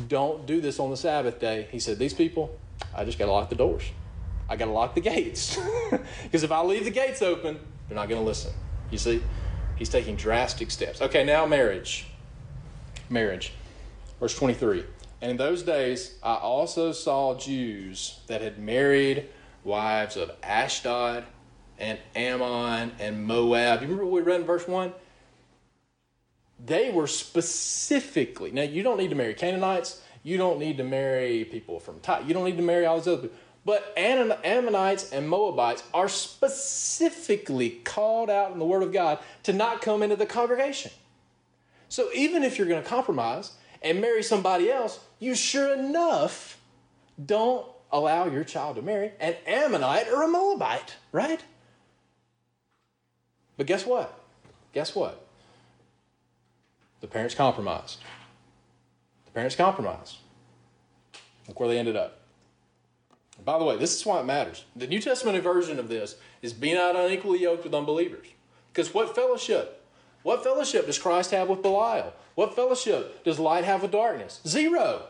Don't 0.08 0.46
do 0.46 0.62
this 0.62 0.80
on 0.80 0.90
the 0.90 0.98
Sabbath 0.98 1.42
day. 1.42 1.68
He 1.72 1.80
said, 1.80 2.00
These 2.00 2.14
people, 2.14 2.58
I 2.96 3.04
just 3.04 3.20
got 3.20 3.26
to 3.26 3.32
lock 3.32 3.50
the 3.50 3.56
doors. 3.56 3.84
I 4.50 4.56
got 4.56 4.66
to 4.66 4.72
lock 4.72 4.96
the 4.96 5.02
gates. 5.02 5.60
Because 6.24 6.44
if 6.44 6.52
I 6.52 6.64
leave 6.64 6.86
the 6.86 6.92
gates 6.92 7.22
open, 7.22 7.60
they're 7.88 7.96
not 7.96 8.10
going 8.10 8.20
to 8.20 8.26
listen. 8.26 8.52
You 8.90 8.98
see? 8.98 9.22
He's 9.76 9.90
taking 9.90 10.16
drastic 10.16 10.72
steps. 10.72 11.02
Okay, 11.02 11.24
now 11.24 11.46
marriage. 11.46 12.08
Marriage. 13.10 13.54
Verse 14.20 14.36
23. 14.36 14.86
And 15.22 15.32
in 15.32 15.38
those 15.38 15.62
days, 15.62 16.16
I 16.24 16.36
also 16.36 16.92
saw 16.94 17.38
Jews 17.38 18.22
that 18.28 18.42
had 18.42 18.58
married 18.58 19.30
wives 19.64 20.18
of 20.18 20.32
Ashdod 20.42 21.26
and 21.78 22.00
Ammon 22.16 22.94
and 23.00 23.26
Moab. 23.26 23.82
You 23.82 23.88
remember 23.88 24.06
what 24.06 24.14
we 24.14 24.22
read 24.22 24.42
in 24.42 24.48
verse 24.48 24.68
1? 24.68 24.94
They 26.66 26.92
were 26.92 27.08
specifically, 27.08 28.52
now 28.52 28.62
you 28.62 28.84
don't 28.84 28.98
need 28.98 29.10
to 29.10 29.16
marry 29.16 29.34
Canaanites, 29.34 30.02
you 30.24 30.38
don't 30.38 30.60
need 30.60 30.78
to 30.78 30.84
marry 30.84 31.44
people 31.44 31.80
from 31.80 32.00
Tyre, 32.00 32.24
you 32.26 32.34
don't 32.34 32.46
need 32.46 32.58
to 32.58 32.64
marry 32.64 32.86
all 32.86 32.98
these 32.98 33.08
other 33.08 33.24
people. 33.24 33.38
But 33.66 33.94
Ammonites 33.98 35.12
and 35.12 35.30
Moabites 35.30 35.84
are 35.94 36.10
specifically 36.10 37.70
called 37.70 38.30
out 38.30 38.52
in 38.52 38.60
the 38.60 38.66
Word 38.66 38.84
of 38.84 38.92
God 38.92 39.20
to 39.44 39.54
not 39.54 39.82
come 39.82 40.04
into 40.04 40.18
the 40.18 40.26
congregation. 40.26 40.92
So 41.88 42.10
even 42.14 42.44
if 42.44 42.58
you're 42.58 42.68
going 42.68 42.84
to 42.84 42.90
compromise 42.90 43.52
and 43.82 44.02
marry 44.02 44.24
somebody 44.24 44.70
else, 44.70 45.00
you 45.20 45.36
sure 45.36 45.74
enough 45.74 46.58
don't 47.26 47.66
allow 47.92 48.26
your 48.26 48.44
child 48.44 48.76
to 48.78 48.82
marry 48.82 49.12
an 49.20 49.36
Ammonite 49.46 50.10
or 50.10 50.24
a 50.24 50.28
Moabite, 50.28 50.96
right? 51.12 51.42
But 53.56 53.68
guess 53.68 53.86
what? 53.86 54.20
Guess 54.74 54.96
what? 54.96 55.23
The 57.04 57.10
parents 57.10 57.36
compromised. 57.36 58.00
The 59.26 59.32
parents 59.32 59.58
compromised. 59.58 60.20
Look 61.50 61.60
where 61.60 61.68
they 61.68 61.78
ended 61.78 61.98
up. 61.98 62.22
By 63.44 63.60
the 63.60 63.66
way, 63.66 63.76
this 63.76 63.94
is 63.94 64.06
why 64.06 64.22
it 64.22 64.26
matters. 64.26 64.64
The 64.74 64.88
New 64.88 65.02
Testament 65.02 65.44
version 65.44 65.80
of 65.80 65.90
this 65.90 66.16
is 66.42 66.54
be 66.54 66.74
not 66.74 66.96
unequally 66.96 67.42
yoked 67.42 67.66
with 67.66 67.74
unbelievers. 67.74 68.28
Because 68.72 68.94
what 68.94 69.14
fellowship? 69.16 69.84
What 70.22 70.46
fellowship 70.46 70.86
does 70.86 70.98
Christ 70.98 71.32
have 71.32 71.50
with 71.50 71.62
Belial? 71.62 72.14
What 72.36 72.56
fellowship 72.56 73.22
does 73.26 73.38
light 73.38 73.66
have 73.66 73.82
with 73.82 73.92
darkness? 73.92 74.40
Zero. 74.48 75.08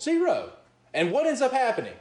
Zero. 0.00 0.52
And 0.94 1.12
what 1.12 1.26
ends 1.26 1.42
up 1.42 1.52
happening? 1.52 1.96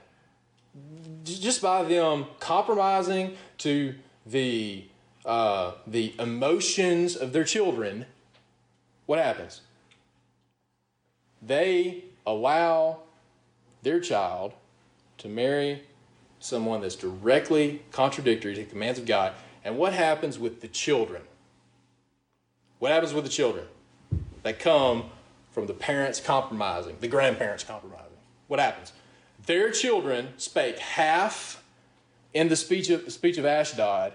Just 1.26 1.61
by 1.61 1.84
them 1.84 2.28
compromising 2.39 3.36
to 3.57 3.95
the 4.26 4.86
uh, 5.26 5.74
the 5.86 6.15
emotions 6.17 7.17
of 7.17 7.34
their 7.34 7.43
children, 7.43 8.05
what 9.10 9.18
happens? 9.18 9.62
They 11.41 12.03
allow 12.28 12.99
their 13.82 13.99
child 13.99 14.53
to 15.18 15.28
marry 15.28 15.82
someone 16.38 16.82
that's 16.82 16.95
directly 16.95 17.82
contradictory 17.91 18.53
to 18.53 18.60
the 18.66 18.70
commands 18.70 18.99
of 18.99 19.07
God. 19.07 19.34
And 19.66 19.80
what 19.80 19.93
happens 19.93 20.38
with 20.38 20.62
the 20.62 20.68
children? 20.68 21.24
What 22.78 22.91
happens 22.91 23.12
with 23.12 23.24
the 23.24 23.32
children 23.32 23.66
that 24.43 24.60
come 24.60 25.05
from 25.53 25.66
the 25.66 25.74
parents 25.74 26.22
compromising, 26.22 26.97
the 26.99 27.07
grandparents 27.07 27.64
compromising? 27.64 28.05
What 28.47 28.60
happens? 28.60 28.93
Their 29.43 29.72
children 29.72 30.34
spake 30.38 30.78
half 30.78 31.64
in 32.36 32.47
the 32.47 32.55
speech 32.55 32.91
of, 32.91 33.12
speech 33.12 33.39
of 33.39 33.45
Ashdod 33.45 34.14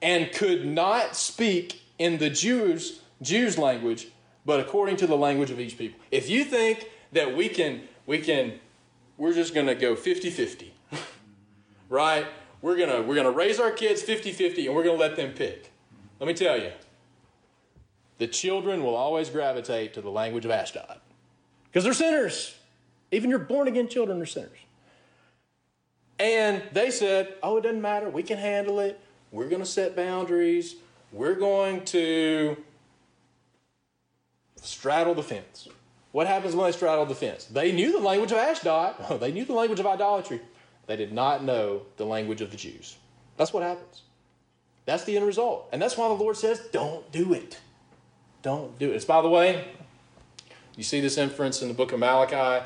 and 0.00 0.30
could 0.30 0.64
not 0.64 1.16
speak 1.16 1.82
in 1.98 2.18
the 2.18 2.30
Jews, 2.30 3.00
Jews 3.20 3.58
language, 3.58 4.06
but 4.46 4.60
according 4.60 4.96
to 4.98 5.06
the 5.06 5.16
language 5.16 5.50
of 5.50 5.60
each 5.60 5.76
people. 5.76 6.00
If 6.10 6.30
you 6.30 6.44
think 6.44 6.88
that 7.12 7.36
we 7.36 7.48
can, 7.48 7.82
we 8.06 8.18
can 8.18 8.60
we're 9.18 9.34
just 9.34 9.54
going 9.54 9.66
to 9.66 9.74
go 9.74 9.94
50-50. 9.94 10.70
right? 11.88 12.26
We're 12.62 12.76
going 12.76 12.90
to 12.90 13.02
we're 13.02 13.16
going 13.16 13.26
to 13.26 13.36
raise 13.36 13.58
our 13.58 13.72
kids 13.72 14.02
50-50 14.02 14.66
and 14.66 14.74
we're 14.74 14.84
going 14.84 14.96
to 14.96 15.00
let 15.00 15.16
them 15.16 15.32
pick. 15.32 15.70
Let 16.20 16.26
me 16.26 16.34
tell 16.34 16.56
you. 16.56 16.70
The 18.18 18.26
children 18.26 18.82
will 18.82 18.94
always 18.94 19.28
gravitate 19.28 19.92
to 19.94 20.00
the 20.00 20.10
language 20.10 20.46
of 20.46 20.50
Ashdod. 20.50 21.00
Because 21.66 21.84
they're 21.84 21.92
sinners. 21.92 22.54
Even 23.10 23.28
your 23.28 23.38
born 23.38 23.68
again 23.68 23.88
children 23.88 24.22
are 24.22 24.26
sinners. 24.26 24.58
And 26.18 26.62
they 26.72 26.90
said, 26.90 27.34
"Oh, 27.42 27.58
it 27.58 27.62
doesn't 27.62 27.82
matter. 27.82 28.08
We 28.08 28.22
can 28.22 28.38
handle 28.38 28.80
it. 28.80 28.98
We're 29.30 29.50
going 29.50 29.60
to 29.60 29.66
set 29.66 29.94
boundaries. 29.94 30.76
We're 31.12 31.34
going 31.34 31.84
to 31.86 32.56
straddle 34.66 35.14
the 35.14 35.22
fence." 35.22 35.68
What 36.12 36.26
happens 36.26 36.54
when 36.54 36.66
they 36.66 36.72
straddle 36.72 37.04
the 37.04 37.14
fence? 37.14 37.44
They 37.44 37.72
knew 37.72 37.92
the 37.92 37.98
language 37.98 38.32
of 38.32 38.38
Ashdod, 38.38 38.94
they 39.20 39.32
knew 39.32 39.44
the 39.44 39.52
language 39.52 39.80
of 39.80 39.86
idolatry. 39.86 40.40
They 40.86 40.96
did 40.96 41.12
not 41.12 41.42
know 41.42 41.82
the 41.96 42.06
language 42.06 42.40
of 42.40 42.50
the 42.50 42.56
Jews. 42.56 42.96
That's 43.36 43.52
what 43.52 43.62
happens. 43.62 44.02
That's 44.86 45.04
the 45.04 45.16
end 45.16 45.26
result. 45.26 45.68
And 45.72 45.82
that's 45.82 45.96
why 45.96 46.08
the 46.08 46.14
Lord 46.14 46.36
says, 46.36 46.60
don't 46.72 47.10
do 47.12 47.34
it. 47.34 47.58
Don't 48.42 48.78
do 48.78 48.92
it. 48.92 48.94
It's 48.94 49.04
by 49.04 49.20
the 49.20 49.28
way, 49.28 49.66
you 50.76 50.84
see 50.84 51.00
this 51.00 51.18
inference 51.18 51.60
in 51.60 51.68
the 51.68 51.74
book 51.74 51.92
of 51.92 51.98
Malachi 51.98 52.64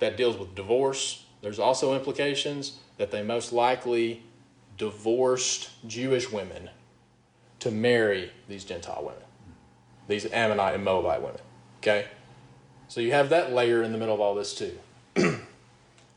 that 0.00 0.16
deals 0.16 0.36
with 0.36 0.54
divorce. 0.54 1.24
There's 1.42 1.58
also 1.58 1.94
implications 1.94 2.78
that 2.98 3.10
they 3.10 3.22
most 3.22 3.52
likely 3.52 4.24
divorced 4.76 5.70
Jewish 5.86 6.30
women 6.32 6.70
to 7.60 7.70
marry 7.70 8.32
these 8.48 8.64
Gentile 8.64 9.02
women, 9.02 9.22
these 10.10 10.30
Ammonite 10.30 10.74
and 10.74 10.84
Moabite 10.84 11.22
women. 11.22 11.40
Okay? 11.78 12.06
So 12.88 13.00
you 13.00 13.12
have 13.12 13.30
that 13.30 13.52
layer 13.52 13.82
in 13.82 13.92
the 13.92 13.98
middle 13.98 14.14
of 14.14 14.20
all 14.20 14.34
this 14.34 14.54
too. 14.54 14.78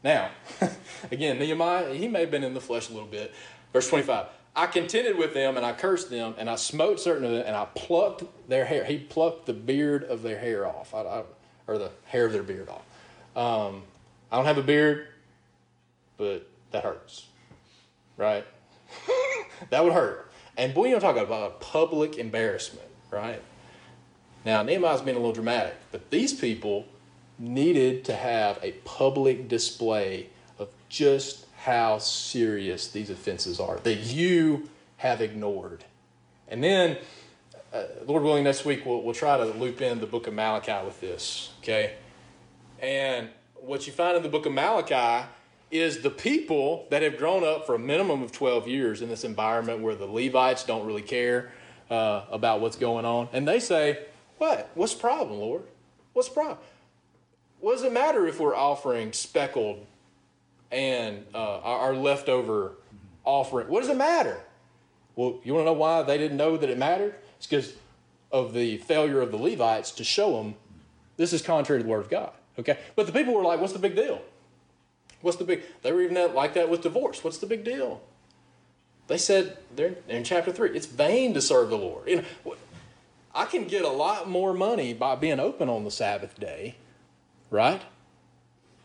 now, 0.03 0.31
again, 1.11 1.39
Nehemiah, 1.39 1.93
he 1.93 2.07
may 2.07 2.21
have 2.21 2.31
been 2.31 2.43
in 2.43 2.53
the 2.53 2.61
flesh 2.61 2.89
a 2.89 2.93
little 2.93 3.07
bit. 3.07 3.33
Verse 3.71 3.87
25 3.89 4.27
I 4.55 4.67
contended 4.67 5.17
with 5.17 5.33
them 5.33 5.57
and 5.57 5.65
I 5.65 5.73
cursed 5.73 6.09
them 6.09 6.35
and 6.37 6.49
I 6.49 6.55
smote 6.55 6.99
certain 6.99 7.25
of 7.25 7.31
them 7.31 7.43
and 7.45 7.55
I 7.55 7.65
plucked 7.73 8.23
their 8.47 8.65
hair. 8.65 8.83
He 8.83 8.97
plucked 8.97 9.45
the 9.45 9.53
beard 9.53 10.03
of 10.03 10.21
their 10.21 10.37
hair 10.37 10.67
off, 10.67 10.93
I, 10.93 11.01
I, 11.01 11.23
or 11.65 11.77
the 11.77 11.91
hair 12.05 12.25
of 12.25 12.33
their 12.33 12.43
beard 12.43 12.69
off. 12.69 12.83
Um, 13.35 13.83
I 14.31 14.35
don't 14.35 14.45
have 14.45 14.59
a 14.59 14.63
beard, 14.63 15.07
but 16.17 16.47
that 16.71 16.83
hurts, 16.83 17.27
right? 18.17 18.45
that 19.71 19.83
would 19.83 19.93
hurt. 19.93 20.31
And 20.55 20.73
boy, 20.73 20.85
you 20.85 20.91
don't 20.91 21.01
talk 21.01 21.17
about 21.17 21.59
public 21.59 22.19
embarrassment, 22.19 22.87
right? 23.09 23.41
Now, 24.45 24.61
Nehemiah's 24.63 25.01
being 25.01 25.15
a 25.15 25.19
little 25.19 25.33
dramatic, 25.33 25.75
but 25.91 26.09
these 26.09 26.33
people 26.33 26.85
needed 27.39 28.03
to 28.05 28.15
have 28.15 28.59
a 28.61 28.71
public 28.83 29.47
display 29.47 30.29
of 30.59 30.69
just 30.89 31.45
how 31.57 31.97
serious 31.97 32.87
these 32.89 33.09
offenses 33.09 33.59
are 33.59 33.77
that 33.79 33.95
you 33.95 34.69
have 34.97 35.21
ignored. 35.21 35.85
And 36.47 36.63
then, 36.63 36.97
uh, 37.73 37.83
Lord 38.05 38.23
willing, 38.23 38.43
next 38.43 38.65
week 38.65 38.85
we'll, 38.85 39.01
we'll 39.01 39.13
try 39.13 39.37
to 39.37 39.45
loop 39.45 39.81
in 39.81 39.99
the 39.99 40.05
book 40.05 40.27
of 40.27 40.33
Malachi 40.33 40.85
with 40.85 40.99
this, 40.99 41.51
okay? 41.61 41.93
And 42.79 43.29
what 43.55 43.87
you 43.87 43.93
find 43.93 44.17
in 44.17 44.23
the 44.23 44.29
book 44.29 44.45
of 44.45 44.51
Malachi 44.51 45.25
is 45.71 46.01
the 46.01 46.09
people 46.09 46.85
that 46.91 47.01
have 47.01 47.17
grown 47.17 47.43
up 47.43 47.65
for 47.65 47.75
a 47.75 47.79
minimum 47.79 48.21
of 48.21 48.31
12 48.31 48.67
years 48.67 49.01
in 49.01 49.09
this 49.09 49.23
environment 49.23 49.81
where 49.81 49.95
the 49.95 50.05
Levites 50.05 50.65
don't 50.65 50.85
really 50.85 51.01
care 51.01 51.51
uh, 51.89 52.25
about 52.29 52.61
what's 52.61 52.75
going 52.75 53.05
on. 53.05 53.27
And 53.33 53.47
they 53.47 53.59
say, 53.59 54.05
what? 54.43 54.69
What's 54.75 54.93
the 54.93 54.99
problem, 54.99 55.39
Lord? 55.39 55.63
What's 56.11 56.27
the 56.27 56.33
problem? 56.33 56.57
What 57.61 57.75
does 57.75 57.83
it 57.83 57.93
matter 57.93 58.27
if 58.27 58.41
we're 58.41 58.55
offering 58.55 59.13
speckled 59.13 59.85
and 60.69 61.23
uh, 61.33 61.59
our 61.59 61.95
leftover 61.95 62.73
offering? 63.23 63.69
What 63.69 63.79
does 63.79 63.89
it 63.89 63.95
matter? 63.95 64.41
Well, 65.15 65.39
you 65.45 65.53
want 65.53 65.61
to 65.61 65.67
know 65.67 65.79
why 65.79 66.03
they 66.03 66.17
didn't 66.17 66.35
know 66.35 66.57
that 66.57 66.69
it 66.69 66.77
mattered? 66.77 67.15
It's 67.37 67.47
because 67.47 67.73
of 68.33 68.53
the 68.53 68.79
failure 68.79 69.21
of 69.21 69.31
the 69.31 69.37
Levites 69.37 69.91
to 69.91 70.03
show 70.03 70.35
them 70.35 70.55
this 71.15 71.31
is 71.31 71.41
contrary 71.41 71.79
to 71.79 71.83
the 71.83 71.89
Word 71.89 72.01
of 72.01 72.09
God. 72.09 72.33
Okay? 72.59 72.77
But 72.97 73.05
the 73.05 73.13
people 73.13 73.33
were 73.33 73.43
like, 73.43 73.61
what's 73.61 73.71
the 73.71 73.79
big 73.79 73.95
deal? 73.95 74.21
What's 75.21 75.37
the 75.37 75.45
big 75.45 75.63
They 75.83 75.93
were 75.93 76.01
even 76.01 76.35
like 76.35 76.55
that 76.55 76.69
with 76.69 76.81
divorce. 76.81 77.23
What's 77.23 77.37
the 77.37 77.45
big 77.45 77.63
deal? 77.63 78.01
They 79.07 79.17
said 79.17 79.57
"There." 79.73 79.95
in 80.09 80.25
chapter 80.25 80.51
3, 80.51 80.71
it's 80.71 80.85
vain 80.85 81.33
to 81.33 81.41
serve 81.41 81.69
the 81.69 81.77
Lord. 81.77 82.09
You 82.09 82.17
know, 82.17 82.55
I 83.35 83.45
can 83.45 83.65
get 83.65 83.83
a 83.83 83.89
lot 83.89 84.29
more 84.29 84.53
money 84.53 84.93
by 84.93 85.15
being 85.15 85.39
open 85.39 85.67
on 85.67 85.83
the 85.83 85.91
Sabbath 85.91 86.39
day, 86.39 86.75
right? 87.49 87.81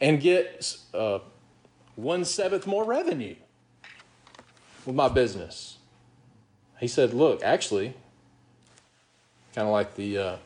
And 0.01 0.20
get 0.20 0.76
uh, 0.94 1.18
one 1.96 2.24
seventh 2.24 2.66
more 2.66 2.84
revenue 2.84 3.36
with 4.86 4.94
my 4.94 5.09
business. 5.09 5.78
He 6.80 6.88
said, 6.88 7.12
Look, 7.12 7.42
actually, 7.42 7.94
kind 9.55 9.66
of 9.66 9.72
like 9.72 9.96
the 9.96 10.18
uh, 10.18 10.36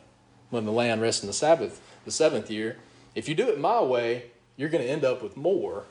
when 0.50 0.64
the 0.64 0.72
land 0.72 1.00
rests 1.00 1.22
in 1.22 1.26
the 1.28 1.32
Sabbath, 1.32 1.80
the 2.04 2.10
seventh 2.10 2.50
year, 2.50 2.78
if 3.14 3.28
you 3.28 3.34
do 3.34 3.48
it 3.48 3.60
my 3.60 3.80
way, 3.80 4.30
you're 4.56 4.68
going 4.68 4.82
to 4.82 4.90
end 4.90 5.04
up 5.04 5.22
with 5.22 5.36
more 5.36 5.84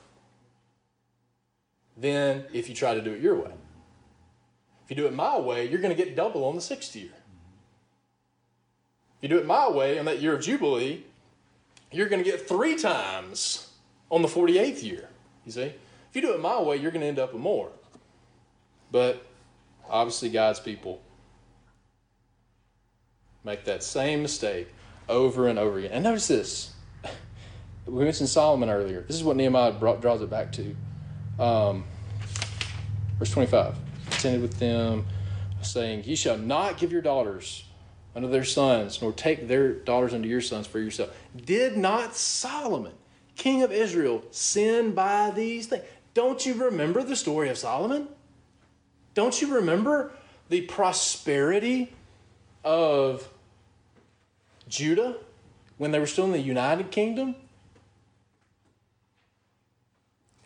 than 1.96 2.46
if 2.52 2.68
you 2.68 2.76
try 2.76 2.94
to 2.94 3.02
do 3.02 3.14
it 3.14 3.22
your 3.22 3.36
way. 3.36 3.52
If 4.84 4.90
you 4.90 4.96
do 4.96 5.08
it 5.08 5.14
my 5.14 5.40
way, 5.40 5.70
you're 5.70 5.80
going 5.82 5.96
to 5.96 6.04
get 6.04 6.16
double 6.16 6.44
on 6.44 6.56
the 6.56 6.62
sixth 6.62 6.96
year. 6.96 7.12
If 9.22 9.30
you 9.30 9.38
do 9.38 9.42
it 9.42 9.46
my 9.46 9.70
way 9.70 10.00
on 10.00 10.06
that 10.06 10.20
year 10.20 10.34
of 10.34 10.42
Jubilee, 10.42 11.04
you're 11.92 12.10
going 12.10 12.24
to 12.24 12.30
get 12.30 12.48
three 12.48 12.76
times 12.76 13.70
on 14.10 14.24
the 14.24 14.28
48th 14.28 14.82
year. 14.82 15.10
You 15.46 15.52
see? 15.52 15.62
If 15.62 16.16
you 16.16 16.24
do 16.24 16.34
it 16.34 16.42
my 16.42 16.60
way, 16.60 16.78
you're 16.78 16.90
going 16.90 17.02
to 17.02 17.08
end 17.08 17.20
up 17.20 17.32
with 17.32 17.42
more. 17.42 17.70
But 18.92 19.24
obviously, 19.88 20.30
God's 20.30 20.60
people 20.60 21.04
make 23.44 23.64
that 23.66 23.84
same 23.84 24.24
mistake 24.24 24.70
over 25.08 25.48
and 25.48 25.60
over 25.60 25.78
again. 25.78 25.92
And 25.92 26.04
notice 26.04 26.28
this. 26.28 26.74
We 27.88 28.04
mentioned 28.04 28.30
Solomon 28.30 28.70
earlier. 28.70 29.02
This 29.02 29.16
is 29.16 29.24
what 29.24 29.36
Nehemiah 29.36 29.72
brought, 29.72 30.02
draws 30.02 30.22
it 30.22 30.30
back 30.30 30.52
to. 30.52 30.76
Um, 31.40 31.84
verse 33.18 33.32
25. 33.32 33.76
Contended 34.12 34.42
with 34.44 34.60
them, 34.60 35.08
saying, 35.64 36.04
Ye 36.04 36.16
shall 36.16 36.38
not 36.38 36.78
give 36.78 36.92
your 36.92 37.02
daughters 37.02 37.66
unto 38.16 38.28
their 38.28 38.44
sons, 38.44 39.02
nor 39.02 39.12
take 39.12 39.48
their 39.48 39.74
daughters 39.74 40.14
unto 40.14 40.28
your 40.28 40.42
sons 40.42 40.68
for 40.68 40.80
yourself. 40.80 41.16
Did 41.46 41.78
not 41.78 42.16
Solomon, 42.16 42.94
king 43.36 43.64
of 43.64 43.72
Israel, 43.72 44.24
sin 44.32 44.94
by 44.94 45.32
these 45.32 45.68
things? 45.68 45.84
Don't 46.14 46.46
you 46.46 46.54
remember 46.66 47.04
the 47.04 47.16
story 47.16 47.50
of 47.50 47.58
Solomon? 47.58 48.08
Don't 49.14 49.42
you 49.42 49.56
remember 49.56 50.12
the 50.50 50.62
prosperity 50.62 51.94
of 52.64 53.30
Judah 54.68 55.18
when 55.78 55.92
they 55.92 56.00
were 56.00 56.08
still 56.08 56.26
in 56.26 56.32
the 56.32 56.40
United 56.40 56.92
Kingdom? 56.92 57.36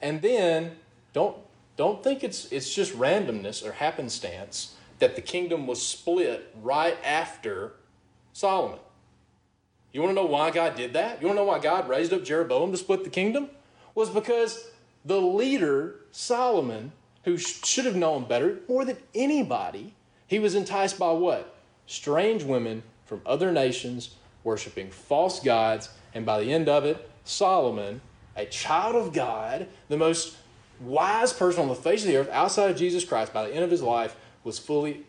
And 0.02 0.22
then 0.22 0.74
don't 1.14 1.38
don't 1.78 2.04
think 2.04 2.24
it's 2.24 2.52
it's 2.52 2.74
just 2.74 2.94
randomness 2.94 3.66
or 3.66 3.74
happenstance 3.74 4.75
that 5.00 5.16
the 5.16 5.22
kingdom 5.22 5.68
was 5.68 5.86
split 5.86 6.54
right 6.62 6.98
after 7.04 7.74
Solomon. 8.34 8.80
You 9.92 10.02
want 10.02 10.12
to 10.12 10.22
know 10.22 10.28
why 10.28 10.52
God 10.52 10.76
did 10.76 10.94
that? 10.94 11.22
You 11.22 11.28
want 11.28 11.38
to 11.38 11.44
know 11.44 11.48
why 11.48 11.60
God 11.60 11.88
raised 11.88 12.12
up 12.12 12.24
Jeroboam 12.24 12.72
to 12.72 12.78
split 12.78 13.04
the 13.04 13.10
kingdom? 13.10 13.50
Was 13.94 14.10
because 14.10 14.70
the 15.06 15.22
leader 15.22 16.02
Solomon, 16.12 16.92
who 17.24 17.38
should 17.38 17.86
have 17.86 17.96
known 17.96 18.26
better 18.26 18.60
more 18.68 18.84
than 18.84 18.98
anybody, 19.14 19.94
he 20.28 20.40
was 20.40 20.56
enticed 20.56 21.00
by 21.00 21.12
what? 21.12 21.56
Strange 21.88 22.44
women 22.44 22.84
from 23.06 23.22
other 23.26 23.52
nations 23.52 24.16
worshiping 24.44 24.90
false 24.90 25.40
gods, 25.40 25.90
and 26.14 26.26
by 26.26 26.40
the 26.40 26.54
end 26.54 26.70
of 26.70 26.86
it, 26.86 27.10
Solomon, 27.24 28.02
a 28.36 28.46
child 28.46 28.96
of 28.96 29.14
God, 29.14 29.68
the 29.90 29.98
most 29.98 30.38
wise 30.80 31.34
person 31.34 31.64
on 31.64 31.68
the 31.68 31.76
face 31.76 32.04
of 32.04 32.08
the 32.08 32.18
earth 32.18 32.30
outside 32.32 32.70
of 32.70 32.78
Jesus 32.78 33.04
Christ, 33.04 33.34
by 33.34 33.48
the 33.48 33.54
end 33.54 33.64
of 33.64 33.72
his 33.72 33.82
life, 33.82 34.16
was 34.46 34.58
fully 34.58 35.04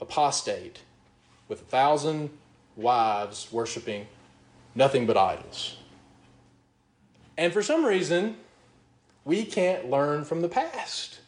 apostate 0.00 0.80
with 1.46 1.62
a 1.62 1.64
thousand 1.66 2.30
wives 2.74 3.48
worshiping 3.52 4.08
nothing 4.74 5.06
but 5.06 5.16
idols. 5.16 5.76
And 7.38 7.52
for 7.52 7.62
some 7.62 7.84
reason, 7.84 8.36
we 9.24 9.44
can't 9.44 9.90
learn 9.90 10.24
from 10.24 10.42
the 10.42 10.48
past. 10.48 11.20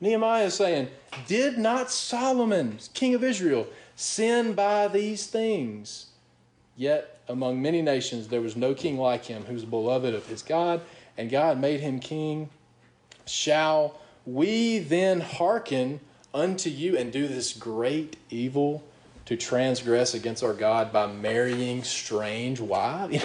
Nehemiah 0.00 0.44
is 0.44 0.54
saying, 0.54 0.88
Did 1.26 1.58
not 1.58 1.90
Solomon, 1.90 2.78
king 2.94 3.14
of 3.14 3.24
Israel, 3.24 3.66
sin 3.96 4.52
by 4.52 4.88
these 4.88 5.26
things? 5.26 6.06
Yet 6.76 7.20
among 7.28 7.60
many 7.60 7.82
nations 7.82 8.28
there 8.28 8.40
was 8.40 8.56
no 8.56 8.74
king 8.74 8.98
like 8.98 9.24
him 9.24 9.44
who 9.44 9.54
was 9.54 9.64
beloved 9.64 10.14
of 10.14 10.26
his 10.26 10.42
God, 10.42 10.80
and 11.16 11.30
God 11.30 11.60
made 11.60 11.80
him 11.80 11.98
king. 11.98 12.48
Shall 13.26 13.98
we 14.24 14.78
then 14.78 15.20
hearken 15.20 16.00
unto 16.34 16.70
you 16.70 16.96
and 16.96 17.12
do 17.12 17.26
this 17.26 17.52
great 17.52 18.16
evil 18.30 18.84
to 19.26 19.36
transgress 19.36 20.14
against 20.14 20.42
our 20.42 20.54
God 20.54 20.92
by 20.92 21.06
marrying 21.06 21.82
strange 21.82 22.60
wives? 22.60 23.24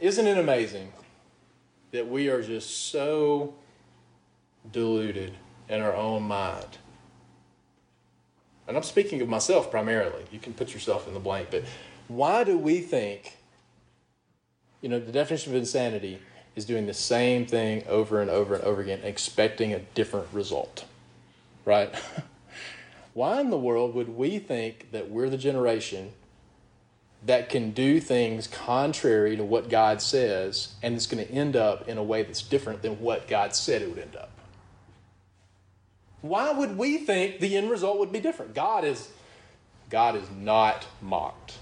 Isn't 0.00 0.26
it 0.26 0.38
amazing 0.38 0.92
that 1.92 2.08
we 2.08 2.28
are 2.28 2.42
just 2.42 2.90
so 2.90 3.54
deluded 4.70 5.34
in 5.68 5.80
our 5.80 5.94
own 5.94 6.22
mind? 6.24 6.78
And 8.66 8.76
I'm 8.76 8.82
speaking 8.82 9.20
of 9.20 9.28
myself 9.28 9.70
primarily. 9.70 10.24
You 10.32 10.38
can 10.38 10.54
put 10.54 10.72
yourself 10.72 11.06
in 11.06 11.14
the 11.14 11.20
blank, 11.20 11.48
but 11.50 11.64
why 12.08 12.44
do 12.44 12.58
we 12.58 12.80
think, 12.80 13.36
you 14.80 14.88
know, 14.88 14.98
the 14.98 15.12
definition 15.12 15.52
of 15.52 15.58
insanity 15.58 16.18
is 16.56 16.64
doing 16.64 16.86
the 16.86 16.94
same 16.94 17.46
thing 17.46 17.84
over 17.86 18.20
and 18.20 18.30
over 18.30 18.54
and 18.54 18.64
over 18.64 18.80
again, 18.80 19.00
expecting 19.02 19.72
a 19.72 19.80
different 19.80 20.28
result? 20.32 20.84
Right? 21.64 21.94
Why 23.14 23.40
in 23.40 23.50
the 23.50 23.56
world 23.56 23.94
would 23.94 24.08
we 24.08 24.40
think 24.40 24.90
that 24.90 25.08
we're 25.08 25.30
the 25.30 25.38
generation 25.38 26.12
that 27.24 27.48
can 27.48 27.70
do 27.70 28.00
things 28.00 28.48
contrary 28.48 29.36
to 29.36 29.44
what 29.44 29.70
God 29.70 30.02
says 30.02 30.74
and 30.82 30.94
it's 30.94 31.06
going 31.06 31.24
to 31.24 31.32
end 31.32 31.54
up 31.56 31.88
in 31.88 31.96
a 31.96 32.02
way 32.02 32.22
that's 32.22 32.42
different 32.42 32.82
than 32.82 33.00
what 33.00 33.28
God 33.28 33.54
said 33.54 33.82
it 33.82 33.88
would 33.88 34.00
end 34.00 34.16
up? 34.16 34.30
Why 36.22 36.50
would 36.50 36.76
we 36.76 36.98
think 36.98 37.38
the 37.38 37.56
end 37.56 37.70
result 37.70 37.98
would 37.98 38.12
be 38.12 38.20
different? 38.20 38.54
God 38.54 38.84
is 38.84 39.10
God 39.90 40.16
is 40.16 40.28
not 40.30 40.86
mocked. 41.00 41.58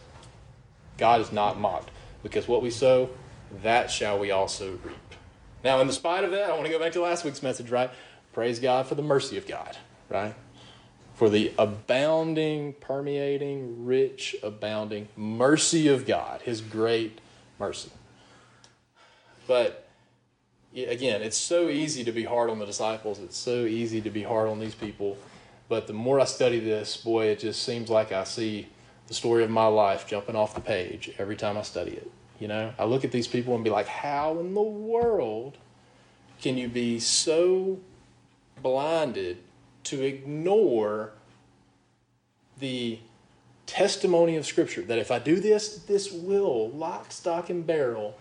God 0.96 1.20
is 1.20 1.32
not 1.32 1.58
mocked 1.58 1.90
because 2.22 2.48
what 2.48 2.62
we 2.62 2.70
sow, 2.70 3.10
that 3.62 3.90
shall 3.90 4.18
we 4.18 4.30
also 4.30 4.78
reap. 4.84 4.96
Now, 5.64 5.80
in 5.80 5.86
the 5.86 5.92
spite 5.92 6.24
of 6.24 6.30
that, 6.30 6.48
I 6.48 6.52
want 6.52 6.64
to 6.64 6.72
go 6.72 6.78
back 6.78 6.92
to 6.92 7.02
last 7.02 7.24
week's 7.24 7.42
message, 7.42 7.70
right? 7.70 7.90
Praise 8.32 8.58
God 8.58 8.86
for 8.86 8.94
the 8.94 9.02
mercy 9.02 9.36
of 9.36 9.46
God 9.46 9.76
right? 10.08 10.34
For 11.14 11.28
the 11.28 11.52
abounding, 11.58 12.74
permeating, 12.74 13.84
rich, 13.84 14.36
abounding 14.42 15.08
mercy 15.16 15.88
of 15.88 16.06
God, 16.06 16.42
His 16.42 16.60
great 16.60 17.20
mercy. 17.58 17.90
But 19.46 19.88
again, 20.74 21.22
it's 21.22 21.36
so 21.36 21.68
easy 21.68 22.04
to 22.04 22.12
be 22.12 22.24
hard 22.24 22.50
on 22.50 22.58
the 22.58 22.66
disciples. 22.66 23.18
It's 23.18 23.36
so 23.36 23.64
easy 23.64 24.00
to 24.00 24.10
be 24.10 24.22
hard 24.22 24.48
on 24.48 24.58
these 24.58 24.74
people. 24.74 25.18
But 25.68 25.86
the 25.86 25.92
more 25.92 26.20
I 26.20 26.24
study 26.24 26.60
this, 26.60 26.96
boy, 26.96 27.26
it 27.26 27.40
just 27.40 27.62
seems 27.62 27.90
like 27.90 28.12
I 28.12 28.24
see 28.24 28.68
the 29.08 29.14
story 29.14 29.44
of 29.44 29.50
my 29.50 29.66
life 29.66 30.06
jumping 30.06 30.36
off 30.36 30.54
the 30.54 30.60
page 30.60 31.10
every 31.18 31.36
time 31.36 31.56
I 31.56 31.62
study 31.62 31.92
it. 31.92 32.10
You 32.38 32.48
know, 32.48 32.72
I 32.78 32.84
look 32.84 33.04
at 33.04 33.12
these 33.12 33.28
people 33.28 33.54
and 33.54 33.62
be 33.62 33.70
like, 33.70 33.86
how 33.86 34.38
in 34.38 34.54
the 34.54 34.62
world 34.62 35.58
can 36.40 36.56
you 36.56 36.68
be 36.68 36.98
so 36.98 37.78
blinded 38.60 39.38
to 39.84 40.02
ignore 40.02 41.12
the 42.58 42.98
testimony 43.66 44.36
of 44.36 44.46
Scripture 44.46 44.82
that 44.82 44.98
if 44.98 45.10
I 45.10 45.18
do 45.18 45.40
this, 45.40 45.78
this 45.78 46.12
will, 46.12 46.70
lock, 46.70 47.10
stock, 47.12 47.50
and 47.50 47.66
barrel, 47.66 48.16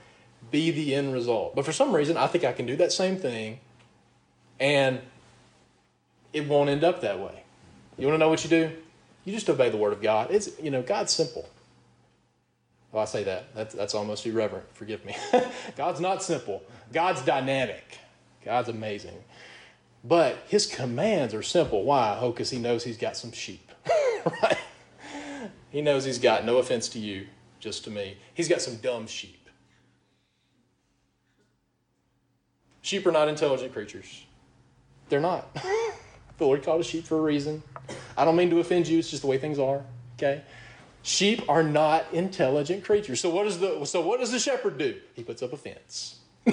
be 0.50 0.72
the 0.72 0.96
end 0.96 1.14
result. 1.14 1.56
But 1.56 1.66
for 1.66 1.72
some 1.72 1.94
reason, 1.94 2.18
I 2.18 2.28
think 2.28 2.44
I 2.44 2.54
can 2.54 2.66
do 2.66 2.76
that 2.78 2.92
same 2.92 3.18
thing 3.18 3.60
and 4.60 5.02
it 6.34 6.48
won't 6.48 6.70
end 6.70 6.84
up 6.84 7.02
that 7.02 7.20
way. 7.20 7.44
You 7.98 8.08
want 8.08 8.16
to 8.16 8.20
know 8.20 8.30
what 8.30 8.44
you 8.44 8.50
do? 8.50 8.72
You 9.26 9.34
just 9.34 9.50
obey 9.50 9.70
the 9.70 9.78
Word 9.78 9.94
of 9.94 10.02
God. 10.02 10.32
It's, 10.32 10.50
you 10.60 10.72
know, 10.72 10.82
God's 10.82 11.12
simple. 11.12 11.48
Well, 12.92 13.04
I 13.04 13.06
say 13.06 13.24
that. 13.24 13.54
That's, 13.56 13.74
that's 13.74 13.96
almost 13.96 14.26
irreverent. 14.26 14.66
Forgive 14.74 15.04
me. 15.06 15.16
God's 15.76 16.00
not 16.00 16.24
simple, 16.24 16.64
God's 16.94 17.22
dynamic, 17.22 18.00
God's 18.44 18.70
amazing. 18.70 19.24
But 20.04 20.38
his 20.48 20.66
commands 20.66 21.34
are 21.34 21.44
simple. 21.44 21.84
Why? 21.84 22.18
Oh, 22.20 22.32
because 22.32 22.50
he 22.50 22.60
knows 22.60 22.84
he's 22.84 22.98
got 22.98 23.16
some 23.16 23.32
sheep. 23.32 23.72
right? 24.44 24.58
He 25.70 25.82
knows 25.82 26.04
he's 26.04 26.20
got, 26.20 26.46
no 26.46 26.58
offense 26.58 26.90
to 26.90 27.00
you, 27.00 27.28
just 27.60 27.84
to 27.86 27.90
me, 27.90 28.18
he's 28.34 28.50
got 28.50 28.62
some 28.62 28.76
dumb 28.78 29.08
sheep. 29.08 29.50
Sheep 32.82 33.06
are 33.06 33.12
not 33.12 33.30
intelligent 33.30 33.74
creatures. 33.74 34.26
They're 35.10 35.22
not. 35.22 35.54
the 36.38 36.46
Lord 36.46 36.64
called 36.64 36.82
a 36.82 36.84
sheep 36.84 37.06
for 37.06 37.18
a 37.18 37.22
reason. 37.22 37.62
I 38.18 38.26
don't 38.26 38.36
mean 38.36 38.50
to 38.50 38.60
offend 38.60 38.88
you, 38.88 39.00
it's 39.00 39.10
just 39.10 39.22
the 39.22 39.28
way 39.28 39.38
things 39.38 39.60
are. 39.60 39.84
Okay? 40.18 40.42
Sheep 41.04 41.44
are 41.48 41.64
not 41.64 42.06
intelligent 42.12 42.84
creatures. 42.84 43.20
So 43.20 43.30
what 43.30 43.44
does 43.44 43.60
the 43.60 43.86
so 43.86 44.02
what 44.02 44.20
does 44.20 44.32
the 44.32 44.40
shepherd 44.40 44.78
do? 44.78 45.00
He 45.14 45.24
puts 45.24 45.42
up 45.42 45.54
a 45.54 45.58
fence. 45.58 46.20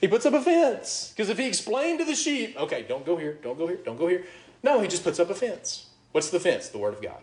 He 0.00 0.08
puts 0.08 0.26
up 0.26 0.34
a 0.34 0.42
fence. 0.42 1.12
Because 1.14 1.30
if 1.30 1.38
he 1.38 1.46
explained 1.46 1.98
to 2.00 2.04
the 2.04 2.14
sheep, 2.14 2.56
okay, 2.58 2.84
don't 2.88 3.06
go 3.06 3.16
here, 3.16 3.38
don't 3.42 3.58
go 3.58 3.66
here, 3.66 3.78
don't 3.84 3.98
go 3.98 4.08
here. 4.08 4.24
No, 4.62 4.80
he 4.80 4.88
just 4.88 5.04
puts 5.04 5.18
up 5.18 5.30
a 5.30 5.34
fence. 5.34 5.86
What's 6.12 6.30
the 6.30 6.40
fence? 6.40 6.68
The 6.68 6.78
Word 6.78 6.94
of 6.94 7.02
God. 7.02 7.20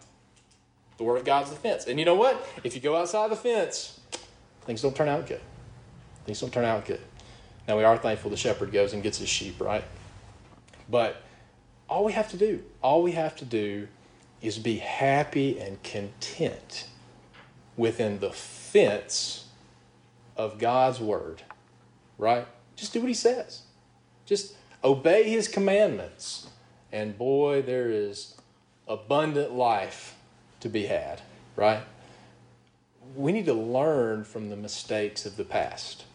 The 0.97 1.03
Word 1.03 1.17
of 1.17 1.25
God's 1.25 1.49
the 1.49 1.55
fence. 1.55 1.85
And 1.85 1.99
you 1.99 2.05
know 2.05 2.15
what? 2.15 2.47
If 2.63 2.75
you 2.75 2.81
go 2.81 2.95
outside 2.95 3.31
the 3.31 3.35
fence, 3.35 3.99
things 4.61 4.81
don't 4.81 4.95
turn 4.95 5.09
out 5.09 5.27
good. 5.27 5.41
Things 6.25 6.39
don't 6.39 6.53
turn 6.53 6.65
out 6.65 6.85
good. 6.85 7.01
Now, 7.67 7.77
we 7.77 7.83
are 7.83 7.97
thankful 7.97 8.29
the 8.29 8.37
shepherd 8.37 8.71
goes 8.71 8.93
and 8.93 9.01
gets 9.01 9.17
his 9.17 9.29
sheep, 9.29 9.59
right? 9.59 9.83
But 10.89 11.21
all 11.89 12.03
we 12.03 12.13
have 12.13 12.29
to 12.31 12.37
do, 12.37 12.63
all 12.81 13.01
we 13.01 13.13
have 13.13 13.35
to 13.37 13.45
do 13.45 13.87
is 14.41 14.59
be 14.59 14.77
happy 14.77 15.59
and 15.59 15.81
content 15.83 16.87
within 17.77 18.19
the 18.19 18.31
fence 18.31 19.47
of 20.35 20.59
God's 20.59 20.99
Word, 20.99 21.41
right? 22.17 22.47
Just 22.75 22.93
do 22.93 22.99
what 22.99 23.07
he 23.07 23.13
says. 23.13 23.61
Just 24.25 24.55
obey 24.83 25.29
his 25.29 25.47
commandments. 25.47 26.47
And 26.91 27.17
boy, 27.17 27.61
there 27.61 27.89
is 27.89 28.35
abundant 28.87 29.53
life 29.53 30.15
to 30.59 30.69
be 30.69 30.85
had, 30.85 31.21
right? 31.55 31.81
We 33.15 33.31
need 33.31 33.45
to 33.45 33.53
learn 33.53 34.23
from 34.23 34.49
the 34.49 34.55
mistakes 34.55 35.25
of 35.25 35.37
the 35.37 35.43
past. 35.43 36.05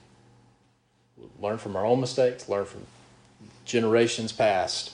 Learn 1.40 1.58
from 1.58 1.76
our 1.76 1.84
own 1.84 2.00
mistakes, 2.00 2.48
learn 2.48 2.64
from 2.64 2.86
generations 3.64 4.32
past. 4.32 4.92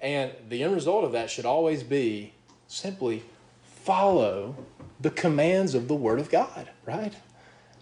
And 0.00 0.32
the 0.48 0.62
end 0.62 0.74
result 0.74 1.04
of 1.04 1.12
that 1.12 1.30
should 1.30 1.46
always 1.46 1.82
be 1.82 2.32
simply 2.68 3.22
follow 3.82 4.56
the 5.00 5.10
commands 5.10 5.74
of 5.74 5.88
the 5.88 5.94
Word 5.94 6.18
of 6.18 6.30
God, 6.30 6.70
right? 6.84 7.14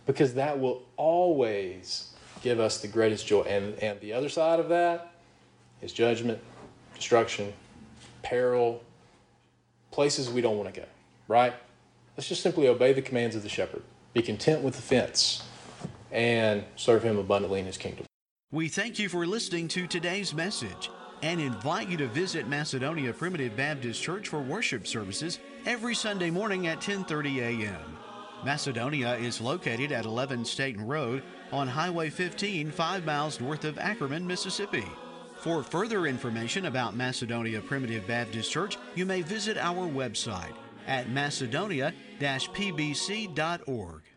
Because 0.07 0.35
that 0.35 0.61
will 0.61 0.83
always 0.97 2.14
give 2.45 2.61
us 2.61 2.79
the 2.79 2.87
greatest 2.87 3.27
joy. 3.27 3.41
And, 3.41 3.75
and 3.79 3.99
the 4.01 4.13
other 4.13 4.29
side 4.29 4.61
of 4.61 4.69
that 4.69 5.15
is 5.81 5.93
judgment, 5.93 6.39
destruction, 6.95 7.53
peril, 8.23 8.83
places 9.91 10.29
we 10.31 10.43
don't 10.43 10.59
want 10.59 10.73
to 10.73 10.81
go, 10.81 10.87
right? 11.27 11.55
Let's 12.17 12.29
just 12.29 12.43
simply 12.43 12.69
obey 12.69 12.93
the 12.93 13.03
commands 13.03 13.35
of 13.35 13.43
the 13.43 13.49
shepherd. 13.49 13.83
Be 14.13 14.23
content 14.23 14.63
with 14.63 14.77
the 14.77 14.83
fence 14.83 15.43
and 16.13 16.65
serve 16.77 17.03
him 17.03 17.19
abundantly 17.19 17.61
in 17.61 17.67
his 17.67 17.79
kingdom. 17.79 18.05
We 18.53 18.69
thank 18.69 18.99
you 18.99 19.09
for 19.09 19.27
listening 19.27 19.67
to 19.69 19.87
today's 19.87 20.33
message 20.35 20.91
and 21.23 21.41
invite 21.41 21.89
you 21.89 21.97
to 21.97 22.07
visit 22.07 22.47
Macedonia 22.47 23.13
Primitive 23.15 23.57
Baptist 23.57 24.03
Church 24.03 24.29
for 24.29 24.41
worship 24.41 24.87
services 24.87 25.39
every 25.65 25.95
Sunday 25.95 26.31
morning 26.31 26.67
at 26.67 26.81
10:30 26.81 27.39
a.m. 27.39 28.04
Macedonia 28.45 29.17
is 29.17 29.41
located 29.41 29.91
at 29.91 30.05
11 30.05 30.45
Staten 30.45 30.87
Road 30.87 31.23
on 31.51 31.67
Highway 31.67 32.11
15, 32.11 32.71
5 32.71 33.07
miles 33.07 33.41
north 33.41 33.65
of 33.65 33.79
Ackerman, 33.79 34.27
Mississippi. 34.27 34.85
For 35.39 35.63
further 35.63 36.07
information 36.07 36.67
about 36.67 36.95
Macedonia 36.95 37.63
Primitive 37.63 38.07
Baptist 38.07 38.53
Church, 38.53 38.77
you 38.95 39.07
may 39.07 39.23
visit 39.23 39.57
our 39.57 39.89
website 39.89 40.53
at 40.87 41.09
macedonia-pbc.org. 41.09 44.03